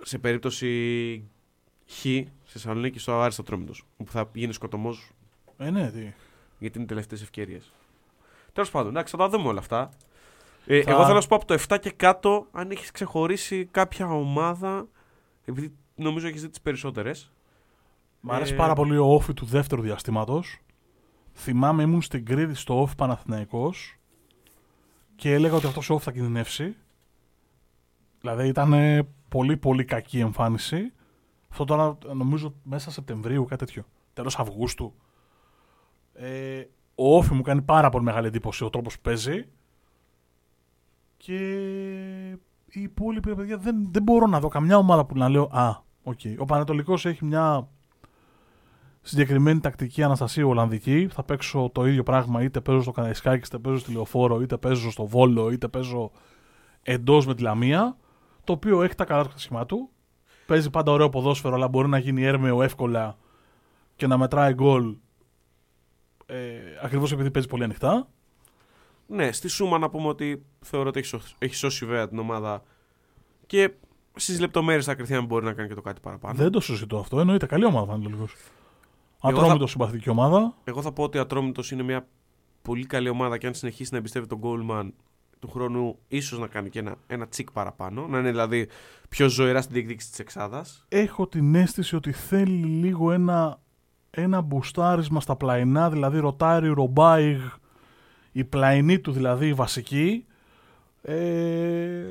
σε 0.03 0.18
περίπτωση 0.18 1.24
Χ 1.86 1.92
στη 1.98 2.28
Θεσσαλονίκη 2.44 2.98
στο 2.98 3.20
Άριστο 3.20 3.42
Τρόμητο. 3.42 3.72
Που 3.96 4.11
θα 4.11 4.30
γίνει 4.32 4.53
σκοτωμός 4.53 5.11
Ε, 5.59 5.70
ναι, 5.70 5.90
τι. 5.90 6.12
γιατί 6.59 6.74
είναι 6.76 6.84
οι 6.84 6.88
τελευταίες 6.88 7.22
ευκαιρίες. 7.22 7.72
Τέλος 8.53 8.70
πάντων, 8.70 8.90
εντάξει, 8.90 9.12
θα 9.16 9.18
τα 9.18 9.28
δούμε 9.28 9.48
όλα 9.48 9.59
αυτά. 9.59 9.90
Ε, 10.66 10.82
Θα- 10.82 10.90
Εγώ 10.90 11.03
θέλω 11.03 11.14
να 11.14 11.20
σου 11.20 11.28
πω 11.28 11.36
από 11.36 11.44
το 11.46 11.55
7 11.55 11.78
και 11.78 11.90
κάτω, 11.90 12.46
αν 12.53 12.70
έχεις 12.70 12.90
ξεχωρίσει 12.90 13.64
κάποια 13.70 14.07
ομάδα. 14.11 14.88
Επειδή 15.44 15.72
νομίζω 15.94 16.26
έχεις 16.26 16.40
δει 16.42 16.48
τις 16.48 16.61
περισσότερες. 16.61 17.32
Μ' 18.20 18.32
αρέσει 18.32 18.53
Ε, 18.53 18.57
πάρα 18.57 18.74
πολύ 18.74 18.96
ο 18.96 19.07
όφη 19.14 19.34
του 19.34 19.44
δεύτερου 19.44 19.82
διαστήματος. 19.82 20.59
Θυμάμαι 21.34 21.82
ήμουν 21.82 22.03
στην 22.03 22.24
Κρήτη 22.24 22.55
στο 22.55 22.80
όφη 22.80 22.94
Παναθηναϊκός 22.96 23.96
και 25.21 25.33
έλεγα 25.33 25.55
ότι 25.55 25.66
αυτό 25.66 25.81
ο 25.91 25.95
όφη 25.95 26.05
θα 26.05 26.12
κινδυνεύσει. 26.12 26.77
Δηλαδή 28.21 28.49
ήταν 28.49 28.73
ε, 28.73 29.09
πολύ 29.29 29.57
πολύ 29.57 29.85
κακή 29.85 30.18
εμφάνιση. 30.18 30.93
Αυτό 31.51 31.64
τώρα 31.64 31.99
νομίζω 32.14 32.55
μέσα 32.62 32.91
Σεπτεμβρίου, 32.91 33.45
κάτι 33.45 33.64
τέτοιο. 33.64 33.85
Τέλος 34.12 34.39
Αυγούστου. 34.39 34.95
Ε, 36.14 36.64
ο 36.95 37.16
ΟΦΗ 37.16 37.34
μου 37.35 37.43
κάνει 37.43 37.62
πάρα 37.62 37.89
πολύ 37.89 38.05
μεγάλη 38.05 38.27
εντύπωση 38.27 38.64
ο 38.64 38.71
τρόπος 38.71 38.95
που 38.95 39.01
παίζει. 39.03 39.47
Και 41.16 41.39
οι 42.68 42.81
υπόλοιποι 42.81 43.29
ρε 43.29 43.35
παιδιά 43.35 43.57
δεν, 43.59 43.89
δεν 43.91 44.03
μπορώ 44.03 44.27
να 44.27 44.41
δω 44.41 44.49
καμιά 44.49 44.77
ομάδα 44.77 45.05
που 45.05 45.16
να 45.16 45.29
λέω 45.29 45.49
Α, 45.53 45.83
οκ. 46.03 46.21
Ο 46.39 46.45
Πανετολικός 46.45 47.07
έχει 47.07 47.25
μια 47.25 47.68
συγκεκριμένη 49.03 49.61
τακτική 49.61 50.03
Αναστασίου 50.03 50.47
Ολλανδική. 50.46 51.09
Θα 51.12 51.22
παίξω 51.22 51.70
το 51.74 51.86
ίδιο 51.86 52.03
πράγμα 52.03 52.42
είτε 52.42 52.61
παίζω 52.61 52.82
στο 52.82 52.90
Καραϊσκάκη, 52.91 53.47
είτε 53.46 53.59
παίζω 53.59 53.78
στη 53.78 53.92
Λεωφόρο, 53.92 54.40
είτε 54.40 54.57
παίζω 54.57 54.90
στο 54.90 55.07
Βόλο, 55.07 55.51
είτε 55.51 55.68
παίζω 55.68 56.11
εντός 56.82 57.26
με 57.26 57.34
τη 57.34 57.42
Λαμία. 57.42 57.96
Το 58.44 58.53
οποίο 58.53 58.82
έχει 58.82 58.94
τα 58.94 59.05
καλά 59.05 59.24
του 59.24 59.38
σχήμα 59.40 59.66
του. 59.66 59.90
Παίζει 60.46 60.70
πάντα 60.70 60.92
ωραίο 60.92 61.09
ποδόσφαιρο, 61.09 61.55
αλλά 61.55 61.68
μπορεί 61.68 61.88
να 61.88 61.98
γίνει 61.98 62.22
έρμεο 62.22 62.62
εύκολα 62.62 63.18
και 63.96 64.07
να 64.07 64.18
μετράει 64.18 64.55
γκολ 64.55 64.96
ε, 66.26 66.36
ακριβώς 66.82 67.12
επειδή 67.12 67.30
παίζει 67.30 67.48
πολύ 67.48 67.64
ανοιχτά. 67.64 68.09
Ναι, 69.07 69.32
στη 69.32 69.48
Σούμα 69.48 69.78
να 69.78 69.90
πούμε 69.90 70.09
ότι 70.09 70.44
θεωρώ 70.61 70.88
ότι 70.88 70.98
έχει, 70.98 71.09
σω- 71.09 71.34
έχει 71.38 71.55
σώσει 71.55 71.86
βέβαια 71.86 72.09
την 72.09 72.18
ομάδα 72.18 72.62
και 73.46 73.72
στις 74.14 74.40
λεπτομέρειες 74.40 74.84
θα 74.84 74.94
κρυθεί 74.94 75.14
αν 75.14 75.24
μπορεί 75.24 75.44
να 75.44 75.53
κάνει 75.53 75.68
και 75.68 75.74
το 75.74 75.80
κάτι 75.80 76.01
παραπάνω. 76.01 76.34
Δεν 76.34 76.51
το 76.51 76.61
συζητώ 76.61 76.98
αυτό. 76.98 77.20
Εννοείται 77.20 77.46
καλή 77.46 77.64
ομάδα, 77.64 77.86
Πανετολικό. 77.86 78.22
Εγώ 78.22 78.28
Ατρόμητο 79.21 79.59
θα- 79.59 79.66
συμπαθητική 79.66 80.11
ομάδα. 80.11 80.55
Εγώ 80.64 80.83
θα 80.83 80.93
πω 80.93 81.03
ότι 81.03 81.18
ο 81.18 81.21
Ατρόμητος 81.21 81.71
είναι 81.71 81.83
μια 81.83 82.07
πολύ 82.62 82.87
καλή 82.87 83.09
ομάδα 83.09 83.39
και 83.39 83.47
αν 83.47 83.55
συνεχίσει 83.55 83.89
να 83.93 83.99
εμπιστεύει 83.99 84.27
τον 84.27 84.41
Goldman 84.43 84.89
του 85.39 85.49
χρόνου, 85.51 85.99
ίσως 86.09 86.39
να 86.39 86.47
κάνει 86.47 86.68
και 86.71 86.79
ένα, 86.79 86.95
ένα 87.07 87.27
τσικ 87.29 87.51
παραπάνω. 87.53 88.07
Να 88.07 88.18
είναι 88.18 88.31
δηλαδή 88.31 88.68
πιο 89.09 89.29
ζωηρά 89.29 89.61
στην 89.61 89.75
διεκδίκηση 89.75 90.11
της 90.11 90.18
Εξάδας. 90.18 90.85
έχω 90.89 91.27
την 91.27 91.55
αίσθηση 91.55 91.97
ότι 91.97 92.12
θέλει 92.12 92.64
λίγο 92.66 93.12
ένα, 93.12 93.61
ένα 94.11 94.41
μπουστάρισμα 94.41 95.21
στα 95.21 95.37
πλαϊνά, 95.37 95.91
δηλαδή 95.91 96.18
ρωτάρι, 96.18 96.68
ρομπάιγ, 96.68 97.39
η 98.33 98.45
πλαϊνή 98.45 98.99
του 98.99 99.12
δηλαδή 99.12 99.47
η 99.47 99.53
βασική. 99.55 100.25
Ε, 101.03 102.05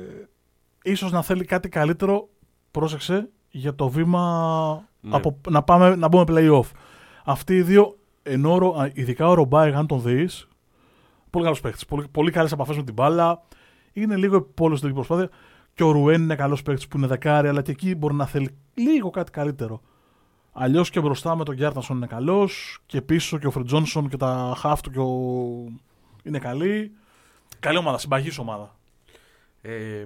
ίσως 0.82 1.12
να 1.12 1.22
θέλει 1.22 1.44
κάτι 1.44 1.68
καλύτερο, 1.68 2.28
πρόσεξε, 2.70 3.28
για 3.50 3.74
το 3.74 3.88
βήμα 3.88 4.88
Ναι. 5.00 5.16
από, 5.16 5.40
να, 5.50 5.62
πάμε, 5.62 5.96
να 5.96 6.08
μπούμε 6.08 6.24
play-off. 6.28 6.70
Αυτοί 7.24 7.56
οι 7.56 7.62
δύο, 7.62 7.96
ενώ, 8.22 8.58
ρο- 8.58 8.80
α, 8.80 8.90
ειδικά 8.94 9.28
ο 9.28 9.34
Ρομπάιγ, 9.34 9.74
αν 9.74 9.86
τον 9.86 10.02
δεις, 10.02 10.48
πολύ 11.30 11.44
καλός 11.44 11.60
παίχτης, 11.60 11.84
πολύ, 11.86 12.08
πολύ 12.08 12.30
καλές 12.30 12.52
επαφές 12.52 12.76
με 12.76 12.82
την 12.82 12.94
μπάλα, 12.94 13.42
είναι 13.92 14.16
λίγο 14.16 14.36
επίπολο 14.36 14.76
στην 14.76 14.88
τελική 14.88 15.06
προσπάθεια. 15.06 15.38
Και 15.74 15.82
ο 15.82 15.90
Ρουέν 15.90 16.22
είναι 16.22 16.34
καλός 16.34 16.62
παίκτης 16.62 16.88
που 16.88 16.96
είναι 16.96 17.06
δεκάρι, 17.06 17.48
αλλά 17.48 17.62
και 17.62 17.70
εκεί 17.70 17.94
μπορεί 17.94 18.14
να 18.14 18.26
θέλει 18.26 18.54
λίγο 18.74 19.10
κάτι 19.10 19.30
καλύτερο. 19.30 19.80
Αλλιώς 20.52 20.90
και 20.90 21.00
μπροστά 21.00 21.36
με 21.36 21.44
τον 21.44 21.54
Γιάρτανσον 21.54 21.96
είναι 21.96 22.06
καλός, 22.06 22.78
και 22.86 23.02
πίσω 23.02 23.38
και 23.38 23.46
ο 23.46 23.50
Φρετζόνσον 23.50 24.08
και 24.08 24.16
τα 24.16 24.54
χαφ 24.56 24.80
του 24.80 24.90
και 24.90 24.98
ο... 24.98 25.08
είναι 26.22 26.38
καλή. 26.38 26.92
Καλή 27.60 27.78
ομάδα, 27.78 27.98
συμπαγής 27.98 28.38
ομάδα. 28.38 28.76
Ε, 29.62 30.04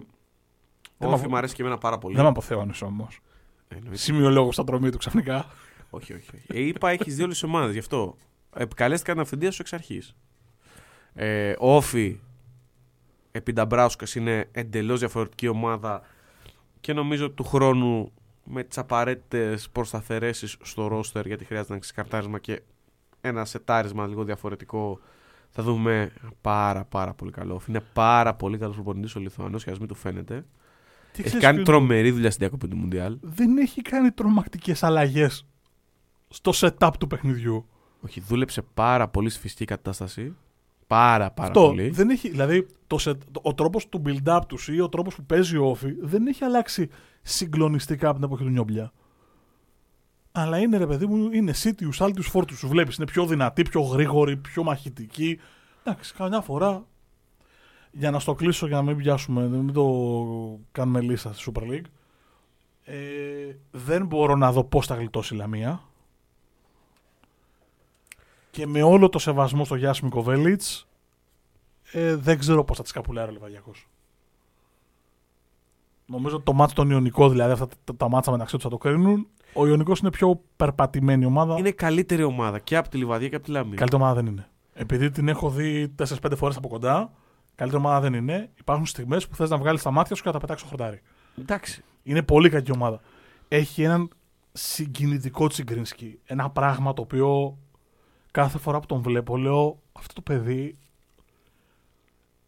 Δεν 0.99 1.13
Όφη 1.13 1.27
μ' 1.27 1.31
μου 1.31 1.37
αρέσει 1.37 1.55
και 1.55 1.63
εμένα 1.63 1.79
πάρα 1.79 1.99
πολύ. 1.99 2.15
Δεν 2.15 2.25
με 2.25 2.31
αποθέωνε 2.31 2.73
όμως. 2.83 3.21
Εννοείται. 3.69 3.97
Σημειολόγο 3.97 4.53
στα 4.53 4.65
τρομή 4.65 4.91
του 4.91 4.99
ξαφνικά. 4.99 5.47
Όχι, 5.95 6.13
όχι. 6.13 6.31
όχι. 6.35 6.47
Ε, 6.49 6.61
είπα 6.61 6.91
έχεις 6.91 7.15
δύο 7.17 7.25
όλες 7.25 7.43
ομάδες 7.43 7.73
γι' 7.73 7.79
αυτό. 7.79 8.17
Επικαλέστηκα 8.57 9.13
την 9.13 9.21
αυθεντία 9.21 9.51
σου 9.51 9.63
εξ 9.63 9.73
αρχής. 9.73 10.17
Ε, 11.15 11.55
Όφη 11.59 12.19
επί 13.31 13.53
Νταμπράουσκα 13.53 14.07
είναι 14.17 14.49
εντελώς 14.53 14.99
διαφορετική 14.99 15.49
ομάδα 15.49 16.03
και 16.81 16.93
νομίζω 16.93 17.31
του 17.31 17.45
χρόνου 17.45 18.13
με 18.45 18.65
τις 18.65 18.79
απαραίτητες 18.79 19.69
προσταθερέσεις 19.73 20.57
στο 20.63 20.87
ρόστερ 20.87 21.27
γιατί 21.27 21.45
χρειάζεται 21.45 21.73
να 21.73 21.79
ξεκαρτάρισμα 21.79 22.39
και 22.39 22.63
ένα 23.21 23.45
σετάρισμα 23.45 24.07
λίγο 24.07 24.25
διαφορετικό. 24.25 25.01
Θα 25.51 25.63
δούμε 25.63 26.13
πάρα 26.41 26.85
πάρα 26.85 27.15
πολύ 27.15 27.31
καλό. 27.31 27.55
Όφη. 27.55 27.71
Είναι 27.71 27.83
πάρα 27.93 28.35
πολύ 28.35 28.59
καλός 28.59 28.75
προπονητής 28.75 29.17
ο 29.17 29.21
Λιθουανός 29.21 29.65
και 29.65 29.71
ας 29.71 29.79
μην 29.79 29.89
του 29.89 29.95
φαίνεται. 29.95 30.35
Τι 31.13 31.21
Έχει 31.21 31.23
ξέρεις 31.23 31.45
κάνει 31.45 31.55
ποιο- 31.57 31.67
τρομερή 31.67 32.11
δουλειά 32.11 32.31
στην 32.31 32.41
διακοπή 32.41 32.69
του 32.69 32.77
Μουντιάλ. 32.77 33.19
Δεν 33.21 33.59
έχει 33.59 33.83
κάνει 33.83 34.11
τρομακτικές 34.11 34.83
αλλαγές 34.83 35.47
στο 36.35 36.53
setup 36.55 36.91
του 36.99 37.07
παιχνιδιού. 37.07 37.67
Όχι, 38.01 38.21
δούλεψε 38.21 38.63
πάρα 38.75 39.09
πολύ 39.09 39.31
στη 39.31 39.41
φυσική 39.41 39.65
κατάσταση. 39.65 40.35
Πάρα 40.87 41.31
πάρα 41.31 41.49
Αυτό 41.49 41.61
πολύ. 41.67 41.89
δεν 41.91 42.11
έχει, 42.11 42.29
δηλαδή 42.31 42.67
το 42.87 42.97
set, 43.01 43.17
το- 43.33 43.41
ο 43.45 43.55
τρόπος 43.55 43.89
του 43.89 44.03
build-up 44.07 44.41
τους 44.49 44.69
ή 44.69 44.81
ο 44.81 44.89
τρόπος 44.89 45.15
που 45.15 45.25
παίζει 45.25 45.57
ο 45.57 45.67
Όφη 45.67 45.95
δεν 46.01 46.27
έχει 46.27 46.45
αλλάξει 46.45 46.89
συγκλονιστικά 47.23 48.07
από 48.09 48.15
την 48.19 48.25
εποχή 48.25 48.43
του 48.45 48.51
Νιόμπλια. 48.51 48.93
Αλλά 50.33 50.59
είναι 50.59 50.77
ρε 50.77 50.87
παιδί 50.87 51.07
μου, 51.07 51.29
είναι 51.33 51.53
σίτιου, 51.53 51.91
άλτιου 51.99 52.23
φόρτου. 52.23 52.55
Του 52.61 52.69
βλέπεις, 52.69 52.97
είναι 52.97 53.07
πιο 53.07 53.27
δυνατή, 53.27 53.63
πιο 53.63 53.81
γρήγορη, 53.81 54.37
πιο 54.37 54.63
μαχητική. 54.63 55.39
Εντάξει, 55.85 56.15
καμιά 56.15 56.41
φορά. 56.41 56.85
Για 57.93 58.11
να 58.11 58.19
στο 58.19 58.35
κλείσω, 58.35 58.67
για 58.67 58.77
να 58.77 58.83
μην 58.83 58.97
πιάσουμε, 58.97 59.47
μην 59.49 59.73
το 59.73 59.85
κάνουμε 60.73 61.01
λίστα 61.01 61.33
στη 61.33 61.53
Super 61.55 61.63
League. 61.63 61.85
Ε, 62.85 62.95
δεν 63.71 64.07
μπορώ 64.07 64.37
να 64.37 64.53
δω 64.53 64.65
πώς 64.65 64.87
θα 64.87 64.95
γλιτώσει 64.95 65.35
η 65.35 65.37
Λαμία. 65.37 65.83
Και 68.55 68.67
με 68.67 68.83
όλο 68.83 69.09
το 69.09 69.19
σεβασμό 69.19 69.65
στο 69.65 69.75
Γιάσιμι 69.75 70.11
Κοβέλιτς, 70.11 70.87
ε, 71.93 72.17
δεν 72.17 72.39
ξέρω 72.39 72.65
πώς 72.65 72.77
θα 72.77 72.83
τη 72.83 72.93
καπουλάρει 72.93 73.31
ο 73.31 73.33
Λεβαδιακός. 73.33 73.89
Νομίζω 76.07 76.41
το 76.41 76.53
μάτσο 76.53 76.75
τον 76.75 76.91
Ιωνικό, 76.91 77.29
δηλαδή 77.29 77.53
αυτά 77.53 77.69
τα, 77.85 77.97
τα 77.97 78.09
μάτσα 78.09 78.31
μεταξύ 78.31 78.55
τους 78.55 78.65
θα 78.65 78.71
το 78.71 78.79
κρίνουν. 78.79 79.27
Ο 79.55 79.67
Ιωνικός 79.67 80.01
είναι 80.01 80.11
πιο 80.11 80.41
περπατημένη 80.57 81.25
ομάδα. 81.25 81.59
Είναι 81.59 81.71
καλύτερη 81.71 82.23
ομάδα 82.23 82.59
και 82.59 82.77
από 82.77 82.89
τη 82.89 82.97
Λιβαδιά 82.97 83.29
και 83.29 83.37
από 83.37 83.45
τη 83.45 83.51
Λαμία. 83.51 83.77
Καλύτερη 83.77 84.03
ομάδα 84.03 84.15
δεν 84.15 84.27
είναι. 84.27 84.49
Επειδή 84.73 85.11
την 85.11 85.29
έχω 85.29 85.51
δει 85.51 85.95
4-5 85.99 86.33
φορές 86.37 86.57
από 86.57 86.69
κοντά, 86.69 87.13
Καλύτερη 87.55 87.83
ομάδα 87.83 88.01
δεν 88.01 88.15
είναι. 88.15 88.51
Υπάρχουν 88.55 88.87
στιγμές 88.87 89.29
που 89.29 89.37
θες 89.37 89.51
να 89.51 89.57
βγάλεις 89.57 89.83
τα 89.83 89.91
μάτια 89.91 90.17
σου 90.17 90.23
και 90.23 90.29
να 90.29 90.35
τα 90.35 90.41
πετάξεις 90.41 90.69
στο 90.69 90.77
χορτάρι. 90.77 91.03
Εντάξει. 91.41 91.85
Είναι 92.03 92.23
πολύ 92.23 92.49
κακή 92.49 92.73
ομάδα. 92.73 93.01
Έχει 93.49 93.83
έναν 93.83 94.09
συγκινητικό 94.53 95.47
Τσιγκρίνσκι. 95.47 96.19
Ένα 96.25 96.51
πράγμα 96.51 96.93
το 96.93 97.03
οποίο 97.03 97.59
κάθε 98.35 98.59
φορά 98.59 98.81
που 98.81 98.87
τον 98.87 99.01
βλέπω 99.01 99.37
λέω 99.37 99.79
αυτό 99.93 100.15
το 100.15 100.21
παιδί 100.21 100.79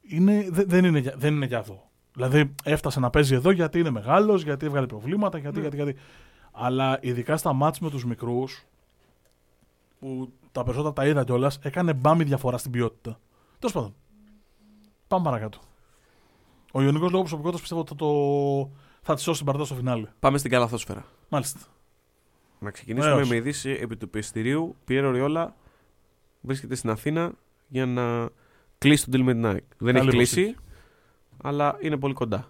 είναι, 0.02 0.46
δε- 0.50 0.64
δεν, 0.64 0.84
είναι, 0.84 0.98
για- 0.98 1.14
δεν 1.16 1.34
είναι 1.34 1.46
για 1.46 1.58
εδώ. 1.58 1.90
Δηλαδή 2.12 2.54
έφτασε 2.64 3.00
να 3.00 3.10
παίζει 3.10 3.34
εδώ 3.34 3.50
γιατί 3.50 3.78
είναι 3.78 3.90
μεγάλος, 3.90 4.42
γιατί 4.42 4.66
έβγαλε 4.66 4.86
προβλήματα, 4.86 5.38
γιατί, 5.38 5.60
γιατί, 5.60 5.76
γιατί. 5.76 5.96
Αλλά 6.52 6.98
ειδικά 7.02 7.36
στα 7.36 7.52
μάτς 7.52 7.78
με 7.80 7.90
τους 7.90 8.04
μικρούς 8.04 8.64
που 9.98 10.32
τα 10.52 10.62
περισσότερα 10.64 10.92
τα 10.92 11.06
είδα 11.06 11.24
κιόλας, 11.24 11.58
έκανε 11.62 11.92
μπάμι 11.92 12.24
διαφορά 12.24 12.58
στην 12.58 12.70
ποιότητα. 12.70 13.18
Τέλος 13.58 13.74
πάντων. 13.74 13.94
Πάμε 15.08 15.24
παρακάτω. 15.24 15.58
Ο 16.72 16.82
Ιωνικός 16.82 17.10
λόγο 17.10 17.20
προσωπικότητας 17.22 17.60
πιστεύω 17.60 17.80
ότι 17.80 17.90
θα, 17.90 17.96
το... 17.96 18.70
θα 19.02 19.14
τη 19.14 19.20
σώσει 19.20 19.36
την 19.36 19.46
παρτίδα 19.46 19.66
στο 19.66 19.74
φινάλε. 19.74 20.08
Πάμε 20.20 20.38
στην 20.38 20.50
καλαθόσφαιρα. 20.50 21.04
Μάλιστα. 21.28 21.60
Να 22.58 22.70
ξεκινήσουμε 22.70 23.12
Ωραίος. 23.12 23.28
με 23.28 23.36
είδηση 23.36 23.70
επί 23.80 23.96
του 23.96 24.10
πιστηρίου. 24.10 24.76
Πιέρο 24.84 25.10
Ριόλα 25.10 25.54
βρίσκεται 26.46 26.74
στην 26.74 26.90
Αθήνα 26.90 27.32
για 27.68 27.86
να 27.86 28.28
κλείσει 28.78 29.10
τον 29.10 29.20
deal 29.20 29.24
με 29.24 29.32
την 29.32 29.46
ΑΕΚ. 29.46 29.62
Δεν 29.78 29.94
Καλή 29.94 30.06
έχει 30.08 30.16
κλείσει, 30.16 30.34
προσθήκη. 30.42 30.58
αλλά 31.42 31.76
είναι 31.80 31.96
πολύ 31.96 32.14
κοντά. 32.14 32.48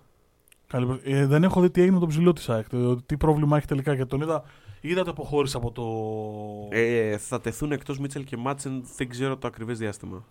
Καλή 0.66 0.86
προ- 0.86 1.00
ε, 1.04 1.26
δεν 1.26 1.44
έχω 1.44 1.60
δει 1.60 1.70
τι 1.70 1.80
έγινε 1.80 1.94
με 1.94 2.00
τον 2.00 2.08
ψηλό 2.08 2.32
της 2.32 2.48
ΑΕΚ. 2.48 2.68
το- 2.68 2.96
Τι 3.02 3.16
πρόβλημα 3.16 3.56
έχει 3.56 3.66
τελικά 3.66 3.94
γιατί 3.94 4.10
τον 4.10 4.20
είδα. 4.20 4.44
Είδα 4.80 5.00
ότι 5.00 5.10
αποχώρησε 5.10 5.56
από 5.56 5.72
το. 5.72 5.84
Ε, 6.76 7.16
θα 7.18 7.40
τεθούν 7.40 7.72
εκτός 7.72 7.98
Μίτσελ 7.98 8.24
και 8.24 8.36
Μάτσεν, 8.36 8.84
δεν 8.96 9.08
ξέρω 9.08 9.36
το 9.36 9.46
ακριβές 9.46 9.78
διάστημα. 9.78 10.24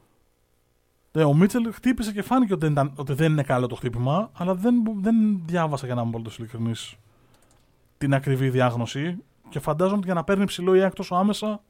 Ε, 1.11 1.23
ο 1.23 1.33
Μίτσελ 1.33 1.73
χτύπησε 1.73 2.11
και 2.11 2.21
φάνηκε 2.21 2.53
ότι 2.53 2.61
δεν, 2.63 2.71
ήταν- 2.71 2.91
ότι 2.95 3.13
δεν 3.13 3.31
είναι 3.31 3.43
καλό 3.43 3.67
το 3.67 3.75
χτύπημα, 3.75 4.29
αλλά 4.33 4.55
δεν, 4.55 4.75
δεν 5.01 5.15
διάβασα 5.45 5.85
για 5.85 5.95
να 5.95 6.01
είμαι 6.01 6.11
πολύ 6.11 6.29
ειλικρινής 6.37 6.95
την 7.97 8.13
ακριβή 8.13 8.49
διάγνωση. 8.49 9.17
Και 9.49 9.59
φαντάζομαι 9.59 9.97
ότι 9.97 10.05
για 10.05 10.13
να 10.13 10.23
παίρνει 10.23 10.45
ψηλό 10.45 10.75
η 10.75 10.81
ΑΕΚ 10.81 10.93
τόσο 10.93 11.15
άμεσα. 11.15 11.61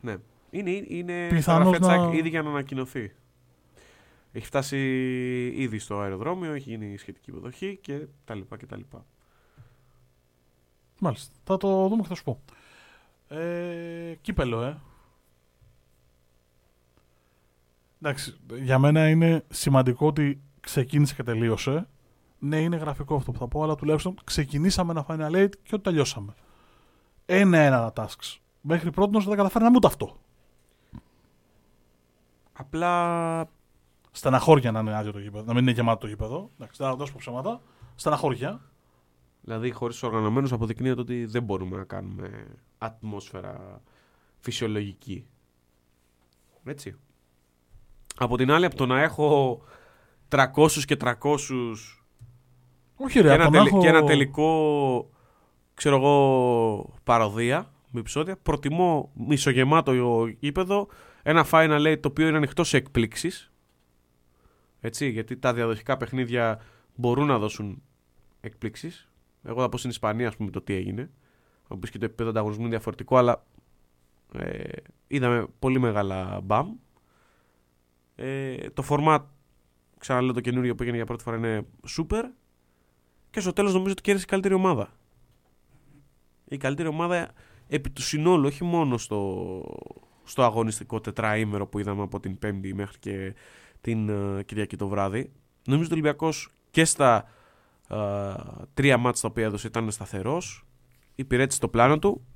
Ναι. 0.00 0.16
Είναι, 0.50 0.70
είναι 0.70 1.26
Πιθανώς 1.28 1.42
στα 1.42 1.52
γραφεία 1.52 1.78
της 1.78 1.88
να- 1.88 1.92
ΑΕΚ 2.04 2.14
ήδη 2.18 2.28
για 2.28 2.42
να 2.42 2.50
ανακοινωθεί. 2.50 3.12
Έχει 4.32 4.46
φτάσει 4.46 4.78
ήδη 5.56 5.78
στο 5.78 5.98
αεροδρόμιο, 6.00 6.52
έχει 6.52 6.70
γίνει 6.70 6.96
σχετική 6.96 7.30
υποδοχή 7.30 7.78
και 7.82 8.06
τα 8.24 8.34
λοιπά 8.34 8.56
και 8.56 8.66
τα 8.66 8.76
λοιπά. 8.76 9.04
Μάλιστα. 11.00 11.34
Θα 11.44 11.56
το 11.56 11.88
δούμε 11.88 12.02
και 12.02 12.08
θα 12.08 12.14
σου 12.14 12.22
πω. 12.24 12.40
Ε, 13.28 14.14
κύπελο, 14.20 14.62
ε. 14.62 14.78
Εντάξει, 18.02 18.36
για 18.62 18.78
μένα 18.78 19.08
είναι 19.08 19.44
σημαντικό 19.48 20.06
ότι 20.06 20.40
ξεκίνησε 20.60 21.14
και 21.14 21.22
τελείωσε. 21.22 21.88
Ναι, 22.38 22.60
είναι 22.60 22.76
γραφικό 22.76 23.14
αυτό 23.14 23.32
που 23.32 23.38
θα 23.38 23.48
πω, 23.48 23.62
αλλά 23.62 23.74
τουλάχιστον 23.74 24.14
ξεκινήσαμε 24.24 24.90
ένα 24.92 25.06
Final 25.08 25.34
Eight 25.36 25.50
και 25.62 25.74
ότι 25.74 25.82
τελειώσαμε. 25.82 26.34
Ένα-ένα 27.26 27.92
τα 27.92 28.06
tasks. 28.06 28.36
Μέχρι 28.60 28.90
πρώτη 28.90 29.18
δεν 29.18 29.28
τα 29.28 29.36
καταφέρναμε 29.36 29.76
ούτε 29.76 29.86
αυτό. 29.86 30.20
Απλά 32.56 33.48
Στεναχώρια 34.10 34.70
να 34.72 34.80
είναι 34.80 34.96
άδειο 34.96 35.12
το 35.12 35.18
γήπεδο, 35.18 35.44
να 35.44 35.52
μην 35.52 35.62
είναι 35.62 35.70
γεμάτο 35.70 35.98
το 35.98 36.06
γήπεδο. 36.06 36.50
Εντάξει, 36.54 36.82
δεν 36.82 36.90
θα 36.90 36.96
δώσω 36.96 37.16
ψέματα. 37.16 37.60
Στεναχώρια. 37.94 38.60
Δηλαδή, 39.40 39.70
χωρίς 39.70 39.98
του 39.98 40.08
οργανωμένους 40.08 40.52
αποδεικνύεται 40.52 41.00
ότι 41.00 41.24
δεν 41.24 41.42
μπορούμε 41.42 41.76
να 41.76 41.84
κάνουμε 41.84 42.46
ατμόσφαιρα 42.78 43.82
φυσιολογική. 44.40 45.26
Έτσι. 46.64 46.96
Από 48.18 48.36
την 48.36 48.50
άλλη, 48.50 48.64
από 48.64 48.76
το 48.76 48.86
να 48.86 49.02
έχω 49.02 49.60
300 50.28 50.84
και 50.86 50.96
300 50.96 51.12
Όχι, 52.96 53.20
ρε, 53.20 53.36
και, 53.36 53.42
από 53.42 53.42
ένα 53.42 53.44
το 53.44 53.50
να 53.50 53.50
τελε- 53.50 53.66
έχω- 53.72 53.80
και 53.80 53.88
ένα 53.88 54.04
τελικό, 54.04 55.10
ξέρω 55.74 55.96
εγώ, 55.96 56.94
παροδία 57.04 57.72
με 57.90 58.00
επεισόδια, 58.00 58.36
προτιμώ 58.36 59.10
μισογεμάτο 59.14 60.26
γήπεδο, 60.26 60.86
ένα 61.28 61.46
final 61.50 61.86
eight 61.86 61.98
το 62.00 62.08
οποίο 62.08 62.28
είναι 62.28 62.36
ανοιχτό 62.36 62.64
σε 62.64 62.76
εκπλήξεις. 62.76 63.52
Έτσι, 64.80 65.08
γιατί 65.08 65.36
τα 65.36 65.54
διαδοχικά 65.54 65.96
παιχνίδια 65.96 66.60
μπορούν 66.94 67.26
να 67.26 67.38
δώσουν 67.38 67.82
εκπλήξεις. 68.40 69.10
Εγώ 69.42 69.60
θα 69.60 69.68
πω 69.68 69.78
στην 69.78 69.90
Ισπανία, 69.90 70.28
ας 70.28 70.36
πούμε, 70.36 70.50
το 70.50 70.60
τι 70.60 70.74
έγινε. 70.74 71.10
Θα 71.68 71.76
πεις 71.76 71.90
και 71.90 71.98
το 71.98 72.04
επίπεδο 72.04 72.30
ανταγωνισμού 72.30 72.62
είναι 72.62 72.70
διαφορετικό, 72.70 73.16
αλλά 73.16 73.46
ε, 74.32 74.68
είδαμε 75.06 75.46
πολύ 75.58 75.78
μεγάλα 75.78 76.40
μπαμ. 76.40 76.74
Ε, 78.14 78.70
το 78.70 78.84
format, 78.88 79.22
ξαναλέω 79.98 80.32
το 80.32 80.40
καινούριο 80.40 80.74
που 80.74 80.82
έγινε 80.82 80.96
για 80.96 81.06
πρώτη 81.06 81.22
φορά 81.22 81.36
είναι 81.36 81.66
super. 81.96 82.22
Και 83.30 83.40
στο 83.40 83.52
τέλος 83.52 83.72
νομίζω 83.72 83.92
ότι 83.92 84.02
κέρδισε 84.02 84.26
η 84.26 84.30
καλύτερη 84.30 84.54
ομάδα. 84.54 84.88
Η 86.44 86.56
καλύτερη 86.56 86.88
ομάδα 86.88 87.32
επί 87.68 87.90
του 87.90 88.02
συνόλου, 88.02 88.46
όχι 88.46 88.64
μόνο 88.64 88.98
στο, 88.98 89.62
στο 90.26 90.42
αγωνιστικό 90.42 91.00
τετραήμερο 91.00 91.66
που 91.66 91.78
είδαμε 91.78 92.02
από 92.02 92.20
την 92.20 92.38
Πέμπτη 92.38 92.74
μέχρι 92.74 92.98
και 92.98 93.34
την 93.80 94.08
ε, 94.08 94.42
Κυριακή 94.42 94.76
το 94.76 94.88
βράδυ. 94.88 95.32
Νομίζω 95.66 95.84
ότι 95.84 95.92
ο 95.92 95.96
Ολυμπιακός 95.96 96.52
και 96.70 96.84
στα 96.84 97.24
ε, 97.88 97.96
τρία 98.74 98.96
μάτς 98.98 99.20
τα 99.20 99.28
οποία 99.28 99.44
έδωσε 99.44 99.66
ήταν 99.66 99.90
σταθερός. 99.90 100.66
Υπηρέτησε 101.14 101.60
το 101.60 101.68
πλάνο 101.68 101.98
του. 101.98 102.26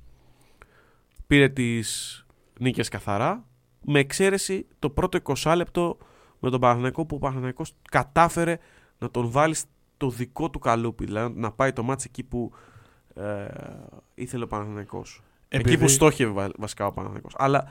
Πήρε 1.27 1.49
τις 1.49 2.25
νίκες 2.59 2.89
καθαρά. 2.89 3.45
Με 3.85 3.99
εξαίρεση 3.99 4.67
το 4.79 4.89
πρώτο 4.89 5.19
20 5.35 5.53
λεπτό 5.55 5.97
με 6.39 6.49
τον 6.49 6.59
Παναθηναϊκό 6.59 7.05
που 7.05 7.15
ο 7.15 7.19
Παναθηναϊκός 7.19 7.75
κατάφερε 7.89 8.57
να 8.97 9.11
τον 9.11 9.31
βάλει 9.31 9.53
στο 9.55 10.09
δικό 10.09 10.49
του 10.49 10.59
καλούπι. 10.59 11.05
Δηλαδή 11.05 11.39
να 11.39 11.51
πάει 11.51 11.73
το 11.73 11.83
μάτς 11.83 12.05
εκεί 12.05 12.23
που 12.23 12.51
ε, 13.13 13.47
ήθελε 14.13 14.43
ο 14.43 14.47
Παναθηναϊκός. 14.47 15.21
Επειδή- 15.53 15.73
Εκεί 15.73 15.81
που 15.81 15.87
στόχευε 15.87 16.31
βα- 16.31 16.51
βασικά 16.57 16.85
ο 16.85 16.91
Παναθηναϊκός. 16.91 17.33
Αλλά 17.37 17.67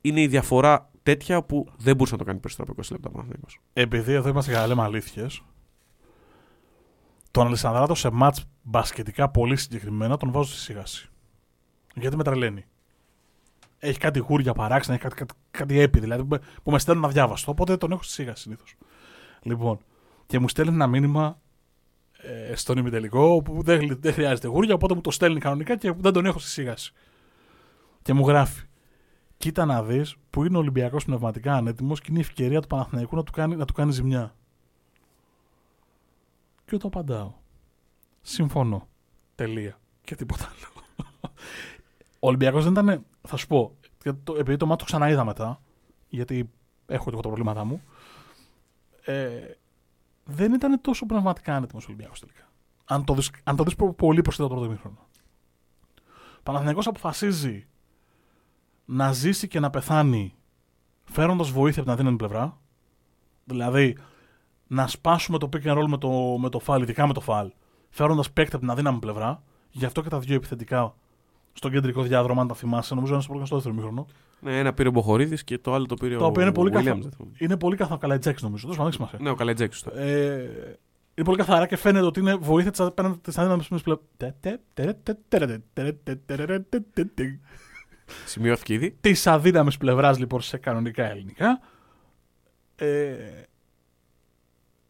είναι 0.00 0.20
η 0.20 0.26
διαφορά 0.26 0.90
τέτοια 1.02 1.42
που 1.42 1.66
δεν 1.76 1.94
μπορούσε 1.96 2.12
να 2.12 2.18
το 2.18 2.24
κάνει 2.24 2.38
περισσότερο 2.38 2.72
από 2.72 2.80
20 2.82 2.90
λεπτά 2.92 3.08
ο 3.08 3.12
Παναθηναϊκός. 3.12 3.60
επειδή 3.72 4.12
εδώ 4.12 4.28
είμαστε 4.28 4.50
για 4.50 4.60
να 4.60 4.66
λέμε 4.66 4.82
αλήθειες, 4.82 5.42
τον 7.30 7.52
Αλessandro 7.54 7.90
σε 7.94 8.10
μάτς 8.10 8.44
μπασκετικά 8.62 9.28
πολύ 9.28 9.56
συγκεκριμένα 9.56 10.16
τον 10.16 10.30
βάζω 10.32 10.48
στη 10.50 10.58
σίγαση. 10.60 11.08
Γιατί 11.94 12.16
με 12.16 12.22
τρελαίνει. 12.24 12.64
Έχει 13.78 13.98
κάτι 13.98 14.18
γούρια 14.18 14.52
παράξενα, 14.52 14.94
έχει 14.94 15.02
κάτι, 15.02 15.14
κάτι, 15.16 15.34
κάτι 15.50 15.80
έπι 15.80 16.00
δηλαδή 16.00 16.24
που, 16.24 16.38
που 16.62 16.70
με 16.70 16.78
στέλνουν 16.78 17.04
αδιάβαστο. 17.04 17.50
Οπότε 17.50 17.76
τον 17.76 17.92
έχω 17.92 18.02
στη 18.02 18.12
σίγαση 18.12 18.42
συνήθως. 18.42 18.74
Λοιπόν, 19.42 19.78
και 20.26 20.38
μου 20.38 20.48
στέλνει 20.48 20.74
ένα 20.74 20.86
μήνυμα 20.86 21.40
ε, 22.50 22.54
στον 22.56 22.78
ημιτελικό 22.78 23.42
που 23.42 23.62
δεν, 23.62 23.96
δεν 24.00 24.12
χρειάζεται 24.12 24.48
γούρια, 24.48 24.74
οπότε 24.74 24.94
μου 24.94 25.00
το 25.00 25.10
στέλνει 25.10 25.40
κανονικά 25.40 25.76
και 25.76 25.92
δεν 25.96 26.12
τον 26.12 26.26
έχω 26.26 26.38
στη 26.38 26.48
σίγαση. 26.50 26.92
Και 28.02 28.12
μου 28.12 28.26
γράφει. 28.28 28.64
Κοίτα 29.36 29.64
να 29.64 29.82
δεις 29.82 30.16
που 30.30 30.44
είναι 30.44 30.56
ο 30.56 30.60
Ολυμπιακός 30.60 31.04
πνευματικά 31.04 31.54
ανέτοιμος 31.54 32.00
και 32.00 32.06
είναι 32.10 32.18
η 32.18 32.22
ευκαιρία 32.22 32.60
του 32.60 32.66
Παναθηναϊκού 32.66 33.16
να 33.16 33.22
του 33.22 33.32
κάνει, 33.32 33.56
να 33.56 33.64
του 33.64 33.72
κάνει 33.72 33.92
ζημιά. 33.92 34.34
Και 36.64 36.76
το 36.76 36.86
απαντάω. 36.88 37.32
Συμφωνώ. 38.20 38.88
Τελεία. 39.34 39.78
Και 40.04 40.14
τίποτα 40.14 40.44
άλλο. 40.44 40.84
Ο 42.22 42.26
Ολυμπιακός 42.28 42.62
δεν 42.64 42.72
ήταν. 42.72 43.04
Θα 43.22 43.36
σου 43.36 43.46
πω. 43.46 43.76
γιατί 44.02 44.18
το- 44.24 44.34
Επειδή 44.38 44.56
το 44.56 44.66
μάτι 44.66 44.78
το 44.78 44.84
ξαναείδα 44.84 45.24
μετά, 45.24 45.60
γιατί 46.08 46.50
έχω 46.86 47.04
και 47.04 47.10
εγώ 47.10 47.20
τα 47.20 47.26
προβλήματά 47.28 47.64
μου. 47.64 47.82
Ε, 49.04 49.40
δεν 50.24 50.52
ήταν 50.52 50.80
τόσο 50.80 51.06
πνευματικά 51.06 51.54
άνετο 51.56 51.76
ο 51.78 51.80
Ολυμπιακός 51.86 52.20
τελικά. 52.20 52.48
Αν 52.84 53.04
το 53.04 53.14
δεις, 53.14 53.30
αν 53.44 53.56
το 53.56 53.62
δεις 53.64 53.74
προ- 53.76 53.92
πολύ 53.94 54.20
προσθέτω 54.22 54.48
το 54.48 54.54
πρώτο 54.54 54.70
ημίχρονο. 54.70 54.98
Ο 56.38 56.42
Παναθηναϊκός 56.42 56.86
αποφασίζει 56.86 57.66
να 58.92 59.12
ζήσει 59.12 59.48
και 59.48 59.60
να 59.60 59.70
πεθάνει 59.70 60.34
φέροντας 61.04 61.50
βοήθεια 61.50 61.82
από 61.82 61.90
την 61.90 61.92
αδύναμη 61.92 62.16
πλευρά. 62.16 62.58
Δηλαδή, 63.44 63.96
να 64.66 64.86
σπάσουμε 64.86 65.38
το 65.38 65.48
pick 65.52 65.66
and 65.66 65.78
roll 65.78 65.86
με 65.88 65.96
το, 65.98 66.10
με 66.40 66.48
το 66.48 66.58
φάλ, 66.58 66.82
ειδικά 66.82 67.06
με 67.06 67.12
το 67.12 67.20
φάλ, 67.20 67.50
φέροντας 67.90 68.30
παίκτη 68.30 68.50
από 68.54 68.60
την 68.64 68.70
αδύναμη 68.70 68.98
πλευρά. 68.98 69.42
Γι' 69.70 69.84
αυτό 69.84 70.02
και 70.02 70.08
τα 70.08 70.18
δύο 70.18 70.34
επιθετικά 70.34 70.94
στον 71.52 71.70
κεντρικό 71.70 72.02
διάδρομο, 72.02 72.40
αν 72.40 72.48
τα 72.48 72.54
θυμάσαι, 72.54 72.94
νομίζω 72.94 73.12
ένας 73.12 73.24
στο 73.24 73.32
πρώτο 73.32 73.48
και 73.48 73.60
στο 73.60 73.70
δεύτερο 73.70 73.74
μήχρονο. 73.90 74.06
Ναι, 74.40 74.58
ένα 74.58 74.72
πήρε 74.72 74.88
ο 74.88 74.92
Μποχορίδης 74.92 75.44
και 75.44 75.58
το 75.58 75.74
άλλο 75.74 75.86
το 75.86 75.94
πήρε 75.94 76.16
Το 76.16 76.24
ο 76.24 76.26
οποίο 76.26 76.42
είναι 76.42 76.52
πολύ 76.52 76.70
Williams, 76.70 76.74
καθαρό. 76.84 77.00
δεν 77.02 77.10
θυμάμαι. 77.10 77.34
Είναι 77.38 77.56
πολύ 77.56 77.76
καθαρό. 77.76 77.98
Καλά, 77.98 78.18
Τζέξ 78.18 78.42
νομίζω. 78.42 78.66
Τόσο 78.66 78.78
δεν 78.78 78.86
έχει 78.86 78.96
σημασία. 78.96 79.18
Ναι, 79.22 79.30
ο 79.30 79.34
Καλετζέκη. 79.34 79.82
το. 79.84 79.90
Ε, 79.98 80.78
είναι 81.14 81.24
πολύ 81.24 81.36
καθαρά 81.36 81.66
και 81.66 81.76
φαίνεται 81.76 82.04
ότι 82.04 82.20
είναι 82.20 82.34
βοήθεια 82.34 82.70
της 83.22 83.38
αδύναμης 83.38 83.68
πλευράς. 83.68 84.00
Σημειώθηκε 88.26 88.74
ήδη. 88.74 88.96
Της 89.00 89.26
αδύναμης 89.26 89.76
πλευράς 89.76 90.18
λοιπόν 90.18 90.40
σε 90.40 90.58
κανονικά 90.58 91.10
ελληνικά. 91.10 91.60
Ε, 92.76 93.14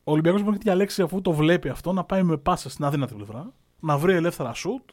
ο 0.05 0.13
Ολυμπιακός 0.13 0.41
μπορεί 0.41 0.53
να 0.53 0.59
έχει 0.61 0.69
διαλέξει 0.69 1.03
αφού 1.03 1.21
το 1.21 1.33
βλέπει 1.33 1.69
αυτό 1.69 1.93
να 1.93 2.05
πάει 2.05 2.23
με 2.23 2.37
πάσα 2.37 2.71
στην 2.71 2.85
αδύνατη 2.85 3.15
πλευρά, 3.15 3.53
να 3.81 3.99
βρει 3.99 4.15
ελεύθερα 4.15 4.55
σουτ 4.55 4.91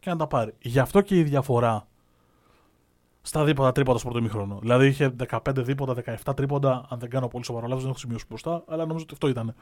και 0.00 0.10
να 0.10 0.16
τα 0.16 0.26
πάρει. 0.26 0.54
Γι' 0.58 0.78
αυτό 0.78 1.00
και 1.00 1.18
η 1.18 1.22
διαφορά 1.22 1.88
στα 3.22 3.44
δίποτα 3.44 3.72
τρίποντα 3.72 3.98
στο 3.98 4.08
πρώτο 4.08 4.24
ημίχρονο. 4.24 4.58
Δηλαδή 4.60 4.86
είχε 4.86 5.14
15 5.28 5.38
δίποτα, 5.56 6.18
17 6.24 6.36
τρίποντα, 6.36 6.86
αν 6.88 6.98
δεν 6.98 7.10
κάνω 7.10 7.28
πολύ 7.28 7.44
σοβαρό 7.44 7.66
λάθος, 7.66 7.82
δεν 7.82 7.90
έχω 7.90 8.00
σημειώσει 8.00 8.24
μπροστά, 8.28 8.64
αλλά 8.66 8.86
νομίζω 8.86 9.04
ότι 9.04 9.12
αυτό 9.12 9.28
ήταν. 9.28 9.54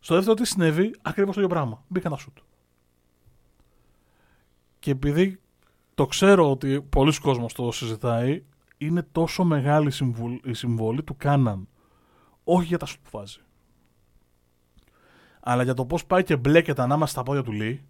Στο 0.00 0.14
δεύτερο 0.14 0.36
τι 0.36 0.46
συνέβη, 0.46 0.94
ακριβώς 1.02 1.34
το 1.34 1.40
ίδιο 1.40 1.54
πράγμα. 1.54 1.84
Μπήκαν 1.88 2.12
τα 2.12 2.18
σουτ. 2.18 2.38
Και 4.78 4.90
επειδή 4.90 5.40
το 5.96 6.06
ξέρω 6.06 6.50
ότι 6.50 6.82
πολλοί 6.82 7.20
κόσμος 7.20 7.52
το 7.52 7.72
συζητάει, 7.72 8.44
είναι 8.76 9.02
τόσο 9.12 9.44
μεγάλη 9.44 9.92
η 10.42 10.52
συμβολή 10.52 11.02
του 11.02 11.16
Κάναν. 11.16 11.68
Όχι 12.44 12.66
για 12.66 12.78
τα 12.78 12.86
σουτ 12.86 13.00
που 13.02 13.10
βάζει. 13.12 13.40
Αλλά 15.40 15.62
για 15.62 15.74
το 15.74 15.86
πώς 15.86 16.06
πάει 16.06 16.22
και 16.22 16.36
μπλέκεται 16.36 16.82
ανάμεσα 16.82 17.12
στα 17.12 17.22
πόδια 17.22 17.42
του 17.42 17.52
Λί. 17.52 17.84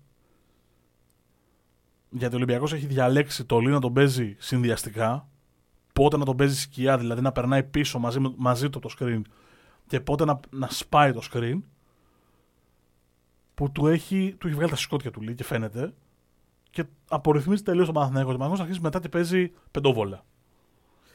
Γιατί 2.11 2.35
ο 2.35 2.37
Ολυμπιακός 2.37 2.73
έχει 2.73 2.87
διαλέξει 2.87 3.45
το 3.45 3.59
Λί 3.59 3.71
να 3.71 3.81
τον 3.81 3.93
παίζει 3.93 4.37
συνδυαστικά. 4.39 5.29
Πότε 5.93 6.17
να 6.17 6.25
τον 6.25 6.37
παίζει 6.37 6.61
σκιά, 6.61 6.99
δηλαδή 6.99 7.21
να 7.21 7.33
περνάει 7.33 7.63
πίσω 7.63 7.99
μαζί, 7.99 8.19
μαζί 8.37 8.71
του 8.71 8.79
το 8.79 8.91
screen 8.99 9.23
και 9.87 10.01
πότε 10.01 10.25
να, 10.25 10.41
να 10.51 10.69
σπάει 10.69 11.13
το 11.13 11.23
screen. 11.33 11.59
Που 13.55 13.73
του 13.73 13.87
έχει, 13.87 14.35
του 14.39 14.47
έχει 14.47 14.57
βγάλει 14.57 14.71
τα 14.71 14.77
σκότια 14.77 15.11
του 15.11 15.21
Λί 15.21 15.35
και 15.35 15.45
φαίνεται. 15.45 15.95
Και 16.77 16.85
απορριθμίζει 17.09 17.62
τελείως 17.62 17.85
τον 17.85 17.95
Παναθηναϊκό. 17.95 18.29
Ο 18.29 18.33
Παναθηναϊκός 18.33 18.61
αρχίζει 18.66 18.85
μετά 18.85 19.01
και 19.01 19.09
παίζει 19.09 19.53
πεντόβολα. 19.70 20.24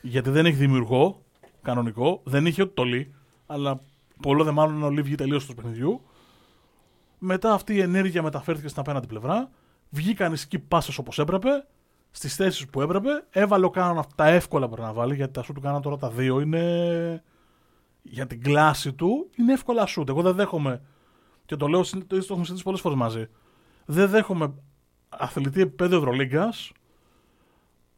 Γιατί 0.01 0.29
δεν 0.29 0.45
έχει 0.45 0.55
δημιουργό 0.55 1.21
κανονικό, 1.61 2.21
δεν 2.23 2.45
είχε 2.45 2.61
ούτε 2.61 2.71
το 2.73 2.83
Λί, 2.83 3.13
αλλά 3.45 3.81
πολλό 4.21 4.43
δε 4.43 4.51
μάλλον 4.51 4.83
ο 4.83 4.89
Λί 4.89 5.01
βγει 5.01 5.15
τελείως 5.15 5.45
του 5.45 5.53
παιχνιδιού. 5.53 6.01
Μετά 7.17 7.53
αυτή 7.53 7.73
η 7.73 7.79
ενέργεια 7.79 8.21
μεταφέρθηκε 8.21 8.67
στην 8.67 8.81
απέναντι 8.81 9.07
πλευρά. 9.07 9.49
Βγήκαν 9.89 10.33
οι 10.33 10.37
skip 10.49 10.77
passes 10.77 10.95
όπως 10.99 11.19
έπρεπε, 11.19 11.67
στις 12.11 12.35
θέσεις 12.35 12.67
που 12.67 12.81
έπρεπε. 12.81 13.09
Έβαλε 13.29 13.65
ο 13.65 13.69
Κάναν 13.69 14.03
τα 14.15 14.27
εύκολα 14.27 14.69
που 14.69 14.81
να 14.81 14.93
βάλει, 14.93 15.15
γιατί 15.15 15.33
τα 15.33 15.43
σου 15.43 15.53
του 15.53 15.61
κάναν 15.61 15.81
τώρα 15.81 15.97
τα 15.97 16.09
δύο 16.09 16.39
είναι. 16.39 17.23
Για 18.01 18.27
την 18.27 18.41
κλάση 18.41 18.93
του 18.93 19.29
είναι 19.37 19.53
εύκολα 19.53 19.85
σουτ. 19.85 20.09
Εγώ 20.09 20.21
δεν 20.21 20.35
δέχομαι. 20.35 20.81
Και 21.45 21.55
το 21.55 21.67
λέω, 21.67 21.81
το 21.81 22.15
έχουμε 22.15 22.37
συζητήσει 22.37 22.63
πολλές 22.63 22.81
φορές 22.81 22.97
μαζί. 22.97 23.27
Δεν 23.85 24.09
δέχομαι 24.09 24.53
αθλητή 25.17 25.61
επίπεδο 25.61 25.97
Ευρωλίγκας 25.97 26.71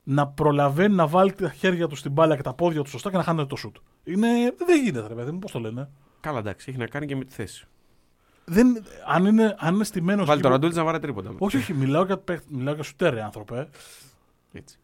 να 0.03 0.27
προλαβαίνει 0.27 0.95
να 0.95 1.07
βάλει 1.07 1.33
τα 1.33 1.49
χέρια 1.49 1.87
του 1.87 1.95
στην 1.95 2.11
μπάλα 2.11 2.35
και 2.35 2.41
τα 2.41 2.53
πόδια 2.53 2.81
του 2.81 2.89
σωστά 2.89 3.09
και 3.09 3.17
να 3.17 3.23
χάνεται 3.23 3.47
το 3.47 3.55
σουτ. 3.55 3.75
Είναι... 4.03 4.27
Δεν 4.65 4.83
γίνεται, 4.83 5.07
ρε 5.07 5.13
παιδί 5.13 5.31
μου, 5.31 5.39
πώς 5.39 5.51
το 5.51 5.59
λένε. 5.59 5.89
Καλά, 6.19 6.39
εντάξει, 6.39 6.69
έχει 6.69 6.79
να 6.79 6.87
κάνει 6.87 7.05
και 7.05 7.15
με 7.15 7.25
τη 7.25 7.33
θέση. 7.33 7.67
Δεν, 8.45 8.83
αν, 9.07 9.25
είναι, 9.25 9.55
αν 9.59 9.75
είναι 9.75 9.83
στημένος. 9.83 10.27
Βάλει 10.27 10.41
το 10.41 10.49
ραντούλης 10.49 10.75
να 10.75 10.83
βάλει 10.83 10.99
τρίποτα. 10.99 11.35
Όχι, 11.37 11.57
όχι, 11.57 11.73
μιλάω 11.73 12.05
για, 12.05 12.23
μιλάω 12.47 12.73
για 12.73 12.83
σουτέρ, 12.83 13.19
άνθρωπε. 13.19 13.69
Έτσι. 14.51 14.77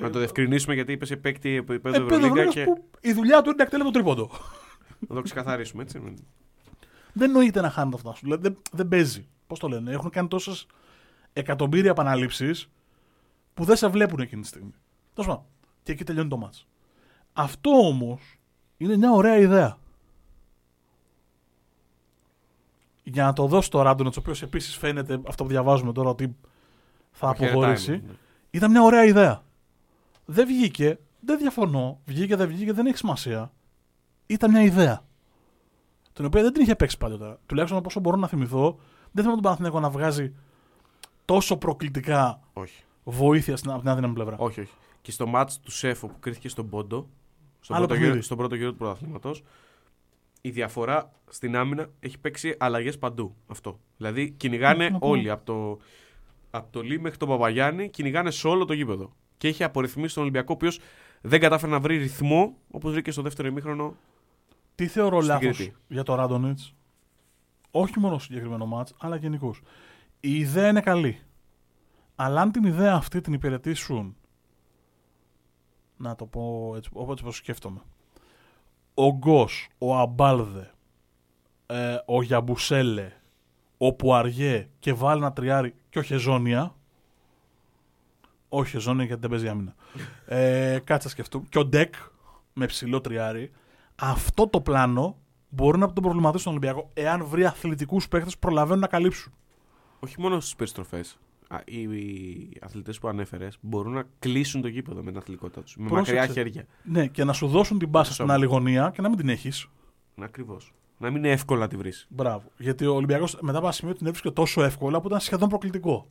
Να 0.00 0.10
το 0.10 0.18
διευκρινίσουμε 0.18 0.74
γιατί 0.74 0.92
είπες 0.92 1.08
σε 1.08 1.16
παίκτη 1.16 1.54
επίπεδο 1.56 2.02
Ευρωλίγκα. 2.02 2.46
Και... 2.46 2.64
Που 2.64 2.84
η 3.00 3.12
δουλειά 3.12 3.42
του 3.42 3.48
είναι 3.48 3.56
να 3.56 3.62
εκτελεί 3.62 3.82
το 3.82 3.90
τρίποντο. 3.90 4.30
Να 5.08 5.14
το 5.14 5.22
ξεκαθαρίσουμε 5.22 5.82
έτσι. 5.82 6.14
δεν 7.12 7.30
νοείται 7.30 7.60
να 7.60 7.70
χάνει 7.70 7.94
αυτά 7.94 8.14
σου. 8.14 8.38
Δεν, 8.38 8.56
δεν 8.72 8.88
παίζει. 8.88 9.26
Πώς 9.46 9.58
το 9.58 9.68
λένε, 9.68 9.92
έχουν 9.92 10.10
κάνει 10.10 10.28
τόσε 10.28 10.66
εκατομμύρια 11.34 11.90
επαναλήψεις 11.90 12.68
που 13.54 13.64
δεν 13.64 13.76
σε 13.76 13.88
βλέπουν 13.88 14.20
εκείνη 14.20 14.42
τη 14.42 14.46
στιγμή. 14.48 14.74
Τόσο 15.14 15.28
πάντων. 15.28 15.44
Και 15.82 15.92
εκεί 15.92 16.04
τελειώνει 16.04 16.28
το 16.28 16.36
μάτς. 16.36 16.66
Αυτό 17.32 17.70
όμως 17.70 18.38
είναι 18.76 18.96
μια 18.96 19.12
ωραία 19.12 19.36
ιδέα. 19.36 19.78
Για 23.02 23.24
να 23.24 23.32
το 23.32 23.46
δώσει 23.46 23.70
το 23.70 23.82
Ράντονετς, 23.82 24.16
ο 24.16 24.20
οποίος 24.20 24.42
επίσης 24.42 24.76
φαίνεται 24.76 25.20
αυτό 25.28 25.42
που 25.42 25.50
διαβάζουμε 25.50 25.92
τώρα 25.92 26.08
ότι 26.08 26.36
θα 27.10 27.28
αποχωρήσει. 27.28 27.90
Ναι. 27.90 28.12
Ήταν 28.50 28.70
μια 28.70 28.82
ωραία 28.82 29.04
ιδέα. 29.04 29.42
Δεν 30.24 30.46
βγήκε, 30.46 30.98
δεν 31.20 31.38
διαφωνώ. 31.38 32.00
Βγήκε, 32.04 32.36
δεν 32.36 32.48
βγήκε, 32.48 32.72
δεν 32.72 32.86
έχει 32.86 32.96
σημασία. 32.96 33.52
Ήταν 34.26 34.50
μια 34.50 34.62
ιδέα. 34.62 35.04
Την 36.12 36.24
οποία 36.24 36.42
δεν 36.42 36.52
την 36.52 36.62
είχε 36.62 36.74
παίξει 36.74 36.98
παλιότερα. 36.98 37.38
Τουλάχιστον 37.46 37.78
από 37.78 37.88
όσο 37.88 38.00
μπορώ 38.00 38.16
να 38.16 38.28
θυμηθώ, 38.28 38.78
δεν 39.10 39.22
θέλω 39.22 39.34
τον 39.34 39.42
Παναθηναϊκό 39.42 39.80
να 39.80 39.90
βγάζει 39.90 40.34
τόσο 41.24 41.56
προκλητικά 41.56 42.40
όχι. 42.52 42.82
βοήθεια 43.04 43.56
στην, 43.56 43.70
από 43.70 43.80
την 43.80 43.88
αδύναμη 43.88 44.14
πλευρά. 44.14 44.36
Όχι, 44.38 44.60
όχι. 44.60 44.72
Και 45.02 45.10
στο 45.10 45.26
μάτς 45.26 45.60
του 45.60 45.70
Σέφο 45.70 46.06
που 46.06 46.18
κρίθηκε 46.20 46.48
στον 46.48 46.68
Πόντο, 46.68 47.08
στον, 47.60 47.76
πρώτο 47.76 47.94
γύρο, 47.94 48.22
στον 48.22 48.36
πρώτο 48.36 48.54
γύρο 48.54 48.70
του 48.70 48.76
πρωταθλήματος, 48.76 49.42
η 50.40 50.50
διαφορά 50.50 51.12
στην 51.30 51.56
άμυνα 51.56 51.86
έχει 52.00 52.18
παίξει 52.18 52.54
αλλαγές 52.58 52.98
παντού. 52.98 53.34
Αυτό. 53.46 53.78
Δηλαδή 53.96 54.30
κυνηγάνε 54.30 54.96
όλοι 55.00 55.30
από 55.30 55.44
το, 55.44 55.78
από 56.50 56.72
το 56.72 56.80
Λί 56.80 57.00
μέχρι 57.00 57.18
τον 57.18 57.28
Παπαγιάννη, 57.28 57.90
κυνηγάνε 57.90 58.30
σε 58.30 58.48
όλο 58.48 58.64
το 58.64 58.72
γήπεδο. 58.72 59.12
Και 59.36 59.48
έχει 59.48 59.64
απορριθμίσει 59.64 60.14
τον 60.14 60.22
Ολυμπιακό, 60.22 60.52
ο 60.52 60.54
οποίος 60.54 60.80
δεν 61.20 61.40
κατάφερε 61.40 61.72
να 61.72 61.80
βρει 61.80 61.96
ρυθμό 61.96 62.56
όπως 62.70 62.92
βρήκε 62.92 63.10
στο 63.10 63.22
δεύτερο 63.22 63.48
ημίχρονο. 63.48 63.96
Τι 64.74 64.86
θεωρώ 64.86 65.20
λάθος 65.20 65.70
για 65.88 66.02
το 66.02 66.14
Ράντονιτς, 66.14 66.74
όχι 67.70 67.98
μόνο 67.98 68.14
στο 68.14 68.24
συγκεκριμένο 68.24 68.66
μάτς, 68.66 68.94
αλλά 68.98 69.16
γενικώς 69.16 69.62
η 70.24 70.36
ιδέα 70.36 70.68
είναι 70.68 70.80
καλή. 70.80 71.20
Αλλά 72.14 72.40
αν 72.40 72.52
την 72.52 72.64
ιδέα 72.64 72.94
αυτή 72.94 73.20
την 73.20 73.32
υπηρετήσουν, 73.32 74.16
να 75.96 76.14
το 76.14 76.26
πω 76.26 76.74
έτσι 76.76 76.90
όπως 76.92 77.20
το 77.20 77.30
σκέφτομαι, 77.30 77.80
ο 78.94 79.12
Γκος, 79.12 79.68
ο 79.78 79.96
Αμπάλδε, 79.96 80.70
ε, 81.66 81.96
ο 82.06 82.22
Γιαμπουσέλε, 82.22 83.12
ο 83.78 83.92
Πουαριέ 83.92 84.68
και 84.78 84.92
βάλει 84.92 85.20
ένα 85.20 85.32
τριάρι 85.32 85.74
και 85.88 85.98
ο 85.98 86.02
Χεζόνια, 86.02 86.74
όχι 88.48 88.70
Χεζόνια 88.70 89.04
γιατί 89.04 89.20
δεν 89.20 89.30
παίζει 89.30 89.48
άμυνα, 89.48 89.74
ε, 90.26 90.78
κάτσε 90.84 91.08
σκεφτούμε, 91.08 91.46
και 91.48 91.58
ο 91.58 91.64
Ντεκ 91.64 91.94
με 92.52 92.66
ψηλό 92.66 93.00
τριάρι, 93.00 93.50
αυτό 93.96 94.48
το 94.48 94.60
πλάνο 94.60 95.16
μπορεί 95.48 95.78
να 95.78 95.92
τον 95.92 96.02
προβληματίσει 96.02 96.44
τον 96.44 96.52
Ολυμπιακό 96.52 96.90
εάν 96.94 97.24
βρει 97.24 97.44
αθλητικούς 97.44 98.08
παίχτε 98.08 98.30
που 98.30 98.38
προλαβαίνουν 98.38 98.80
να 98.80 98.86
καλύψουν 98.86 99.32
όχι 100.00 100.20
μόνο 100.20 100.40
στις 100.40 100.54
περιστροφές. 100.54 101.18
Οι, 101.64 101.80
οι 101.80 102.50
αθλητές 102.60 102.98
που 102.98 103.08
ανέφερες 103.08 103.58
μπορούν 103.60 103.92
να 103.92 104.04
κλείσουν 104.18 104.60
το 104.60 104.68
γήπεδο 104.68 105.02
με 105.02 105.10
την 105.10 105.16
αθλητικότητα 105.16 105.62
τους. 105.62 105.76
Με 105.76 105.90
μακριά 105.90 106.26
χέρια. 106.26 106.66
Ναι, 106.82 107.06
και 107.06 107.24
να 107.24 107.32
σου 107.32 107.46
δώσουν 107.46 107.78
την 107.78 107.88
μπάσα 107.88 108.12
στην 108.12 108.30
άλλη 108.30 108.44
γωνία 108.46 108.90
και 108.94 109.02
να 109.02 109.08
μην 109.08 109.18
την 109.18 109.28
έχεις. 109.28 109.68
Ακριβώς. 110.20 110.72
Να 110.98 111.10
μην 111.10 111.16
είναι 111.16 111.32
εύκολο 111.32 111.60
να 111.60 111.68
τη 111.68 111.76
βρεις. 111.76 112.06
Μπράβο. 112.08 112.42
Γιατί 112.58 112.86
ο 112.86 112.94
Ολυμπιακός 112.94 113.38
μετά 113.40 113.56
από 113.58 113.66
ένα 113.66 113.74
σημείο 113.74 113.94
την 113.94 114.06
έβρισκε 114.06 114.30
τόσο 114.30 114.62
εύκολα 114.62 115.00
που 115.00 115.06
ήταν 115.06 115.20
σχεδόν 115.20 115.48
προκλητικό. 115.48 116.08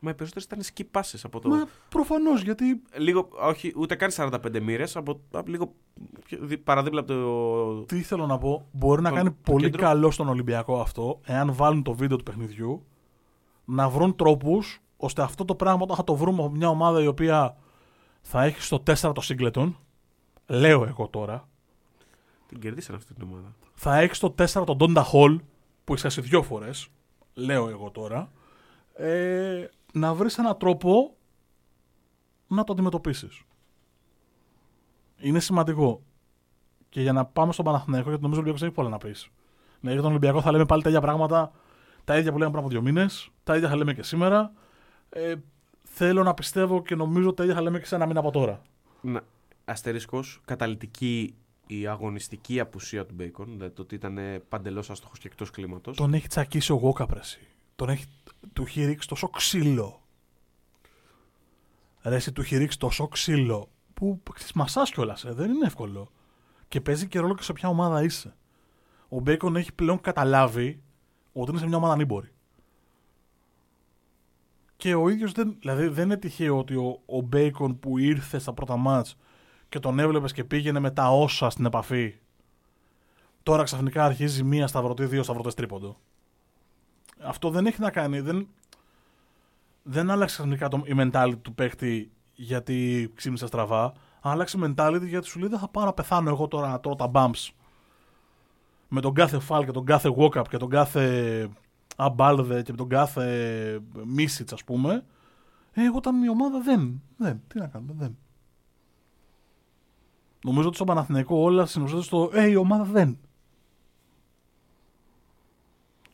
Μα 0.00 0.10
οι 0.10 0.14
περισσότερες 0.14 0.44
ήταν 0.44 0.62
σκυπάσει 0.62 1.18
από 1.22 1.40
το. 1.40 1.48
Μα 1.48 1.68
προφανώς 1.88 2.42
γιατί. 2.42 2.82
Λίγο, 2.96 3.28
όχι, 3.40 3.72
ούτε 3.76 3.94
καν 3.94 4.10
45 4.16 4.60
μοίρες, 4.60 4.96
από, 4.96 5.20
από 5.30 5.50
λίγο 5.50 5.74
παραδίπλα 6.64 7.00
από 7.00 7.12
το. 7.12 7.82
Τι 7.82 8.02
θέλω 8.02 8.26
να 8.26 8.38
πω, 8.38 8.68
μπορεί 8.72 9.02
να 9.02 9.10
κάνει 9.10 9.30
πολύ 9.30 9.64
κέντρο. 9.64 9.82
καλό 9.82 10.10
στον 10.10 10.28
Ολυμπιακό 10.28 10.80
αυτό, 10.80 11.20
εάν 11.24 11.54
βάλουν 11.54 11.82
το 11.82 11.94
βίντεο 11.94 12.16
του 12.16 12.22
παιχνιδιού, 12.22 12.86
να 13.64 13.88
βρουν 13.88 14.16
τρόπους 14.16 14.82
ώστε 14.96 15.22
αυτό 15.22 15.44
το 15.44 15.54
πράγμα 15.54 15.82
όταν 15.82 15.96
θα 15.96 16.04
το 16.04 16.14
βρούμε 16.14 16.42
από 16.42 16.50
μια 16.50 16.68
ομάδα 16.68 17.02
η 17.02 17.06
οποία 17.06 17.56
θα 18.20 18.44
έχει 18.44 18.62
στο 18.62 18.82
4 18.86 19.14
το 19.14 19.20
Σίγκλετον, 19.20 19.78
λέω 20.46 20.86
εγώ 20.86 21.08
τώρα. 21.08 21.48
Την 22.46 22.60
κερδίσαν 22.60 22.94
αυτή 22.94 23.14
την 23.14 23.28
ομάδα. 23.28 23.54
Θα 23.74 23.98
έχει 23.98 24.14
στο 24.14 24.34
4 24.38 24.46
τον 24.66 24.76
Ντόντα 24.76 25.02
Χολ, 25.02 25.40
που 25.84 25.92
έχει 25.92 26.02
χάσει 26.02 26.20
δύο 26.20 26.42
φορές, 26.42 26.88
λέω 27.34 27.68
εγώ 27.68 27.90
τώρα. 27.90 28.30
Ε, 28.94 29.68
να 29.92 30.14
βρεις 30.14 30.38
έναν 30.38 30.58
τρόπο 30.58 31.16
να 32.46 32.64
το 32.64 32.72
αντιμετωπίσεις. 32.72 33.42
Είναι 35.18 35.40
σημαντικό. 35.40 36.02
Και 36.88 37.00
για 37.00 37.12
να 37.12 37.24
πάμε 37.24 37.52
στον 37.52 37.64
Παναθηναϊκό, 37.64 38.08
γιατί 38.08 38.22
νομίζω 38.22 38.40
ότι 38.40 38.50
ο 38.50 38.52
Ολυμπιακός 38.52 38.62
έχει 38.62 38.72
πολλά 38.72 38.88
να 38.88 39.10
πεις. 39.10 39.30
Ναι, 39.80 39.92
για 39.92 40.00
τον 40.00 40.10
Ολυμπιακό 40.10 40.40
θα 40.40 40.52
λέμε 40.52 40.64
πάλι 40.64 40.82
τα 40.82 40.88
ίδια 40.88 41.00
πράγματα, 41.00 41.52
τα 42.04 42.18
ίδια 42.18 42.32
που 42.32 42.38
λέμε 42.38 42.50
πριν 42.50 42.62
από 42.62 42.72
δύο 42.72 42.82
μήνες, 42.82 43.30
τα 43.44 43.56
ίδια 43.56 43.68
θα 43.68 43.76
λέμε 43.76 43.94
και 43.94 44.02
σήμερα. 44.02 44.52
Ε, 45.08 45.34
θέλω 45.82 46.22
να 46.22 46.34
πιστεύω 46.34 46.82
και 46.82 46.94
νομίζω 46.94 47.26
ότι 47.26 47.36
τα 47.36 47.42
ίδια 47.42 47.54
θα 47.54 47.62
λέμε 47.62 47.78
και 47.78 47.86
σε 47.86 47.94
ένα 47.94 48.06
μήνα 48.06 48.20
από 48.20 48.30
τώρα. 48.30 48.62
Να, 49.00 49.20
αστερίσκος, 49.64 50.40
καταλητική 50.44 51.34
η 51.66 51.86
αγωνιστική 51.86 52.60
απουσία 52.60 53.06
του 53.06 53.14
Μπέικον, 53.14 53.46
δηλαδή 53.46 53.74
το 53.74 53.82
ότι 53.82 53.94
ήταν 53.94 54.18
παντελώς 54.48 54.90
άστοχος 54.90 55.18
και 55.18 55.26
εκτός 55.26 55.50
κλίματος. 55.50 55.96
Τον 55.96 56.14
έχει 56.14 56.28
τσακίσει 56.28 56.72
ο 56.72 56.76
Γουόκαπ, 56.76 57.15
ρε 57.15 57.25
συ. 57.25 57.40
Τον 57.78 57.88
έχει 57.88 58.04
του 58.52 58.62
έχει 58.62 58.84
ρίξει 58.84 59.08
τόσο 59.08 59.28
ξύλο. 59.28 60.02
Ρε, 62.02 62.14
εσύ 62.14 62.32
του 62.32 62.40
έχει 62.40 62.56
ρίξει 62.56 62.78
τόσο 62.78 63.08
ξύλο 63.08 63.68
που 63.94 64.22
μασάς 64.54 64.90
κιόλας, 64.90 65.24
ε, 65.24 65.32
δεν 65.32 65.50
είναι 65.50 65.66
εύκολο. 65.66 66.10
Και 66.68 66.80
παίζει 66.80 67.08
και 67.08 67.18
ρόλο 67.18 67.34
και 67.34 67.42
σε 67.42 67.52
ποια 67.52 67.68
ομάδα 67.68 68.02
είσαι. 68.02 68.36
Ο 69.08 69.20
Μπέικον 69.20 69.56
έχει 69.56 69.72
πλέον 69.72 70.00
καταλάβει 70.00 70.82
ότι 71.32 71.50
είναι 71.50 71.60
σε 71.60 71.66
μια 71.66 71.76
ομάδα 71.76 71.92
ανήμπορη. 71.92 72.32
Και 74.76 74.94
ο 74.94 75.08
ίδιος 75.08 75.32
δεν, 75.32 75.56
δηλαδή 75.58 75.88
δεν 75.88 76.04
είναι 76.04 76.16
τυχαίο 76.16 76.58
ότι 76.58 76.74
ο, 76.74 77.02
ο 77.06 77.20
Μπέικον 77.20 77.78
που 77.78 77.98
ήρθε 77.98 78.38
στα 78.38 78.52
πρώτα 78.52 78.76
μάτς 78.76 79.16
και 79.68 79.78
τον 79.78 79.98
έβλεπες 79.98 80.32
και 80.32 80.44
πήγαινε 80.44 80.78
με 80.78 80.90
τα 80.90 81.10
όσα 81.10 81.50
στην 81.50 81.64
επαφή. 81.64 82.18
Τώρα 83.42 83.62
ξαφνικά 83.62 84.04
αρχίζει 84.04 84.42
μία 84.42 84.66
σταυρωτή, 84.66 85.04
δύο 85.06 85.22
σταυρωτές 85.22 85.54
τρίποντο. 85.54 85.96
Αυτό 87.22 87.50
δεν 87.50 87.66
έχει 87.66 87.80
να 87.80 87.90
κάνει. 87.90 88.20
Δεν, 88.20 88.48
δεν 89.82 90.10
άλλαξε 90.10 90.34
ξαφνικά 90.34 90.68
το, 90.68 90.82
η 90.84 90.94
mentality 90.96 91.38
του 91.42 91.54
παίχτη 91.54 92.10
γιατί 92.34 93.10
ξύπνησε 93.14 93.46
στραβά. 93.46 93.92
Άλλαξε 94.20 94.58
η 94.58 94.60
mentality 94.64 95.06
γιατί 95.06 95.26
σου 95.26 95.38
λέει 95.38 95.48
δεν 95.48 95.58
θα 95.58 95.68
πάω 95.68 95.84
να 95.84 95.92
πεθάνω 95.92 96.30
εγώ 96.30 96.48
τώρα 96.48 96.68
να 96.68 96.80
τρώω 96.80 96.96
τα 96.96 97.10
bumps. 97.12 97.48
Με 98.88 99.00
τον 99.00 99.14
κάθε 99.14 99.38
φάλ 99.38 99.64
και 99.64 99.70
τον 99.70 99.84
κάθε 99.84 100.14
walk-up 100.16 100.44
και 100.48 100.56
τον 100.56 100.70
κάθε 100.70 101.48
αμπάλδε 101.96 102.62
και 102.62 102.70
με 102.70 102.76
τον 102.76 102.88
κάθε 102.88 103.80
μίσιτς 104.04 104.52
ας 104.52 104.64
πούμε. 104.64 105.04
Ε, 105.72 105.84
εγώ 105.84 105.96
όταν 105.96 106.22
η 106.22 106.28
ομάδα 106.28 106.60
δεν. 106.60 107.02
Δεν. 107.16 107.42
Τι 107.48 107.58
να 107.58 107.66
κάνουμε. 107.66 107.92
Δεν. 107.96 108.16
Νομίζω 110.44 110.66
ότι 110.66 110.76
στο 110.76 110.84
Παναθηναϊκό 110.84 111.36
όλα 111.36 111.66
συνοσύνονται 111.66 112.04
στο 112.04 112.30
Ε, 112.32 112.48
η 112.48 112.54
ομάδα 112.54 112.84
δεν. 112.84 113.18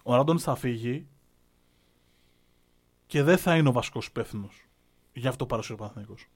Ο 0.07 0.15
Ράντονη 0.15 0.41
θα 0.41 0.55
φύγει 0.55 1.07
και 3.07 3.23
δεν 3.23 3.39
θα 3.39 3.57
είναι 3.57 3.69
ο 3.69 3.73
βασικός 3.73 4.07
υπεύθυνος. 4.07 4.67
Γι' 5.13 5.29
αυτό 5.29 5.47
παρασύρει 5.47 5.75
ο 5.75 5.77
Παναθηναϊκός. 5.77 6.29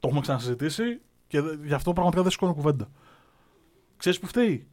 Το 0.00 0.06
έχουμε 0.06 0.20
ξανασυζητήσει 0.20 1.00
και 1.26 1.38
γι' 1.64 1.74
αυτό 1.74 1.92
πραγματικά 1.92 2.22
δεν 2.22 2.30
σηκώνω 2.30 2.54
κουβέντα. 2.54 2.90
Ξέρεις 3.96 4.18
που 4.18 4.26
φταίει; 4.26 4.68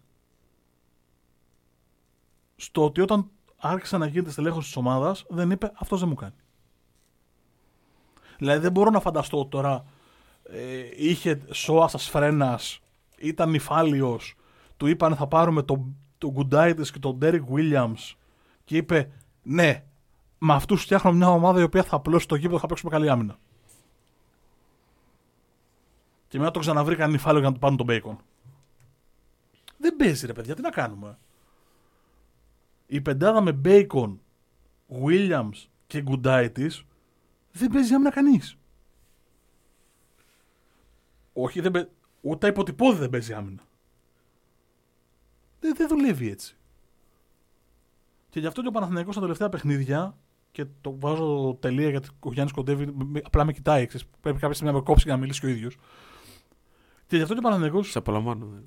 Στο 2.55 2.85
ότι 2.85 3.01
όταν 3.01 3.29
άρχισε 3.57 3.97
να 3.97 4.07
γίνεται 4.07 4.31
στελέχος 4.31 4.65
της 4.65 4.75
ομάδας, 4.75 5.25
δεν 5.29 5.51
είπε 5.51 5.71
αυτός 5.75 5.99
δεν 5.99 6.09
μου 6.09 6.15
κάνει. 6.15 6.35
Δηλαδή 8.37 8.59
δεν 8.59 8.71
μπορώ 8.71 8.89
να 8.89 8.99
φανταστώ 8.99 9.45
τώρα 9.45 9.85
ε, 10.43 10.89
είχε 10.95 11.41
σώας 11.51 11.91
τας 11.91 11.97
φρένας, 11.97 12.59
ήταν 13.17 13.49
νηφάλιος, 13.49 14.19
του 14.77 14.87
είπαν 14.87 15.15
θα 15.15 15.27
πάρουμε 15.27 15.63
τον 15.63 15.95
το 16.17 16.31
Γκουντάιτη 16.31 16.91
και 16.91 16.99
τον 16.99 17.17
Derrick 17.17 17.43
Williams 17.49 18.15
και 18.63 18.77
είπε 18.77 19.11
ναι, 19.43 19.83
με 20.37 20.53
αυτούς 20.53 20.81
φτιάχνω 20.81 21.11
μια 21.11 21.29
ομάδα 21.29 21.59
η 21.59 21.63
οποία 21.63 21.83
θα 21.83 21.95
απλώσει 21.95 22.27
το 22.27 22.35
γήπεδο, 22.35 22.59
θα 22.59 22.67
παίξουμε 22.67 22.91
καλή 22.91 23.09
άμυνα. 23.09 23.37
Και 26.27 26.37
μετά 26.37 26.51
το 26.51 26.59
ξαναβρήκαν 26.59 27.11
νηφάλιο 27.11 27.39
για 27.39 27.47
να 27.47 27.53
του 27.53 27.59
πάρουν 27.59 27.77
τον 27.77 27.85
Μπέικον. 27.85 28.17
Δεν 29.77 29.95
παίζει 29.95 30.25
ρε 30.25 30.33
παιδιά, 30.33 30.55
τι 30.55 30.61
να 30.61 30.69
κάνουμε. 30.69 31.17
Η 32.87 33.01
πεντάδα 33.01 33.41
με 33.41 33.51
Μπέικον, 33.51 34.21
Williams 35.03 35.67
και 35.87 36.01
Γκουντάιτη 36.01 36.71
δεν 37.51 37.69
παίζει 37.69 37.93
άμυνα 37.93 38.11
κανείς. 38.11 38.57
Όχι, 41.33 41.59
δεν, 41.61 41.89
ούτε 42.21 42.47
υποτυπώδη 42.47 42.99
δεν 42.99 43.09
παίζει 43.09 43.33
άμυνα. 43.33 43.61
Δεν, 45.65 45.73
δεν 45.77 45.87
δουλεύει 45.87 46.29
έτσι. 46.29 46.55
Και 48.29 48.39
γι' 48.39 48.47
αυτό 48.47 48.61
και 48.61 48.67
ο 48.67 48.71
Παναθηναϊκός 48.71 49.13
στα 49.13 49.21
τελευταία 49.21 49.49
παιχνίδια 49.49 50.17
και 50.51 50.65
το 50.81 50.95
βάζω 50.99 51.57
τελεία 51.59 51.89
γιατί 51.89 52.07
ο 52.19 52.31
Γιάννης 52.31 52.53
κοντεύει, 52.53 52.93
απλά 53.23 53.45
με 53.45 53.53
κοιτάει. 53.53 53.85
Ξέρεις, 53.85 54.07
πρέπει 54.21 54.39
κάποια 54.39 54.55
στιγμή 54.55 54.71
να 54.73 54.77
με 54.79 54.83
κόψει 54.83 55.03
για 55.05 55.13
να 55.13 55.19
μιλήσει 55.19 55.39
και 55.39 55.45
ο 55.45 55.49
ίδιος. 55.49 55.77
Και 57.07 57.15
γι' 57.15 57.21
αυτό 57.21 57.33
και 57.33 57.39
ο 57.39 57.43
Παναθηναϊκός. 57.43 57.91
Σε 57.91 57.97
απολαμβάνω. 57.97 58.45
Ναι. 58.45 58.59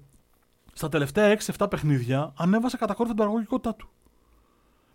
Στα 0.72 0.88
τελευταία 0.88 1.38
6-7 1.57 1.66
παιχνίδια 1.70 2.32
ανέβασε 2.36 2.76
κατακόρυφα 2.76 3.14
την 3.14 3.22
παραγωγικότητά 3.22 3.74
του. 3.74 3.88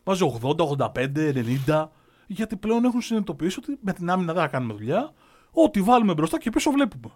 Βάζει 0.04 0.40
80, 0.42 0.56
85, 0.94 1.34
90. 1.68 1.86
Γιατί 2.28 2.56
πλέον 2.56 2.84
έχουν 2.84 3.02
συνειδητοποιήσει 3.02 3.60
ότι 3.60 3.78
με 3.82 3.94
την 3.94 4.10
άμυνα 4.10 4.34
δεν 4.34 4.42
θα 4.42 4.48
κάνουμε 4.48 4.74
δουλειά. 4.74 5.14
Ό,τι 5.52 5.82
βάλουμε 5.82 6.14
μπροστά 6.14 6.38
και 6.38 6.50
πίσω 6.50 6.72
βλέπουμε. 6.72 7.14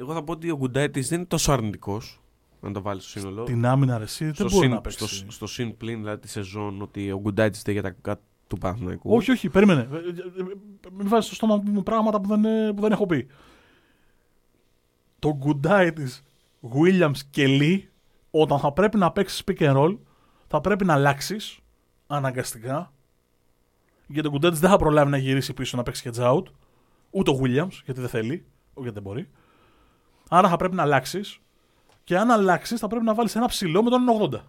Εγώ 0.00 0.12
θα 0.12 0.22
πω 0.22 0.32
ότι 0.32 0.50
ο 0.50 0.56
Γκουντάιτη 0.56 1.00
δεν 1.00 1.18
είναι 1.18 1.26
τόσο 1.26 1.52
αρνητικός. 1.52 2.22
Αν 2.60 2.72
το 2.72 2.82
βάλεις 2.82 3.02
στο 3.02 3.18
σύνολο. 3.18 3.44
Την 3.44 3.66
άμυνα 3.66 3.98
ρεσί 3.98 4.24
δεν 4.24 4.34
στο 4.34 4.44
μπορεί 4.44 4.58
συν, 4.58 4.70
να 4.70 4.80
παίξει. 4.80 5.06
στο, 5.06 5.30
στο 5.30 5.46
συν 5.46 5.76
πλήν 5.76 5.98
δηλαδή 5.98 6.20
τη 6.20 6.28
σεζόν 6.28 6.82
ότι 6.82 7.12
ο 7.12 7.20
Γκουντάιτη 7.20 7.60
δεν 7.64 7.72
για 7.72 7.82
τα 7.82 7.90
κάτω 7.90 8.22
του 8.46 8.58
Παναθηναϊκού. 8.58 9.14
Όχι, 9.14 9.30
όχι, 9.30 9.48
περίμενε. 9.48 9.80
Ε, 9.80 9.96
ε, 9.96 9.98
ε, 10.40 10.90
Μην 10.92 11.08
βάζεις 11.08 11.26
στο 11.26 11.34
στόμα 11.34 11.62
μου 11.64 11.82
πράγματα 11.82 12.20
που 12.20 12.28
δεν, 12.28 12.44
ε, 12.44 12.72
που 12.72 12.80
δεν 12.80 12.92
έχω 12.92 13.06
πει. 13.06 13.26
Το 15.18 15.36
γκουντάι 15.36 15.92
της 15.92 16.22
Williams 16.72 17.18
και 17.30 17.46
Lee, 17.48 17.80
όταν 18.30 18.58
θα 18.58 18.72
πρέπει 18.72 18.96
να 18.96 19.12
παίξεις 19.12 19.42
pick 19.46 19.58
and 19.58 19.76
roll, 19.76 19.98
θα 20.46 20.60
πρέπει 20.60 20.84
να 20.84 20.92
αλλάξεις 20.92 21.58
αναγκαστικά. 22.06 22.92
Γιατί 24.06 24.28
το 24.28 24.30
γκουντάι 24.30 24.50
της 24.50 24.60
δεν 24.60 24.70
θα 24.70 24.76
προλάβει 24.76 25.10
να 25.10 25.16
γυρίσει 25.16 25.52
πίσω 25.52 25.76
να 25.76 25.82
παίξει 25.82 26.10
hedge 26.12 26.34
out. 26.34 26.44
Ούτε 27.10 27.30
ο 27.30 27.40
Williams, 27.42 27.80
γιατί 27.84 28.00
δεν 28.00 28.08
θέλει. 28.08 28.32
Όχι, 28.74 28.86
γιατί 28.86 28.92
δεν 28.92 29.02
μπορεί. 29.02 29.28
Άρα 30.28 30.48
θα 30.48 30.56
πρέπει 30.56 30.74
να 30.74 30.82
αλλάξεις. 30.82 31.40
Και 32.04 32.18
αν 32.18 32.30
αλλάξεις, 32.30 32.80
θα 32.80 32.86
πρέπει 32.86 33.04
να 33.04 33.14
βάλεις 33.14 33.36
ένα 33.36 33.46
ψηλό 33.46 33.82
με 33.82 33.90
τον 33.90 34.06
80. 34.32 34.40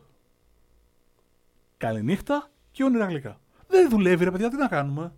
Καληνύχτα 1.78 2.50
και 2.72 2.84
όνειρα 2.84 3.06
γλυκά. 3.06 3.40
Δεν 3.68 3.90
δουλεύει, 3.90 4.24
ρε 4.24 4.32
παιδιά, 4.32 4.50
τι 4.50 4.56
να 4.56 4.68
κάνουμε; 4.68 5.14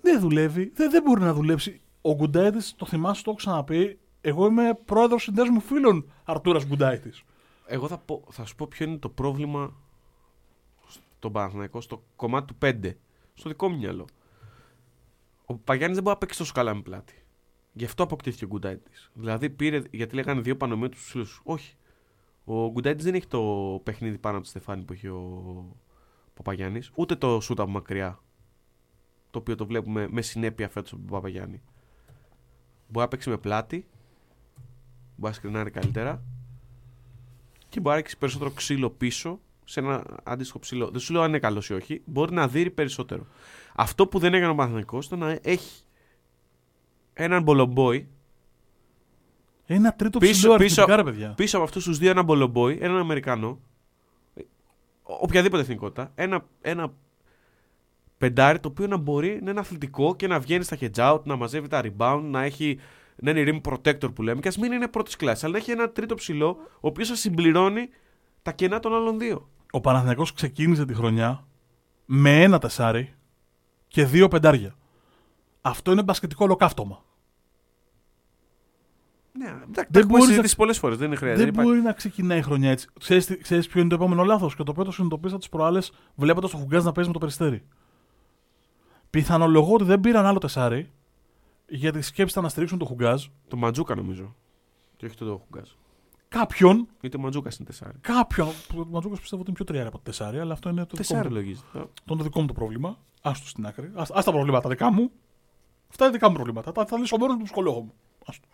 Δεν 0.00 0.20
δουλεύει. 0.20 0.72
Δεν, 0.74 0.90
δεν 0.90 1.02
μπορεί 1.02 1.20
να 1.20 1.32
δουλέψει. 1.32 1.80
Ο 2.00 2.14
Γκουντάιτης, 2.14 2.74
το 2.76 2.86
θυμάσαι, 2.86 3.22
το 3.22 3.30
έχω 3.30 3.38
ξαναπεί. 3.38 3.98
Εγώ 4.20 4.46
είμαι 4.46 4.78
πρόεδρος 4.84 5.22
συνδέσμου 5.22 5.60
φίλων 5.60 6.10
Αρτούρας 6.24 6.66
Γκουντάιτης. 6.66 7.22
Εγώ 7.66 7.88
θα, 7.88 7.98
πω, 7.98 8.24
θα 8.30 8.44
σου 8.44 8.54
πω 8.54 8.66
ποιο 8.66 8.86
είναι 8.86 8.96
το 8.96 9.08
πρόβλημα 9.08 9.72
στον 11.16 11.32
Παναθηναϊκό, 11.32 11.80
στο 11.80 12.02
κομμάτι 12.16 12.46
του 12.46 12.58
5. 12.62 12.94
Στο 13.34 13.48
δικό 13.48 13.68
μου 13.68 13.76
μυαλό. 13.76 14.06
Ο 15.44 15.54
Παγιάννης 15.54 15.94
δεν 15.94 16.04
μπορεί 16.04 16.14
να 16.14 16.20
παίξει 16.20 16.38
τόσο 16.38 16.52
καλά 16.52 16.74
με 16.74 16.82
πλάτη. 16.82 17.23
Γι' 17.76 17.84
αυτό 17.84 18.02
αποκτήθηκε 18.02 18.44
ο 18.44 18.48
Γκουντάιτη. 18.48 18.90
Δηλαδή 19.12 19.50
πήρε, 19.50 19.82
γιατί 19.90 20.14
λέγανε 20.14 20.40
δύο 20.40 20.56
πανομοίου 20.56 20.88
του 20.88 20.96
φίλους. 20.96 21.40
Όχι. 21.44 21.76
Ο 22.44 22.70
Γκουντάιτη 22.70 23.02
δεν 23.02 23.14
έχει 23.14 23.26
το 23.26 23.40
παιχνίδι 23.82 24.18
πάνω 24.18 24.34
από 24.34 24.44
το 24.44 24.50
στεφάνι 24.50 24.82
που 24.82 24.92
έχει 24.92 25.08
ο 25.08 25.76
Παπαγιάννης, 26.34 26.90
ούτε 26.94 27.16
το 27.16 27.40
σούτ 27.40 27.60
από 27.60 27.70
μακριά. 27.70 28.18
Το 29.30 29.38
οποίο 29.38 29.54
το 29.54 29.66
βλέπουμε 29.66 30.08
με 30.10 30.22
συνέπεια 30.22 30.68
φέτος 30.68 30.92
από 30.92 31.00
τον 31.00 31.10
Παπαγιάννη. 31.10 31.62
Μπορεί 32.88 33.04
να 33.04 33.08
παίξει 33.08 33.30
με 33.30 33.36
πλάτη, 33.36 33.86
μπορεί 35.16 35.32
να 35.32 35.32
σκρινάρει 35.32 35.70
καλύτερα 35.70 36.22
και 37.68 37.80
μπορεί 37.80 37.94
να 37.94 37.96
ρίξει 37.96 38.18
περισσότερο 38.18 38.50
ξύλο 38.50 38.90
πίσω 38.90 39.40
σε 39.64 39.80
ένα 39.80 40.20
αντίστοιχο 40.22 40.58
ψηλό. 40.58 40.90
Δεν 40.90 41.00
σου 41.00 41.12
λέω 41.12 41.22
αν 41.22 41.28
είναι 41.28 41.38
καλός 41.38 41.68
ή 41.68 41.74
όχι, 41.74 42.02
μπορεί 42.04 42.32
να 42.32 42.48
δει 42.48 42.70
περισσότερο. 42.70 43.26
Αυτό 43.74 44.06
που 44.06 44.18
δεν 44.18 44.34
έκανε 44.34 44.52
ο 44.52 44.54
Παναθηναϊκός 44.54 45.06
ήταν 45.06 45.18
να 45.18 45.38
έχει 45.42 45.84
έναν 47.14 47.42
μπολομπόι 47.42 48.08
Ένα 49.66 49.92
τρίτο 49.94 50.18
Πίσω- 50.18 50.32
ψηλό 50.32 50.56
πίσω- 50.56 50.82
αριθμητικά, 50.82 50.96
ρε 50.96 51.02
παιδιά. 51.18 51.34
πίσω 51.36 51.56
από 51.56 51.64
αυτούς 51.66 51.84
τους 51.84 51.98
δύο 51.98 52.10
έναν 52.10 52.24
μπολομπόι, 52.24 52.78
έναν 52.80 52.96
Αμερικανό, 52.96 53.58
ο- 55.02 55.18
οποιαδήποτε 55.20 55.62
εθνικότητα, 55.62 56.12
ένα, 56.14 56.44
ένα 56.60 56.92
πεντάρι 58.18 58.58
το 58.60 58.68
οποίο 58.68 58.86
να 58.86 58.96
μπορεί 58.96 59.40
να 59.42 59.50
είναι 59.50 59.60
αθλητικό 59.60 60.16
και 60.16 60.26
να 60.26 60.38
βγαίνει 60.40 60.64
στα 60.64 60.76
hedge 60.80 60.90
out, 61.14 61.22
να 61.24 61.36
μαζεύει 61.36 61.68
τα 61.68 61.82
rebound, 61.84 62.20
να, 62.24 62.42
έχει, 62.42 62.78
να 63.16 63.30
είναι 63.30 63.60
rim 63.62 63.72
protector 63.72 64.14
που 64.14 64.22
λέμε 64.22 64.40
και 64.40 64.48
ας 64.48 64.56
μην 64.58 64.72
είναι 64.72 64.88
πρώτης 64.88 65.16
κλάσης, 65.16 65.44
αλλά 65.44 65.52
να 65.52 65.58
έχει 65.58 65.70
ένα 65.70 65.90
τρίτο 65.90 66.14
ψηλό, 66.14 66.48
ο 66.74 66.88
οποίος 66.88 67.08
θα 67.08 67.14
συμπληρώνει 67.14 67.88
τα 68.42 68.52
κενά 68.52 68.80
των 68.80 68.94
άλλων 68.94 69.18
δύο. 69.18 69.48
Ο 69.70 69.80
Παναθηναϊκός 69.80 70.32
ξεκίνησε 70.32 70.84
τη 70.86 70.94
χρονιά 70.94 71.46
με 72.04 72.42
ένα 72.42 72.58
τεσάρι 72.58 73.14
και 73.88 74.04
δύο 74.04 74.28
πεντάρια. 74.28 74.74
Αυτό 75.66 75.92
είναι 75.92 76.02
μπασκετικό 76.02 76.44
ολοκαύτωμα. 76.44 77.02
Ναι, 79.38 79.44
εντάξει, 79.46 79.64
δεν 79.64 79.74
Δεν 79.74 79.84
έχουμε 80.02 80.04
μπορείς 80.06 80.24
να- 80.24 80.30
συζητήσει 80.30 80.56
πολλές 80.56 80.78
φορές. 80.78 80.96
Δεν 80.96 81.06
είναι 81.06 81.16
χρειάζεται. 81.16 81.44
δεν 81.44 81.52
δεν 81.52 81.60
υπάρχει. 81.62 81.78
μπορεί 81.80 81.86
να 81.88 81.92
ξεκινάει 81.96 82.38
η 82.38 82.42
χρονιά 82.42 82.70
έτσι. 82.70 82.88
Ξέρεις, 82.98 83.26
τι- 83.26 83.36
ξέρεις 83.36 83.66
ποιο 83.68 83.80
είναι 83.80 83.88
το 83.88 83.94
επόμενο 83.94 84.24
λάθος; 84.24 84.56
Και 84.56 84.62
το 84.62 84.70
οποίο 84.70 84.84
το 84.84 84.90
συνειδητοποίησα 84.90 85.38
τις 85.38 85.48
προάλλες 85.48 85.92
βλέποντας 86.14 86.50
το 86.50 86.56
Χουγκάζ 86.56 86.84
να 86.84 86.92
παίζει 86.92 87.08
με 87.08 87.14
το 87.14 87.20
περιστέρι. 87.20 87.64
Πιθανολογώ 89.10 89.74
ότι 89.74 89.84
δεν 89.84 90.00
πήραν 90.00 90.26
άλλο 90.26 90.38
τεσάρι 90.38 90.90
γιατί 91.68 92.02
σκέψη 92.02 92.40
να 92.40 92.48
στηρίξουν 92.48 92.78
το 92.78 92.84
Χουγκάζ. 92.84 93.24
Το 93.48 93.56
Μαντζούκα 93.56 93.94
νομίζω. 93.94 94.34
Και 94.96 95.06
όχι 95.06 95.16
το 95.16 95.42
Χουγκάζ. 95.44 95.68
Κάποιον, 96.28 96.88
Γιατί 97.00 97.16
ο 97.16 97.20
Μαντζούκα 97.20 97.50
είναι 97.58 97.66
τεσάρι. 97.66 97.98
κάποιον. 98.00 98.48
Ο 98.48 98.84
Ματζούκα 98.90 99.16
πιστεύω 99.16 99.40
ότι 99.42 99.50
είναι 99.50 99.54
πιο 99.56 99.64
τριάρι 99.64 99.86
από 99.88 99.96
το 99.96 100.02
τεσάρι, 100.02 100.38
αλλά 100.38 100.52
αυτό 100.52 100.68
είναι 100.68 100.80
το 100.80 100.96
δικό 100.96 100.96
Τεσάρι 100.96 101.28
μου, 101.28 101.34
λογίζεται. 101.34 101.66
το, 102.04 102.16
το 102.16 102.22
δικό 102.22 102.40
μου 102.40 102.46
το 102.46 102.52
πρόβλημα. 102.52 102.98
Άστο 103.22 103.46
στην 103.48 103.66
άκρη. 103.66 103.90
Ας, 103.94 104.10
ας 104.10 104.24
τα 104.24 104.30
προβλήματα 104.32 104.68
δικά 104.68 104.92
μου. 104.92 105.10
Αυτά 105.94 106.06
είναι 106.06 106.14
δικά 106.14 106.28
μου 106.28 106.34
προβλήματα. 106.34 106.72
Τα 106.72 106.86
θα 106.86 106.98
λύσω 106.98 107.16
μόνος 107.16 107.36
του 107.36 107.42
ψυχολόγου 107.42 107.82
μου. 107.82 107.94
Άστο. 108.26 108.48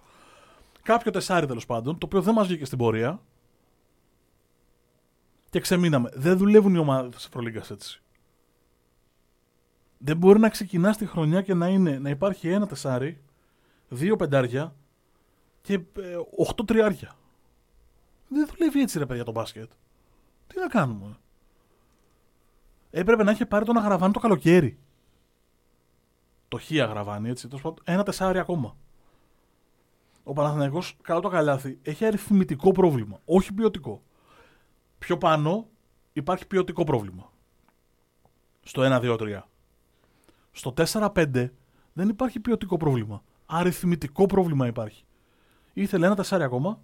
Κάποιο 0.83 1.11
τεσάρι 1.11 1.47
τέλος 1.47 1.67
πάντων, 1.67 1.99
το 1.99 2.07
οποίο 2.07 2.23
δεν 2.23 2.35
μας 2.35 2.47
βγήκε 2.47 2.65
στην 2.65 2.79
πορεία. 2.79 3.21
Και 5.51 5.61
ξεμείναμε. 5.61 6.11
Δεν 6.15 6.37
δουλεύουν 6.37 6.75
οι 6.75 6.79
ομάδες 6.79 7.15
της 7.15 7.25
Ευρωλίγκας 7.25 7.71
έτσι. 7.71 8.03
Δεν 9.99 10.17
μπορεί 10.17 10.39
να 10.39 10.49
ξεκινάς 10.49 10.97
τη 10.97 11.07
χρονιά 11.07 11.43
και 11.43 11.55
να, 11.55 11.69
είναι, 11.69 11.99
να 11.99 12.11
υπάρχει 12.11 12.49
ένα 12.49 12.67
τεσάρι, 12.67 13.23
δύο 13.89 14.17
πεντάρια 14.17 14.75
και 15.61 15.75
ε, 15.75 16.17
οχτώ 16.37 16.65
τριάρια. 16.65 17.17
Δεν 18.29 18.47
δουλεύει 18.47 18.81
έτσι 18.81 18.99
ρε 18.99 19.07
παιδιά 19.07 19.25
το 19.25 19.33
μπάσκετ. 19.33 19.71
Τι 20.47 20.59
να 20.59 20.67
κάνουμε; 20.67 21.17
Έπρεπε 22.91 23.23
να 23.23 23.31
είχε 23.31 23.47
πάρει 23.47 23.65
τον 23.65 23.77
Αγραβάνη 23.77 24.13
το 24.13 24.21
καλοκαίρι. 24.21 24.79
Το 26.51 26.59
χ 26.59 26.71
Αγραβάνη, 26.83 27.29
έτσι. 27.29 27.47
τέλος 27.49 27.63
πάντων, 27.63 27.79
Ένα 27.85 28.03
τεσάρι 28.03 28.39
ακόμα. 28.39 28.77
Ο 30.23 30.33
Παναθηναϊκός, 30.33 30.97
καλά 31.03 31.21
το 31.21 31.29
καλάθι, 31.29 31.79
έχει 31.83 32.05
αριθμητικό 32.05 32.73
πρόβλημα. 32.73 33.21
Όχι 33.25 33.53
ποιοτικό. 33.53 34.03
Πιο 34.99 35.19
πάνω 35.19 35.67
υπάρχει 36.13 36.47
ποιοτικό 36.47 36.85
πρόβλημα. 36.85 37.33
Στο 38.63 38.83
1-2-3. 38.83 39.43
Στο 40.53 40.75
4-5 40.77 41.51
δεν 41.93 42.09
υπάρχει 42.09 42.41
ποιοτικό 42.41 42.77
πρόβλημα. 42.77 43.23
Αριθμητικό 43.47 44.27
πρόβλημα 44.27 44.67
υπάρχει. 44.67 45.05
Ήθελε 45.73 46.07
ένα 46.07 46.15
τεσσάρι 46.15 46.43
ακόμα 46.43 46.81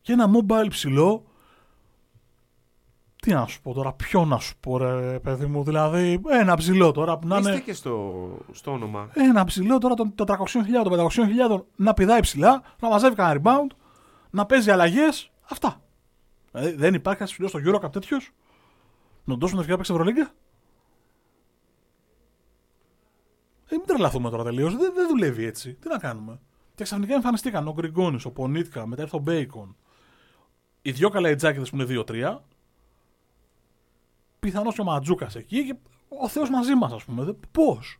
και 0.00 0.12
ένα 0.12 0.30
mobile 0.34 0.66
ψηλό. 0.68 1.24
Τι 3.24 3.32
να 3.32 3.46
σου 3.46 3.62
πω 3.62 3.72
τώρα, 3.72 3.92
ποιο 3.92 4.24
να 4.24 4.38
σου 4.38 4.54
πω 4.60 4.78
ρε 4.78 5.18
παιδί 5.18 5.46
μου, 5.46 5.64
δηλαδή 5.64 6.20
ένα 6.30 6.56
ψηλό 6.56 6.92
τώρα 6.92 7.18
που 7.18 7.26
να 7.26 7.38
Είστε 7.38 7.50
είναι... 7.50 7.60
και 7.60 7.72
στο, 7.72 8.14
στο 8.52 8.72
όνομα. 8.72 9.08
Ένα 9.12 9.44
ψηλό 9.44 9.78
τώρα 9.78 9.94
των 9.94 10.14
400.000, 10.16 10.26
των 10.84 11.08
500.000 11.58 11.64
να 11.76 11.94
πηδάει 11.94 12.20
ψηλά, 12.20 12.62
να 12.80 12.88
μαζεύει 12.88 13.14
κανένα 13.14 13.40
rebound, 13.42 13.76
να 14.30 14.46
παίζει 14.46 14.70
αλλαγές. 14.70 15.30
Αυτά. 15.50 15.80
Δηλαδή, 16.52 16.76
δεν 16.76 16.94
υπάρχει 16.94 17.18
ένας 17.22 17.32
ψηλός 17.32 17.50
στο 17.50 17.60
Eurocup 17.64 17.92
τέτοιος; 17.92 18.30
Να 19.24 19.34
του 19.34 19.40
δώσουν 19.40 19.58
ευκαιρία 19.58 19.76
να 19.76 19.76
παίξει 19.76 19.92
Ευρωλίγκα; 19.92 20.32
Ε, 23.68 23.76
μην 23.76 23.86
τρελαθούμε 23.86 24.30
τώρα 24.30 24.44
τελείως. 24.44 24.76
Δεν, 24.76 24.92
δεν 24.94 25.08
δουλεύει 25.08 25.44
έτσι. 25.44 25.74
Τι 25.74 25.88
να 25.88 25.98
κάνουμε; 25.98 26.40
Και 26.74 26.84
ξαφνικά 26.84 27.14
εμφανιστήκαν 27.14 27.68
ο 27.68 27.72
Γκριγκόνης, 27.72 28.24
ο 28.24 28.30
Πονίτκα, 28.30 28.86
μετά 28.86 29.02
ήρθε 29.02 29.16
ο 29.16 29.20
Μπέικον. 29.20 29.76
Οι 30.82 30.90
δυο 30.90 31.08
καλαϊτζάκιδες 31.08 31.70
που 31.70 31.76
είναι 31.76 32.04
2-3. 32.06 32.38
Πιθανώς 34.44 34.74
και 34.74 34.80
ο 34.80 34.84
Ματζούκας 34.84 35.34
εκεί 35.34 35.64
και 35.66 35.74
ο 36.08 36.28
Θεός 36.28 36.50
μαζί 36.50 36.74
μας, 36.74 36.92
ας 36.92 37.04
πούμε. 37.04 37.36
Πώς; 37.52 37.98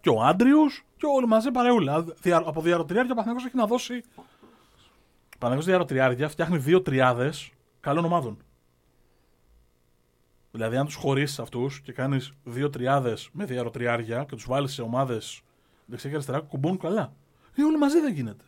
Και 0.00 0.08
ο 0.10 0.22
Άντριους 0.22 0.84
και 0.96 1.06
όλοι 1.06 1.26
μαζί 1.26 1.50
παρεούλα. 1.50 2.02
Δια- 2.02 2.42
Από 2.46 2.60
διαρροτριάρια 2.62 3.12
ο 3.12 3.14
Παναγιώτο 3.14 3.46
έχει 3.46 3.56
να 3.56 3.66
δώσει. 3.66 4.02
Ο 4.16 5.38
Παναγιώτο 5.38 5.66
διαρροτριάρια 5.66 6.28
φτιάχνει 6.28 6.58
δύο 6.58 6.82
τριάδες 6.82 7.50
καλών 7.80 8.04
ομάδων. 8.04 8.38
Δηλαδή, 10.50 10.76
αν 10.76 10.84
τους 10.86 10.94
χωρίσεις 10.94 11.38
αυτούς 11.38 11.80
και 11.80 11.92
κάνεις 11.92 12.32
δύο 12.44 12.70
τριάδες 12.70 13.28
με 13.32 13.44
διαρροτριάρια 13.44 14.24
και 14.24 14.34
τους 14.34 14.46
βάλεις 14.46 14.72
σε 14.72 14.82
ομάδες 14.82 15.40
δεξιά 15.86 16.08
και 16.08 16.14
αριστερά, 16.16 16.40
κουμπώνουν 16.40 16.78
καλά. 16.78 17.12
Ε, 17.56 17.62
όλοι 17.62 17.78
μαζί 17.78 18.00
δεν 18.00 18.12
γίνεται. 18.14 18.44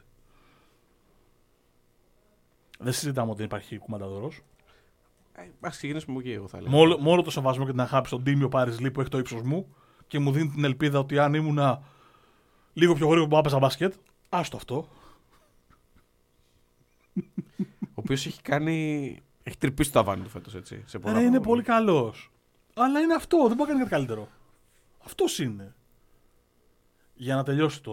Δεν 2.78 2.92
συζητάμε 2.92 3.28
ότι 3.28 3.36
δεν 3.36 3.46
υπάρχει 3.46 3.78
κουμανταδόρος. 3.78 4.40
Ε, 5.32 5.42
ας 5.60 5.76
ξεκινήσουμε 5.76 6.12
από 6.12 6.20
εκεί, 6.20 6.36
εγώ 6.36 6.48
θα 6.48 6.56
έλεγα. 6.56 6.72
Με 6.74 6.80
όλο, 6.80 7.00
με 7.00 7.10
όλο 7.10 7.22
το 7.22 7.30
σεβασμό 7.30 7.64
και 7.64 7.70
την 7.70 7.80
αγάπη 7.80 8.06
στον 8.06 8.22
τίμιο 8.22 8.48
Πάρης 8.48 8.80
Λί 8.80 8.90
που 8.90 9.00
έχει 9.00 9.10
το 9.10 9.18
ύψος 9.18 9.42
μου 9.42 9.74
και 10.06 10.18
μου 10.18 10.32
δίνει 10.32 10.48
την 10.48 10.64
ελπίδα 10.64 10.98
ότι 10.98 11.18
αν 11.18 11.34
ήμουνα 11.34 11.82
λίγο 12.72 12.94
πιο 12.94 13.06
γρήγορο 13.06 13.28
που 13.28 13.36
έπαιζα 13.36 13.58
μπάσκετ, 13.58 13.94
άστο 14.28 14.56
αυτό. 14.56 14.88
Ο 17.80 17.94
οποίος 17.94 18.26
έχει 18.26 18.42
κάνει. 18.42 19.18
Έχει 19.42 19.58
τρυπήσει 19.58 19.92
το 19.92 19.98
αβάνι 19.98 20.22
του 20.22 20.28
φέτος, 20.28 20.54
έτσι. 20.54 20.82
Σε 20.86 20.98
πολλά 20.98 21.14
Ρε, 21.14 21.20
είναι 21.20 21.28
πράγματα. 21.28 21.48
πολύ 21.48 21.62
καλός. 21.62 22.30
Αλλά 22.74 23.00
είναι 23.00 23.14
αυτό, 23.14 23.46
δεν 23.46 23.56
μπορεί 23.56 23.60
να 23.60 23.66
κάνει 23.66 23.78
κάτι 23.78 23.90
καλύτερο. 23.90 24.28
Αυτός 25.04 25.38
είναι. 25.38 25.74
Για 27.14 27.34
να 27.34 27.42
τελειώσει 27.42 27.82
το, 27.82 27.92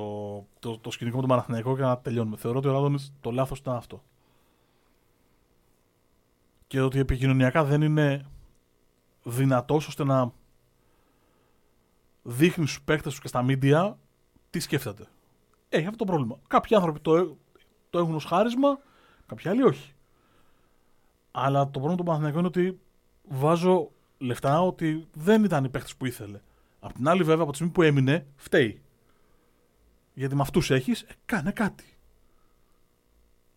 το, 0.60 0.78
το 0.78 0.92
σκηνικό 0.92 1.16
με 1.16 1.22
τον 1.22 1.30
Παναθηναϊκό 1.30 1.76
και 1.76 1.82
να 1.82 1.98
τελειώνουμε. 1.98 2.38
Θεωρώ 2.38 2.58
ότι 2.58 2.68
ο 2.68 2.72
Ράδονης 2.72 3.14
το 3.22 3.32
λάθος 3.32 3.60
ήταν 3.60 3.76
αυτό. 3.76 4.04
Και 6.70 6.82
ότι 6.82 7.00
επικοινωνιακά 7.00 7.64
δεν 7.64 7.82
είναι 7.82 8.26
δυνατός 9.24 9.88
ώστε 9.88 10.04
να 10.04 10.34
δείχνει 12.22 12.68
στους 12.68 12.82
παίκτες 12.82 13.12
τους 13.12 13.22
και 13.22 13.28
στα 13.28 13.44
μίντια 13.44 13.98
τι 14.50 14.60
σκέφτεται. 14.60 15.08
Έχει 15.70 15.86
αυτό 15.86 15.98
το 15.98 16.06
πρόβλημα. 16.06 16.40
Κάποιοι 16.48 16.76
άνθρωποι 16.76 17.00
το, 17.00 17.38
το 17.90 18.00
έχουν 18.00 18.16
ως 18.16 18.26
χάρισμα, 18.26 18.80
κάποιοι 19.26 19.50
άλλοι 19.50 19.64
όχι. 19.64 19.94
Αλλά 21.32 21.64
το 21.64 21.70
πρόβλημα 21.72 21.96
του 21.96 22.04
Παναθηναϊκού 22.04 22.38
είναι 22.38 22.48
ότι 22.48 22.80
βάζω 23.24 23.92
λεφτά 24.18 24.62
ότι 24.62 25.08
δεν 25.14 25.44
ήταν 25.44 25.64
οι 25.64 25.70
παίχτε 25.70 25.94
που 25.98 26.06
ήθελε. 26.06 26.40
Απ' 26.80 26.94
την 26.94 27.08
άλλη, 27.08 27.24
βέβαια, 27.24 27.42
από 27.42 27.52
τη 27.52 27.56
στιγμή 27.56 27.74
που 27.74 27.82
έμεινε, 27.82 28.26
φταίει. 28.36 28.82
Γιατί 30.14 30.36
με 30.36 30.42
αυτούς 30.42 30.72
έχεις, 30.72 31.02
ε, 31.02 31.14
κάνε 31.26 31.52
κάτι. 31.52 31.98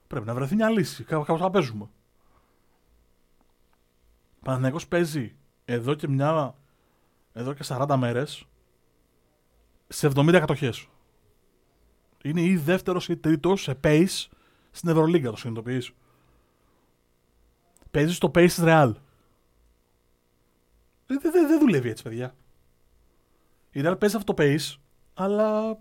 Πρέπει 0.07 0.27
να 0.27 0.35
βρεθεί 0.35 0.55
μια 0.55 0.71
λύση. 0.71 1.05
Κάπου 1.05 1.25
κάπως 1.25 1.41
θα 1.41 1.51
παίζουμε. 1.51 1.89
Ο 4.43 4.45
Παναθηναϊκός 4.45 4.89
παίζει 4.89 5.37
εδώ 5.65 5.95
και 5.95 6.09
μια. 6.09 6.55
εδώ 7.33 7.53
και 7.53 7.65
40 7.67 7.97
μέρες 7.97 8.47
σε 9.89 10.07
70 10.15 10.39
κατοχές. 10.39 10.89
Είναι 12.23 12.41
ή 12.41 12.57
δεύτερος 12.57 13.09
ή 13.09 13.17
τρίτος 13.17 13.63
σε 13.63 13.79
pace 13.85 14.27
στην 14.71 14.89
Ευρωλίγκα, 14.89 15.31
το 15.31 15.37
συνειδητοποιείς. 15.37 15.93
Παίζει 17.91 18.15
στο 18.15 18.29
pace 18.29 18.47
της 18.47 18.61
Real. 18.63 18.93
Δεν 21.07 21.21
δε, 21.21 21.31
δε, 21.31 21.47
δεν 21.47 21.59
δουλεύει 21.59 21.89
έτσι, 21.89 22.03
παιδιά. 22.03 22.35
Η 23.71 23.81
Real 23.85 23.97
παίζει 23.99 24.17
αυτό 24.17 24.35
το 24.35 24.43
pace, 24.43 24.77
αλλά 25.15 25.79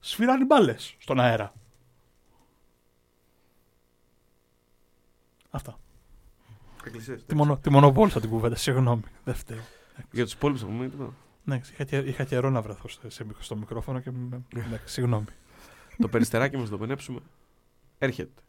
σφυράνει 0.00 0.44
μπάλες 0.44 0.96
στον 0.98 1.20
αέρα. 1.20 1.52
Αυτά. 5.50 5.78
Εκκλησίες, 6.86 7.24
Τη, 7.24 7.34
μονο, 7.34 7.56
τη 7.58 7.70
μονοπόλησα 7.70 8.20
την 8.20 8.30
κουβέντα, 8.30 8.56
συγγνώμη. 8.56 9.02
Δεν 9.24 9.34
φταίω. 9.34 9.60
Για 10.10 10.24
τους 10.24 10.32
υπόλοιπου 10.32 10.58
θα 10.60 10.66
πούμε 10.66 10.88
τίποτα. 10.88 11.14
Ναι, 11.44 11.60
είχα, 11.72 11.84
και, 11.84 11.96
είχα 11.96 12.24
καιρό 12.24 12.50
να 12.50 12.62
βρεθώ 12.62 12.88
σε, 12.88 13.08
σε, 13.08 13.26
στο 13.38 13.56
μικρόφωνο 13.56 14.00
και. 14.00 14.10
με- 14.10 14.42
ναι, 14.70 14.80
συγγνώμη. 14.84 15.24
το 15.98 16.08
περιστεράκι 16.08 16.56
μας 16.56 16.68
το 16.68 16.78
πενέψουμε. 16.78 17.20
Έρχεται. 17.98 18.42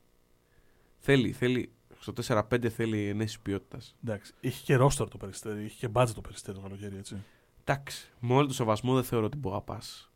Θέλει, 1.00 1.32
θέλει. 1.32 1.70
Στο 2.00 2.14
4-5 2.28 2.68
θέλει 2.70 3.08
ενέσεις 3.08 3.40
ποιότητας. 3.40 3.96
Εντάξει. 4.04 4.34
Είχε 4.40 4.64
και 4.64 4.76
ρόστορ 4.76 5.08
το 5.10 5.18
περιστέρι, 5.18 5.64
είχε 5.64 5.76
και 5.80 5.88
μπάτζετ 5.88 6.16
το 6.16 6.22
περιστέρι 6.22 6.58
το 6.58 6.64
καλοκαίρι, 6.64 6.98
έτσι. 6.98 7.24
Εντάξει. 7.64 8.12
Με 8.20 8.34
όλο 8.34 8.48
το 8.48 8.54
σεβασμό 8.54 8.94
δεν 8.94 9.04
θεωρώ 9.04 9.26
ότι 9.26 9.38
μπορεί 9.38 9.56
να 9.56 9.62
πας 9.62 10.12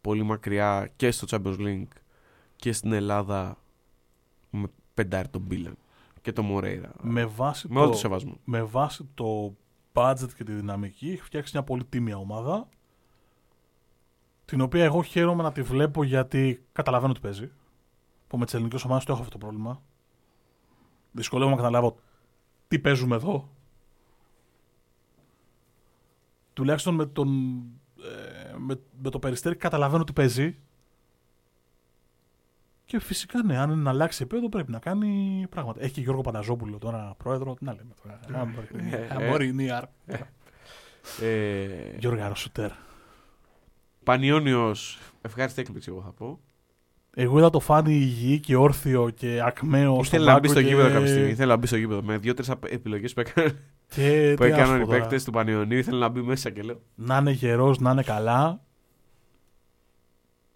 πολύ 0.00 0.22
μακριά 0.22 0.90
και 0.96 1.10
στο 1.10 1.26
Champions 1.30 1.58
League 1.58 1.88
και 2.56 2.72
στην 2.72 2.92
Ελλάδα 2.92 3.58
με 4.50 4.66
πεντάρι 4.94 5.28
τον 5.28 5.40
Μπίλαν 5.40 5.76
και 6.26 6.32
τον 6.32 6.44
Μορέιρα. 6.44 6.92
Με 7.02 7.24
βάση, 7.24 7.66
Με 7.70 7.78
όλο 7.78 7.86
το 7.86 7.92
το, 7.92 7.98
σεβασμό. 7.98 8.38
με 8.44 8.62
βάση 8.62 9.08
το 9.14 9.56
budget 9.92 10.28
και 10.36 10.44
τη 10.44 10.52
δυναμική 10.52 11.10
έχει 11.10 11.22
φτιάξει 11.22 11.50
μια 11.54 11.64
πολύ 11.64 11.84
τίμια 11.84 12.16
ομάδα 12.16 12.68
την 14.44 14.60
οποία 14.60 14.84
εγώ 14.84 15.02
χαίρομαι 15.02 15.42
να 15.42 15.52
τη 15.52 15.62
βλέπω 15.62 16.04
γιατί 16.04 16.64
καταλαβαίνω 16.72 17.12
τι 17.12 17.20
παίζει. 17.20 17.50
Που 18.26 18.38
με 18.38 18.44
τις 18.44 18.54
ελληνικές 18.54 18.84
ομάδες 18.84 19.04
το 19.04 19.12
έχω 19.12 19.20
αυτό 19.20 19.38
το 19.38 19.44
πρόβλημα. 19.44 19.82
Δυσκολεύομαι 21.12 21.56
να 21.56 21.62
καταλάβω 21.62 21.96
τι 22.68 22.78
παίζουμε 22.78 23.14
εδώ. 23.14 23.48
Τουλάχιστον 26.52 26.94
με, 26.94 27.06
τον, 27.06 27.28
ε, 28.02 28.54
με, 28.58 28.80
με 29.02 29.10
το 29.10 29.18
περιστέρι 29.18 29.56
καταλαβαίνω 29.56 30.04
τι 30.04 30.12
παίζει. 30.12 30.58
Και 32.86 33.00
φυσικά 33.00 33.42
ναι, 33.42 33.58
αν 33.58 33.70
είναι 33.70 33.82
να 33.82 33.90
αλλάξει 33.90 34.22
επίπεδο 34.22 34.48
πρέπει 34.48 34.70
να 34.70 34.78
κάνει 34.78 35.44
πράγματα. 35.50 35.82
Έχει 35.82 35.92
και 35.92 36.00
Γιώργο 36.00 36.20
Παναζόπουλο 36.20 36.78
τώρα 36.78 37.14
πρόεδρο. 37.16 37.54
Τι 37.54 37.64
να 37.64 37.74
λέμε 37.74 37.90
τώρα. 38.02 38.20
Ε, 38.96 39.08
Αμόρι 39.14 39.52
Νίαρ. 39.54 39.84
Ε, 41.22 41.66
Γιώργο 41.98 42.34
Σουτέρ. 42.34 42.70
Πανιόνιος, 44.04 44.98
ευχάριστη 45.22 45.60
έκπληξη 45.60 45.88
εγώ 45.90 46.02
θα 46.02 46.10
πω. 46.12 46.40
Εγώ 47.14 47.38
είδα 47.38 47.50
το 47.50 47.60
φάνη 47.60 47.94
υγιή 47.94 48.40
και 48.40 48.56
όρθιο 48.56 49.10
και 49.10 49.42
ακμαίο. 49.44 49.98
Ήθελε 50.00 50.04
στον 50.04 50.32
να 50.32 50.38
μπει 50.40 50.48
πάγκο 50.48 50.52
στο 50.52 50.62
και- 50.62 50.68
γήπεδο 50.68 50.88
κάποια 50.94 51.06
στιγμή. 51.06 51.28
Ήθελε 51.28 51.52
να 51.52 51.56
μπει 51.58 51.66
στο 51.66 51.76
γήπεδο. 51.76 52.02
Με 52.02 52.18
δύο-τρεις 52.18 52.48
επιλογές 52.68 53.12
που, 53.14 53.20
έκαναν, 53.20 53.58
Και 53.88 54.34
που 54.36 54.42
τι 54.44 54.50
να 54.50 54.56
σου 54.56 54.60
έκαναν 54.62 54.76
πω 54.76 54.82
οι 54.82 54.86
τώρα. 54.86 54.98
παίκτες 55.00 55.24
του 55.24 55.30
Πανιωνίου, 55.30 55.78
ήθελε 55.78 55.98
να 55.98 56.08
μπει 56.08 56.22
μέσα 56.22 56.50
και 56.50 56.62
λέω. 56.62 56.80
Να 56.94 57.16
είναι 57.16 57.30
γερός, 57.30 57.78
να 57.78 57.90
είναι 57.90 58.02
καλά. 58.02 58.60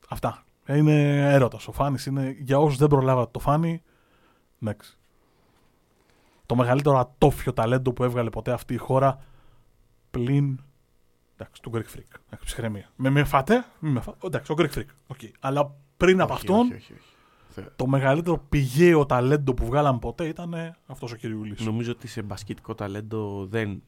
Αυτά. 0.08 0.44
Είναι 0.76 1.32
έρωτας. 1.32 1.68
Ο 1.68 1.72
Φάνης 1.72 2.06
είναι 2.06 2.36
για 2.40 2.58
όσους 2.58 2.78
δεν 2.78 2.88
προλάβατε 2.88 3.30
το 3.30 3.38
Φάνη. 3.38 3.82
Εντάξει. 4.62 4.98
Το 6.46 6.54
μεγαλύτερο 6.56 6.98
ατόφιο 6.98 7.52
ταλέντο 7.52 7.92
που 7.92 8.04
έβγαλε 8.04 8.30
ποτέ 8.30 8.52
αυτή 8.52 8.74
η 8.74 8.76
χώρα 8.76 9.18
πλην. 10.10 10.60
Εντάξει, 11.36 11.62
του 11.62 11.70
Greek 11.74 11.96
Freak. 11.96 12.18
Εντάξει, 12.26 12.44
ψυχραιμία. 12.44 12.90
Με 12.96 13.10
με 13.10 13.24
φάτε, 13.24 13.64
μη 13.78 13.90
με 13.90 14.00
φάτε. 14.00 14.26
Εντάξει, 14.26 14.52
ο 14.52 14.54
Greek 14.58 14.70
Freak. 14.74 14.84
Ok. 15.06 15.18
Αλλά 15.40 15.74
πριν 15.96 16.20
από 16.20 16.32
Όχι, 16.32 16.40
αυτόν, 16.46 16.60
όχι, 16.66 16.74
όχι, 16.74 16.92
όχι. 16.92 17.14
Θε- 17.48 17.68
το 17.76 17.86
μεγαλύτερο 17.86 18.38
πηγαίο 18.48 19.06
ταλέντο 19.06 19.54
που 19.54 19.66
βγάλαμε 19.66 19.98
ποτέ 19.98 20.26
ήταν 20.26 20.76
αυτός 20.86 21.12
ο 21.12 21.16
κυριούλης. 21.16 21.56
Νομίζω 21.58 21.90
ότι 21.92 22.08
σε 22.08 22.22
μπασκετικό 22.22 22.74
ταλέντο 22.74 23.46
δεν. 23.46 23.82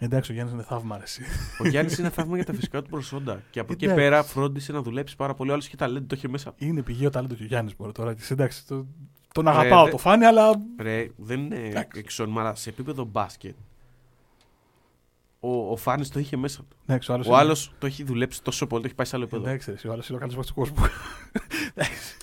Εντάξει, 0.00 0.30
ο 0.30 0.34
Γιάννης 0.34 0.54
είναι 0.54 0.62
θαύμα, 0.62 0.96
ρε, 0.96 1.02
εσύ. 1.02 1.22
Ο 1.60 1.68
Γιάννης 1.68 1.98
είναι 1.98 2.10
θαύμα 2.10 2.36
για 2.36 2.44
τα 2.44 2.52
φυσικά 2.52 2.82
του 2.82 2.90
προσόντα. 2.90 3.42
Και 3.50 3.60
από 3.60 3.72
εκεί 3.72 3.84
Εντάξει. 3.84 4.02
πέρα 4.04 4.22
φρόντισε 4.22 4.72
να 4.72 4.82
δουλέψει 4.82 5.16
πάρα 5.16 5.34
πολύ. 5.34 5.50
Ο 5.50 5.52
άλλος 5.52 5.66
είχε 5.66 5.76
ταλέντο, 5.76 6.06
το 6.06 6.14
είχε 6.18 6.28
μέσα. 6.28 6.50
του. 6.50 6.56
Είναι 6.58 6.82
πηγαίο 6.82 7.10
ταλέντος 7.10 7.36
και 7.38 7.42
ο 7.42 7.46
Γιάννης 7.46 7.76
μπορεί 7.76 7.92
τώρα. 7.92 8.10
έτσι, 8.10 8.32
Εντάξει, 8.32 8.66
το, 8.66 8.86
τον 9.32 9.46
Ε, 9.46 9.50
αγαπάω 9.50 9.84
δε- 9.84 9.90
το 9.90 9.98
φάνη, 9.98 10.24
αλλά. 10.24 10.50
Ρε, 10.78 11.06
δεν 11.16 11.40
είναι 11.40 11.56
Εντάξει. 11.56 11.98
εξώνυμα, 11.98 12.40
αλλά 12.40 12.54
σε 12.54 12.68
επίπεδο 12.70 13.04
μπάσκετ. 13.04 13.54
Ο, 15.40 15.70
ο 15.70 15.76
Φάνης 15.76 16.08
το 16.10 16.18
είχε 16.18 16.36
μέσα 16.36 16.58
του. 16.68 16.76
Εντάξει, 16.86 17.10
ο 17.10 17.14
άλλος. 17.14 17.26
Ο 17.28 17.36
άλλος 17.36 17.72
το 17.78 17.86
έχει 17.86 18.04
δουλέψει 18.04 18.42
τόσο 18.42 18.66
πολύ, 18.66 18.80
το 18.80 18.86
έχει 18.86 18.96
πάει 18.96 19.06
σε 19.06 19.16
άλλο 19.16 19.24
επίπεδο. 19.24 19.48
Εντάξει, 19.48 19.70
ρε, 19.70 19.76
εσύ, 19.76 19.88
ο 19.88 19.92
άλλος 19.92 20.08
είναι 20.08 20.16
ο 20.16 20.20
καλύτερος 20.20 20.46
του 20.46 20.54
κόσμου. 20.54 20.76
Εντάξει. 21.74 22.16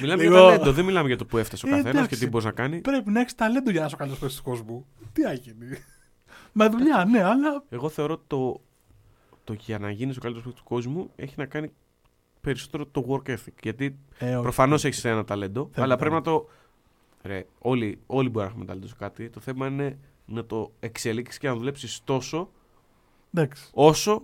Μιλάμε 0.00 0.22
για 0.22 0.30
Λοιπόν. 0.32 0.48
ταλέντο, 0.50 0.72
δεν 0.72 0.84
μιλάμε 0.84 1.08
για 1.08 1.16
το 1.16 1.26
που 1.26 1.38
έφτασε 1.38 1.66
ο 1.66 1.68
Ε, 1.68 1.72
καθένας 1.72 1.92
και 1.92 1.98
εντάξει. 1.98 2.18
τι 2.18 2.28
μπορεί 2.28 2.44
να 2.44 2.50
κάνει. 2.50 2.80
Πρέπει 2.80 3.10
να 3.10 3.20
έχεις 3.20 3.34
ταλέντο 3.34 3.70
για 3.70 3.80
να 3.80 3.86
είσαι 3.86 3.94
ο 3.94 3.98
καλύτερος 3.98 4.20
παίκτη 4.22 4.36
του 4.36 4.50
κόσμου. 4.50 4.86
Τι 5.12 5.22
έγινε. 5.22 5.78
Με 6.56 6.68
δουλειά, 6.68 7.04
ναι, 7.04 7.22
αλλά. 7.22 7.62
Εγώ 7.68 7.88
θεωρώ 7.88 8.18
το, 8.26 8.60
το 9.44 9.52
για 9.52 9.78
να 9.78 9.90
γίνεις 9.90 10.16
ο 10.16 10.20
καλύτερος 10.20 10.46
παίκτης 10.46 10.62
του 10.62 10.68
κόσμου 10.74 11.10
έχει 11.16 11.34
να 11.36 11.46
κάνει 11.46 11.70
περισσότερο 12.40 12.86
το 12.86 13.04
work 13.08 13.28
ethic. 13.30 13.52
Γιατί 13.62 13.98
Ε, 14.18 14.32
όχι. 14.34 14.42
προφανώς 14.42 14.84
έχεις 14.84 15.04
ένα 15.04 15.24
ταλέντο, 15.24 15.68
Θέλει 15.72 15.84
αλλά 15.84 15.96
πρέπει 15.96 16.14
να 16.14 16.20
ταλέντο. 16.20 16.42
το. 16.42 17.28
Ρε, 17.28 17.46
όλοι, 17.58 17.98
όλοι 18.06 18.28
μπορεί 18.28 18.44
να 18.44 18.50
έχουμε 18.50 18.64
ταλέντο 18.64 18.86
σε 18.86 18.94
κάτι. 18.98 19.30
Το 19.30 19.40
θέμα 19.40 19.66
είναι 19.66 19.98
να 20.26 20.44
το 20.44 20.72
εξελίξεις 20.80 21.38
και 21.38 21.48
να 21.48 21.54
δουλέψεις 21.54 22.00
τόσο 22.04 22.48
Εντάξει. 23.34 23.70
όσο 23.74 24.22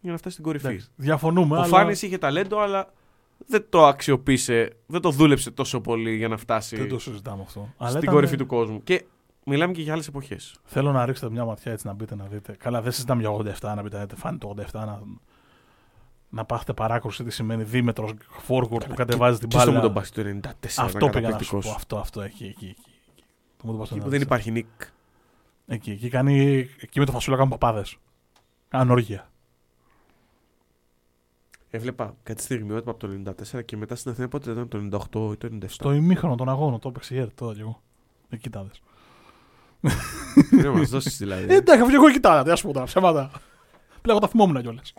για 0.00 0.10
να 0.10 0.16
φτάσεις 0.16 0.32
στην 0.32 0.44
κορυφή. 0.44 0.66
εντάξει. 0.66 0.88
Διαφωνούμε. 0.96 1.56
Ο 1.56 1.58
αλλά... 1.58 1.66
Φάνη 1.68 1.92
είχε 1.92 2.18
ταλέντο, 2.18 2.58
αλλά 2.58 2.92
δεν 3.46 3.66
το 3.68 3.86
αξιοποίησε, 3.86 4.72
δεν 4.86 5.00
το 5.00 5.10
δούλεψε 5.10 5.50
τόσο 5.50 5.80
πολύ 5.80 6.16
για 6.16 6.28
να 6.28 6.36
φτάσει 6.36 6.76
Δεν 6.76 6.88
το 6.88 6.98
συζητάμε 6.98 7.42
αυτό. 7.42 7.74
Αλλά 7.76 7.88
στην 7.88 8.02
ήταν- 8.02 8.14
κορυφή 8.14 8.36
του 8.36 8.46
κόσμου. 8.46 8.82
Και 8.82 9.04
μιλάμε 9.44 9.72
και 9.72 9.82
για 9.82 9.92
άλλες 9.92 10.06
εποχές. 10.08 10.56
Θέλω 10.64 10.92
να 10.92 11.04
ρίξετε 11.06 11.30
μια 11.30 11.44
ματιά 11.44 11.72
έτσι 11.72 11.86
να 11.86 11.92
μπείτε 11.92 12.14
να 12.14 12.24
δείτε. 12.24 12.52
Καλά, 12.52 12.82
δεν 12.82 12.92
συζητάμε 12.92 13.20
για 13.20 13.30
87 13.30 13.74
να 13.74 13.82
μπείτε 13.82 13.96
να 13.96 14.02
δείτε. 14.02 14.16
Φάνη 14.16 14.38
το 14.38 14.54
87 14.58 14.64
να, 14.72 15.02
να 16.28 16.44
πάθετε 16.44 16.72
παράκρουση 16.72 17.24
τι 17.24 17.30
σημαίνει 17.30 17.62
δίμετρος 17.62 18.12
forward 18.48 18.84
που 18.88 18.94
κατεβάζει 18.94 19.38
την 19.38 19.48
Και 19.48 19.58
στο 19.58 19.66
μπάλα. 19.70 19.78
μου 19.78 19.84
τον 19.84 19.94
πα 19.94 20.04
το 20.14 20.22
94 20.22 20.66
Αυτό 20.76 20.98
ήταν 20.98 21.10
πήγα 21.10 21.28
να 21.28 21.38
σου 21.38 21.50
πω. 21.50 21.58
καταπληκτικός. 21.58 21.74
Αυτό, 21.74 21.98
αυτό 21.98 22.20
εκεί, 22.20 22.44
εκεί. 22.44 22.64
εκεί. 22.64 22.90
Το 23.56 23.66
μου 23.66 23.72
το 23.72 23.78
πας 23.78 23.90
Εκεί 23.90 23.98
στο 23.98 24.04
που 24.04 24.10
δεν 24.10 24.20
94. 24.20 24.22
υπάρχει 24.22 24.50
νικ. 24.50 24.66
Εκεί, 25.66 25.90
εκεί, 25.90 26.08
κάνει, 26.08 26.68
εκεί 26.80 26.98
με 26.98 27.04
το 27.04 27.12
φασούλα 27.12 27.36
κάνουν 27.36 27.50
παπάδες. 27.50 27.96
Κάνουν 28.68 28.90
όργια. 28.90 29.30
Έβλεπα 31.70 32.14
κάτι 32.22 32.42
στιγμιότυπα 32.42 32.90
από 32.90 33.06
το 33.06 33.32
94 33.54 33.64
και 33.64 33.76
μετά 33.76 33.94
στην 33.96 34.10
Αθήνα 34.10 34.28
πότε 34.28 34.50
ήταν 34.50 34.68
το 34.68 34.78
98 34.78 35.32
ή 35.32 35.36
το 35.36 35.48
97. 35.62 35.64
Στο 35.68 35.92
ημίχρονο 35.92 36.34
των 36.34 36.48
αγώνων, 36.48 36.80
το 36.80 36.88
έπαιξε 36.88 37.14
η 37.14 37.18
ΕΡΤ, 37.18 37.38
τώρα 37.38 37.54
κι 37.54 37.60
εγώ. 37.60 37.82
Εκεί 38.28 38.50
τα 38.50 38.62
δες. 38.62 38.82
Δεν 40.50 40.70
μας 40.72 40.88
δώσεις 40.90 41.16
δηλαδή. 41.18 41.42
Ε, 41.52 41.56
εντάξει, 41.56 41.80
αφού 41.80 41.90
και 41.90 41.96
εγώ 41.96 42.06
εκεί 42.06 42.20
τα 42.20 42.40
είδα, 42.40 42.52
ας 42.52 42.60
πούμε 42.60 42.72
τώρα, 42.72 42.84
ψέματα. 42.86 43.30
Πλέον 44.02 44.18
εγώ 44.18 44.18
τα 44.18 44.28
θυμόμουν 44.28 44.62
κιόλας. 44.62 44.92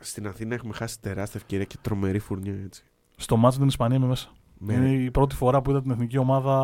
Στην 0.00 0.26
Αθήνα 0.26 0.54
έχουμε 0.54 0.74
χάσει 0.74 1.00
τεράστια 1.00 1.40
ευκαιρία 1.40 1.64
και 1.64 1.76
τρομερή 1.80 2.18
φουρνιά 2.18 2.54
έτσι. 2.64 2.84
Στο 3.16 3.36
μάτσο 3.36 3.58
την 3.58 3.68
Ισπανία 3.68 3.96
είμαι 3.96 4.06
μέσα. 4.06 4.28
Με, 4.58 4.72
Είναι 4.74 4.88
η 4.92 5.10
πρώτη 5.10 5.34
φορά 5.34 5.62
που 5.62 5.70
είδα 5.70 5.82
την 5.82 5.90
εθνική 5.90 6.18
ομάδα 6.18 6.54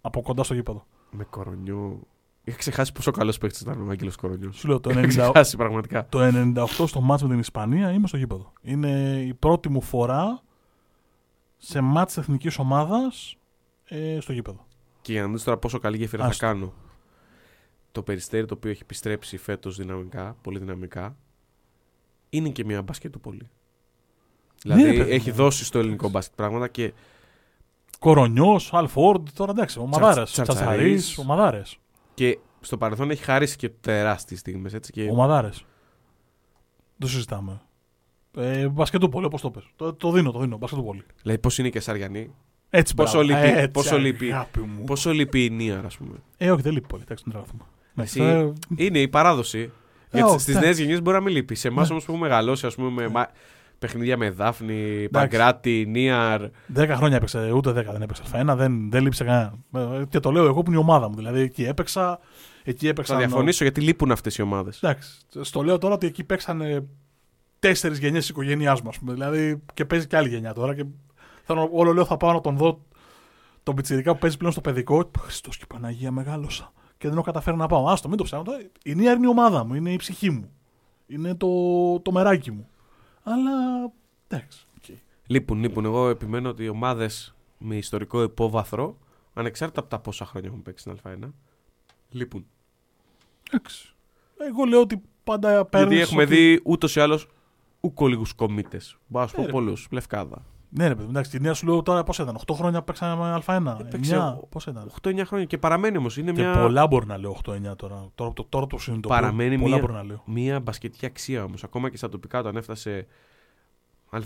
από 0.00 0.22
κοντά 0.22 0.42
στο 0.44 0.54
γήπεδο. 0.54 0.86
με 1.10 1.24
κορονιό. 1.24 2.00
Είχα 2.44 2.56
ξεχάσει 2.58 2.92
πόσο 2.92 3.10
καλός 3.10 3.38
παίκτης 3.38 3.60
ήταν 3.60 3.86
ο 3.88 3.90
Άγγελος 3.90 4.16
Κορονιός. 4.16 4.56
Σου 4.56 4.68
λέω 4.68 4.80
το 4.80 4.90
Είχα 4.90 5.00
90, 5.00 5.06
ξεχάσει 5.08 5.56
πραγματικά. 5.56 6.06
το 6.08 6.18
98 6.56 6.66
στο 6.86 7.00
μάτσο 7.00 7.24
με 7.24 7.30
την 7.30 7.40
Ισπανία 7.40 7.90
είμαι 7.92 8.06
στο 8.06 8.16
γήπεδο. 8.16 8.52
Είναι 8.62 9.20
η 9.26 9.34
πρώτη 9.34 9.68
μου 9.68 9.80
φορά 9.82 10.42
σε 11.56 11.80
μάτς 11.80 12.16
εθνικής 12.16 12.58
ομάδας 12.58 13.36
ε, 13.84 14.18
στο 14.20 14.32
γήπεδο. 14.32 14.66
Και 15.06 15.12
για 15.12 15.22
να 15.26 15.32
δεις 15.32 15.44
τώρα 15.44 15.58
πόσο 15.58 15.78
καλή 15.78 15.96
γέφυρα 15.96 16.22
θα 16.22 16.28
Άστο. 16.28 16.46
κάνω. 16.46 16.72
Το 17.92 18.02
περιστέρι 18.02 18.46
το 18.46 18.54
οποίο 18.54 18.70
έχει 18.70 18.82
επιστρέψει 18.82 19.36
φέτος 19.36 19.76
δυναμικά, 19.76 20.36
πολύ 20.42 20.58
δυναμικά, 20.58 21.16
είναι 22.30 22.48
και 22.48 22.64
μια 22.64 22.82
μπασκετοπολή. 22.82 23.48
Δηλαδή 24.62 24.82
Ναι, 24.82 24.90
ρε 24.90 24.96
παιδί 24.98 25.10
έχει 25.10 25.30
μου. 25.30 25.36
δώσει 25.36 25.64
στο 25.64 25.78
ελληνικό 25.78 26.08
μπάσκετ 26.08 26.36
πράγματα 26.36 26.68
και 26.68 26.92
Κορονιός, 27.98 28.72
Αλφόρντ, 28.74 29.28
τώρα 29.34 29.50
εντάξει, 29.50 29.78
ομαδάρε. 29.78 30.22
Τσατσα- 30.22 30.42
Τσατσαρί, 30.42 30.66
Τσατσαρής. 30.68 31.18
ομαδάρε. 31.18 31.62
Και 32.14 32.38
στο 32.60 32.76
παρελθόν 32.78 33.10
έχει 33.10 33.22
χαρίσει 33.24 33.56
και 33.56 33.68
τεράστιες 33.68 34.40
στιγμές. 34.40 34.76
Και... 34.92 35.08
Ομαδάρε. 35.10 35.50
Το 36.98 37.06
συζητάμε. 37.08 37.60
Ε, 38.36 38.68
μπασκετούπολη, 38.68 39.26
όπως 39.26 39.40
το 39.40 39.50
πες. 39.50 39.64
Το, 39.76 39.94
το 39.94 40.10
δίνω, 40.12 40.30
το 40.30 40.38
δίνω. 40.38 40.56
Μπασκετούπολη. 40.56 41.02
Δηλαδή, 41.22 41.38
πώς 41.40 41.58
είναι 41.58 41.68
και 41.70 41.80
Σαριανή. 41.80 42.34
Έτσι, 42.78 42.94
Πόσο 42.94 43.24
μπράβο. 43.24 43.40
λείπει- 43.42 43.56
Έτσι, 43.56 43.68
πόσο 43.68 43.98
λείπει- 43.98 44.32
αγάπη 44.32 44.60
μου. 44.60 44.84
Πόσο 44.84 45.12
λείπει 45.12 45.44
η 45.44 45.50
Νία, 45.50 45.82
ας 45.86 45.96
πούμε. 45.96 46.16
Ε, 46.36 46.50
όχι, 46.50 46.62
δεν 46.62 46.72
λείπει 46.72 46.86
πολύ. 46.86 47.02
Εντάξει, 47.02 47.24
τον 47.24 47.32
τραβούμε. 47.32 47.62
Εσύ- 47.96 48.20
Ε, 48.20 48.52
Είναι 48.84 48.98
η 48.98 49.08
παράδοση. 49.08 49.58
Ε, 49.58 49.68
Γιατί 50.10 50.28
όχι, 50.30 50.40
στις 50.40 50.54
εντάξει. 50.54 50.66
νέες 50.68 50.78
γενιές 50.78 51.02
μπορεί 51.02 51.16
να 51.16 51.22
μην 51.22 51.34
λείπεις. 51.34 51.60
Σε 51.60 51.68
εμάς 51.68 51.86
Ναι. 51.86 51.92
όμως 51.92 52.04
που 52.04 52.12
έχουμε 52.12 52.28
μεγαλώσει, 52.28 52.66
ας 52.66 52.74
πούμε, 52.74 52.90
με 52.90 53.08
μα- 53.08 53.28
παιχνίδια 53.78 54.16
με 54.16 54.30
Δάφνη, 54.30 54.74
Εντάξει. 54.82 55.08
Παγκράτη, 55.10 55.84
Νίαρ. 55.88 56.42
Δέκα 56.66 56.96
χρόνια 56.96 57.16
έπαιξε, 57.16 57.50
ούτε 57.52 57.72
δέκα 57.72 57.92
δεν 57.92 58.02
έπαιξε 58.02 58.22
Α1, 58.32 58.56
δεν, 58.56 58.90
δεν 58.90 59.02
λείψε 59.02 59.24
κανένα. 59.24 59.52
Ε, 59.74 60.02
Και 60.08 60.20
το 60.20 60.30
λέω 60.30 60.44
εγώ 60.44 60.62
που 60.62 60.70
είναι 60.70 60.78
η 60.78 60.82
ομάδα 60.82 61.08
μου. 61.08 61.14
Δηλαδή 61.16 61.40
εκεί 61.40 61.64
έπαιξα. 61.64 62.18
Εκεί 62.64 62.88
έπαιξα. 62.88 63.12
Θα 63.14 63.18
διαφωνήσω 63.20 63.64
γιατί 63.64 63.80
λείπουν 63.80 64.10
αυτές 64.10 64.36
οι 64.36 64.42
ομάδες. 64.42 64.82
Εντάξει. 64.82 65.10
Στο 65.40 65.62
λέω 65.62 65.78
τώρα 65.78 65.94
ότι 65.94 66.06
εκεί 66.06 66.24
παίξανε 66.24 66.84
τέσσερις 67.58 67.98
γενιές 67.98 68.20
της 68.20 68.28
οικογένειάς 68.28 68.80
μου, 68.82 68.88
ας 68.88 68.98
πούμε. 68.98 69.12
Δηλαδή 69.12 69.62
και 69.74 69.84
παίζει 69.84 70.06
και 70.06 70.16
άλλη 70.16 70.28
γενιά 70.28 70.52
τώρα. 70.52 70.74
Και 70.74 70.84
θέλω, 71.46 71.68
όλο 71.72 71.92
λέω 71.92 72.04
θα 72.04 72.16
πάω 72.16 72.32
να 72.32 72.40
τον 72.40 72.56
δω 72.56 72.80
τον 73.62 73.74
πιτσιρικά 73.74 74.12
που 74.12 74.18
παίζει 74.18 74.36
πλέον 74.36 74.52
στο 74.52 74.60
παιδικό. 74.60 75.10
Χριστός 75.18 75.56
και 75.56 75.64
Παναγία, 75.66 76.10
μεγάλωσα. 76.10 76.72
Και 76.98 77.08
δεν 77.08 77.12
έχω 77.16 77.26
καταφέρει 77.26 77.56
να 77.56 77.66
πάω. 77.66 77.88
Άστο, 77.88 78.08
μην 78.08 78.16
το 78.16 78.24
ψάχνω. 78.24 78.44
τώρα. 78.44 78.58
Η 78.84 78.94
Νία 78.94 79.12
είναι 79.12 79.26
η 79.26 79.28
ομάδα 79.28 79.64
μου, 79.64 79.74
είναι 79.74 79.92
η 79.92 79.96
ψυχή 79.96 80.30
μου. 80.30 80.50
Είναι 81.06 81.34
το, 81.34 81.48
το 82.00 82.12
μεράκι 82.12 82.50
μου. 82.50 82.68
Αλλά 83.22 83.50
εντάξει. 84.28 84.66
οκ. 84.76 84.96
Λείπουν, 85.26 85.58
λείπουν. 85.60 85.84
Εγώ 85.84 86.08
επιμένω 86.08 86.48
ότι 86.48 86.64
οι 86.64 86.68
ομάδες 86.68 87.34
με 87.58 87.76
ιστορικό 87.76 88.22
υπόβαθρο, 88.22 88.98
ανεξάρτητα 89.34 89.80
από 89.80 89.88
τα 89.90 89.98
πόσα 89.98 90.26
χρόνια 90.26 90.48
έχουν 90.48 90.62
παίξει 90.62 90.90
στην 90.90 91.24
Α1, 91.24 91.30
λείπουν. 92.10 92.46
Εντάξει. 93.50 93.94
Εγώ 94.50 94.64
λέω 94.64 94.80
ότι 94.80 95.02
πάντα 95.24 95.64
παίρνεις. 95.64 95.88
Γιατί 95.96 96.02
έχουμε 96.10 96.24
δει 96.24 96.60
ούτως 96.64 96.96
ή 96.96 97.00
άλλως 97.00 97.28
ούκο 97.80 98.06
λίγου 98.06 98.24
κομίτες. 98.36 98.96
Μπορώ 99.06 99.24
να 99.24 99.30
σου 99.30 99.34
Ε, 99.36 99.40
πω 99.40 99.46
ρε. 99.46 99.52
πολλούς. 99.52 99.88
Λευκάδα. 99.90 100.44
Ναι, 100.68 100.88
ρε 100.88 100.94
παιδί, 100.94 101.08
εντάξει, 101.08 101.30
τη 101.30 101.40
νέα 101.40 101.54
σου 101.54 101.66
λέω 101.66 101.82
τώρα 101.82 102.02
πώς 102.04 102.18
ήταν. 102.18 102.36
8 102.46 102.54
χρόνια 102.54 102.82
παίξαμε 102.82 103.22
με 103.30 103.42
Α1. 103.46 103.76
Έπαιξε 103.80 104.16
9, 104.16 104.48
πώς 104.48 104.66
ήταν; 104.66 104.90
8-9 105.02 105.22
χρόνια 105.26 105.46
και 105.46 105.58
παραμένει 105.58 105.96
όμως. 105.96 106.16
Είναι 106.16 106.32
Και 106.32 106.42
μια, 106.42 106.60
πολλά 106.60 106.86
μπορεί 106.86 107.06
να 107.06 107.18
λέω 107.18 107.40
8-9 107.44 107.76
τώρα. 107.76 108.10
Τώρα, 108.14 108.32
το, 108.32 108.44
τώρα 108.48 108.66
το 108.66 108.78
συνειδητοποιώ. 108.78 109.18
Παραμένει 109.20 109.58
πολλά 109.58 109.68
μία- 109.74 109.80
μπορεί 109.80 109.92
να 109.92 110.02
λέω. 110.04 110.22
μια 110.26 110.60
μπασκετική 110.60 111.06
αξία 111.06 111.44
όμως. 111.44 111.64
Ακόμα 111.64 111.90
και 111.90 111.96
στα 111.96 112.08
τοπικά 112.08 112.38
όταν 112.38 112.56
έφτασε 112.56 113.06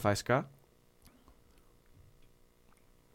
ΑΕΣΚΑ. 0.03 0.51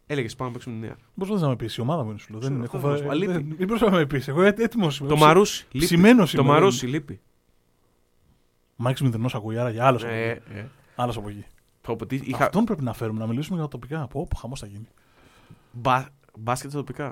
Έλεγες 0.07 0.35
πάμε 0.35 0.49
να 0.49 0.55
παίξουμε 0.55 0.79
την 0.79 0.85
νέα. 0.87 0.95
Πώς 1.29 1.41
να 1.41 1.47
με 1.47 1.55
πει, 1.55 1.69
η 1.77 1.81
ομάδα 1.81 2.03
μου 2.03 2.09
είναι 2.09 2.19
σου 2.19 2.31
λέω. 2.31 2.39
Δεν 2.39 2.61
Αυτό 2.61 2.77
έχω 2.77 2.87
θα 2.89 2.95
σου 2.95 3.03
πω. 3.03 3.07
φέρει. 3.09 3.19
Λείπει. 3.19 3.31
δεν- 3.31 3.55
Μην 3.57 3.67
προσπαθεί 3.67 3.91
να 3.91 3.97
με 3.97 4.05
πει. 4.05 4.23
Εγώ 4.27 4.41
έτοιμος 4.41 4.99
είμαι. 4.99 5.09
Το 5.09 5.15
Μαρούσι. 5.17 5.65
λείπει. 5.71 5.85
Ψημένος 5.85 6.31
Το 6.31 6.41
είμαι, 6.41 6.51
Μαρούσι 6.51 6.87
λείπει. 6.87 7.19
Μάξι 8.75 9.03
μηδενός 9.03 9.35
ακουγιάρα 9.35 9.69
για 9.69 9.85
άλλος 9.85 10.03
από 10.03 10.13
Ε, 10.13 10.29
εκεί. 10.29 10.41
ε. 10.53 10.65
Άλλος 10.95 11.17
από 11.17 11.29
εκεί. 11.29 11.45
Πω, 11.85 11.95
πω, 11.95 12.05
τι- 12.05 12.15
Είχα 12.23 12.45
Αυτόν 12.45 12.63
πρέπει 12.63 12.83
να 12.83 12.93
φέρουμε, 12.93 13.19
να 13.19 13.27
μιλήσουμε 13.27 13.55
για 13.55 13.65
τα 13.65 13.71
τοπικά. 13.71 14.07
Πω, 14.07 14.27
πω 14.29 14.37
χαμός 14.37 14.59
θα 14.59 14.65
γίνει. 14.67 14.87
μπα- 15.71 16.05
μπάσκετ 16.37 16.69
στα 16.69 16.79
τοπικά. 16.79 17.05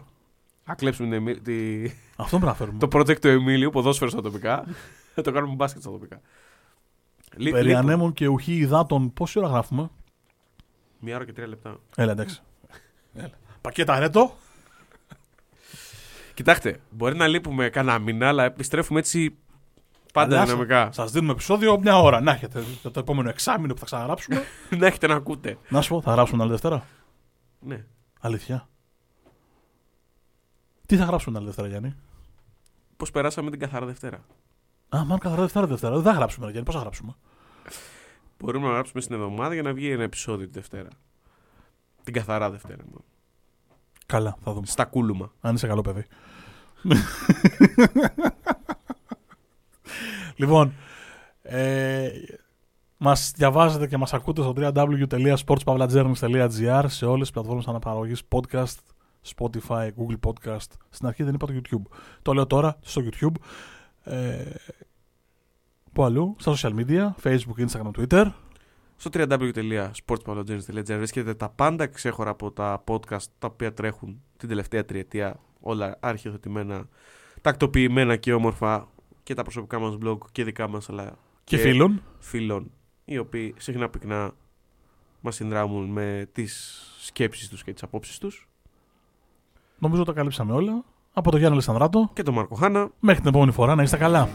Α 0.66 0.74
κλέψουμε 0.76 1.08
την 1.08 1.18
Εμί- 1.18 1.42
τη- 1.42 1.84
Αυτόν 2.16 2.40
πρέπει 2.40 2.46
να 2.46 2.54
φέρουμε. 2.54 2.78
το 2.80 2.88
project 2.92 3.20
του 3.20 3.28
Εμίλιου, 3.28 3.70
ποδόσφαιρο 3.70 4.10
στα 4.10 4.22
τοπικά. 4.22 4.64
Θα 5.16 5.22
το 5.22 5.32
κάνουμε 5.32 5.54
μπάσκετ 5.56 5.82
στα 5.82 5.92
τοπικά. 5.92 6.22
Λεί- 7.36 7.52
Περί 7.54 7.66
λείπουν. 7.68 7.80
ανέμων 7.82 8.14
και 8.14 8.28
ουχή 8.28 8.54
υδάτων, 8.56 9.14
πόση 9.14 9.40
ώρα 9.40 9.48
γράφουμε; 9.48 9.90
Μία 11.00 11.16
ώρα 11.16 11.26
και 11.26 11.34
τρία 11.34 11.48
λεπτά. 11.48 11.78
Έλα, 11.96 12.12
εντάξει. 12.12 12.42
Έλα. 13.14 13.30
Πακέτα 13.62 14.00
ρέτο. 14.00 14.36
Κοιτάξτε, 16.34 16.80
μπορεί 16.90 17.16
να 17.16 17.28
λείπουμε 17.28 17.70
κανένα 17.70 18.00
μήνα, 18.00 18.28
αλλά 18.28 18.44
επιστρέφουμε 18.44 19.00
έτσι 19.00 19.38
πάντα 20.14 20.36
Αλλά 20.36 20.46
δυναμικά. 20.46 20.92
Σα 20.92 21.06
δίνουμε 21.06 21.32
επεισόδιο 21.32 21.80
μια 21.80 22.00
ώρα. 22.00 22.22
Να 22.22 22.32
έχετε 22.32 22.64
για 22.82 22.92
το 22.92 23.00
επόμενο 23.00 23.30
εξάμεινο 23.30 23.74
που 23.74 23.80
θα 23.80 23.86
ξαναγράψουμε. 23.86 24.42
να 24.80 24.86
έχετε 24.88 25.08
να 25.08 25.16
ακούτε. 25.16 25.58
να 25.70 25.82
σου 25.82 25.90
πω, 25.90 26.02
θα 26.02 26.12
γράψουμε 26.12 26.38
την 26.38 26.42
άλλη 26.42 26.60
Δευτέρα; 26.60 26.86
Ναι. 27.60 27.86
Αλήθεια. 28.20 28.68
Τι 30.86 30.98
θα 30.98 31.04
γράψουμε 31.06 31.32
την 31.32 31.36
άλλη 31.36 31.46
Δευτέρα, 31.46 31.68
Γιάννη; 31.68 31.96
Πώς 32.98 33.12
περάσαμε 33.12 33.50
την 33.50 33.60
καθαρά 33.60 33.86
Δευτέρα. 33.86 34.18
Α, 34.90 34.98
μάλλον 34.98 35.20
καθαρά 35.20 35.42
Δευτέρα, 35.42 35.68
Δευτέρα. 35.68 35.94
Δεν 35.94 36.04
θα 36.04 36.12
γράψουμε, 36.12 36.46
ρε 36.46 36.52
Γιάννη. 36.52 36.68
Πώς 36.70 36.76
θα 36.78 36.82
γράψουμε; 36.82 37.16
Μπορούμε 38.40 38.68
να 38.68 38.74
γράψουμε 38.74 39.02
στην 39.02 39.16
εβδομάδα 39.16 39.54
για 39.54 39.64
να 39.64 39.74
βγει 39.74 39.90
ένα 39.92 40.04
επεισόδιο 40.04 40.46
τη 40.46 40.52
Δευτέρα. 40.54 40.90
Την 42.04 42.14
καθαρά 42.14 42.50
Δευτέρα. 42.50 42.84
μάλλον. 42.86 43.04
Καλά, 44.06 44.38
θα 44.44 44.54
δούμε. 44.54 44.66
Στα 44.66 44.86
κούλουμα. 44.86 45.32
Αν 45.42 45.56
είσαι 45.56 45.68
καλό 45.68 45.82
παιδί. 45.82 46.06
λοιπόν, 50.36 50.74
ε, 51.42 52.10
μας 52.98 53.32
διαβάζετε 53.36 53.88
και 53.88 53.98
μας 53.98 54.14
ακούτε 54.14 54.42
στο 54.42 54.54
www.sportspavlagernis.gr 54.58 56.86
σε 56.88 57.06
όλες 57.06 57.22
τις 57.22 57.32
πλατφόρμες 57.32 57.68
αναπαραγωγής 57.68 58.22
podcast, 58.30 58.76
Spotify, 59.36 59.88
Google 59.88 60.18
Podcast. 60.28 60.68
Στην 60.90 61.08
αρχή 61.08 61.24
δεν 61.24 61.34
είπα 61.34 61.48
το 61.48 61.54
YouTube. 61.56 61.82
Το 62.22 62.34
λέω 62.34 62.48
τώρα 62.48 62.78
στο 62.82 63.02
YouTube. 63.06 63.34
Ε, 64.04 64.46
πού 65.94 66.04
αλλού, 66.04 66.36
στα 66.40 66.54
social 66.56 66.74
media, 66.76 67.12
Facebook, 67.24 67.68
Instagram, 67.68 67.92
Twitter. 67.98 68.32
Στο 68.96 69.10
www.sportspavlogenis.gr 69.14 70.96
βρίσκεται 70.98 71.34
τα 71.34 71.50
πάντα 71.50 71.88
ξέχωρα 71.88 72.30
από 72.30 72.52
τα 72.52 72.84
podcast 72.88 73.24
τα 73.40 73.48
οποία 73.48 73.74
τρέχουν 73.74 74.22
την 74.38 74.50
τελευταία 74.50 74.86
τριετία. 74.86 75.40
Όλα 75.60 75.98
αρχιοθετημένα, 76.00 76.88
τακτοποιημένα 77.42 78.16
και 78.16 78.34
όμορφα 78.34 78.88
και 79.24 79.34
τα 79.34 79.42
προσωπικά 79.42 79.80
μας 79.80 79.98
blog 80.04 80.18
και 80.32 80.44
δικά 80.44 80.68
μας 80.68 80.90
αλλά 80.90 81.18
Και, 81.44 81.58
φίλων. 81.58 82.02
φίλων 82.20 82.72
οι 83.06 83.18
οποίοι 83.18 83.54
συχνά 83.58 83.90
πυκνά 83.90 84.34
μας 85.22 85.36
συνδράμουν 85.36 85.86
με 85.90 86.30
τις 86.32 86.82
σκέψεις 87.00 87.50
τους 87.50 87.64
και 87.64 87.74
τις 87.74 87.84
απόψεις 87.84 88.18
τους. 88.18 88.48
Νομίζω 89.80 90.04
τα 90.04 90.14
καλύψαμε 90.14 90.54
όλα. 90.54 90.84
Από 91.14 91.30
τον 91.30 91.40
Γιάννη 91.40 91.56
Αλεσανδράτο. 91.56 92.10
Και 92.14 92.24
τον 92.24 92.34
Μάρκο 92.34 92.56
Χάνα. 92.56 92.92
Μέχρι 93.00 93.20
την 93.20 93.30
επόμενη 93.30 93.52
φορά 93.52 93.76
να 93.76 93.84
είστε 93.84 93.98
καλά. 93.98 94.30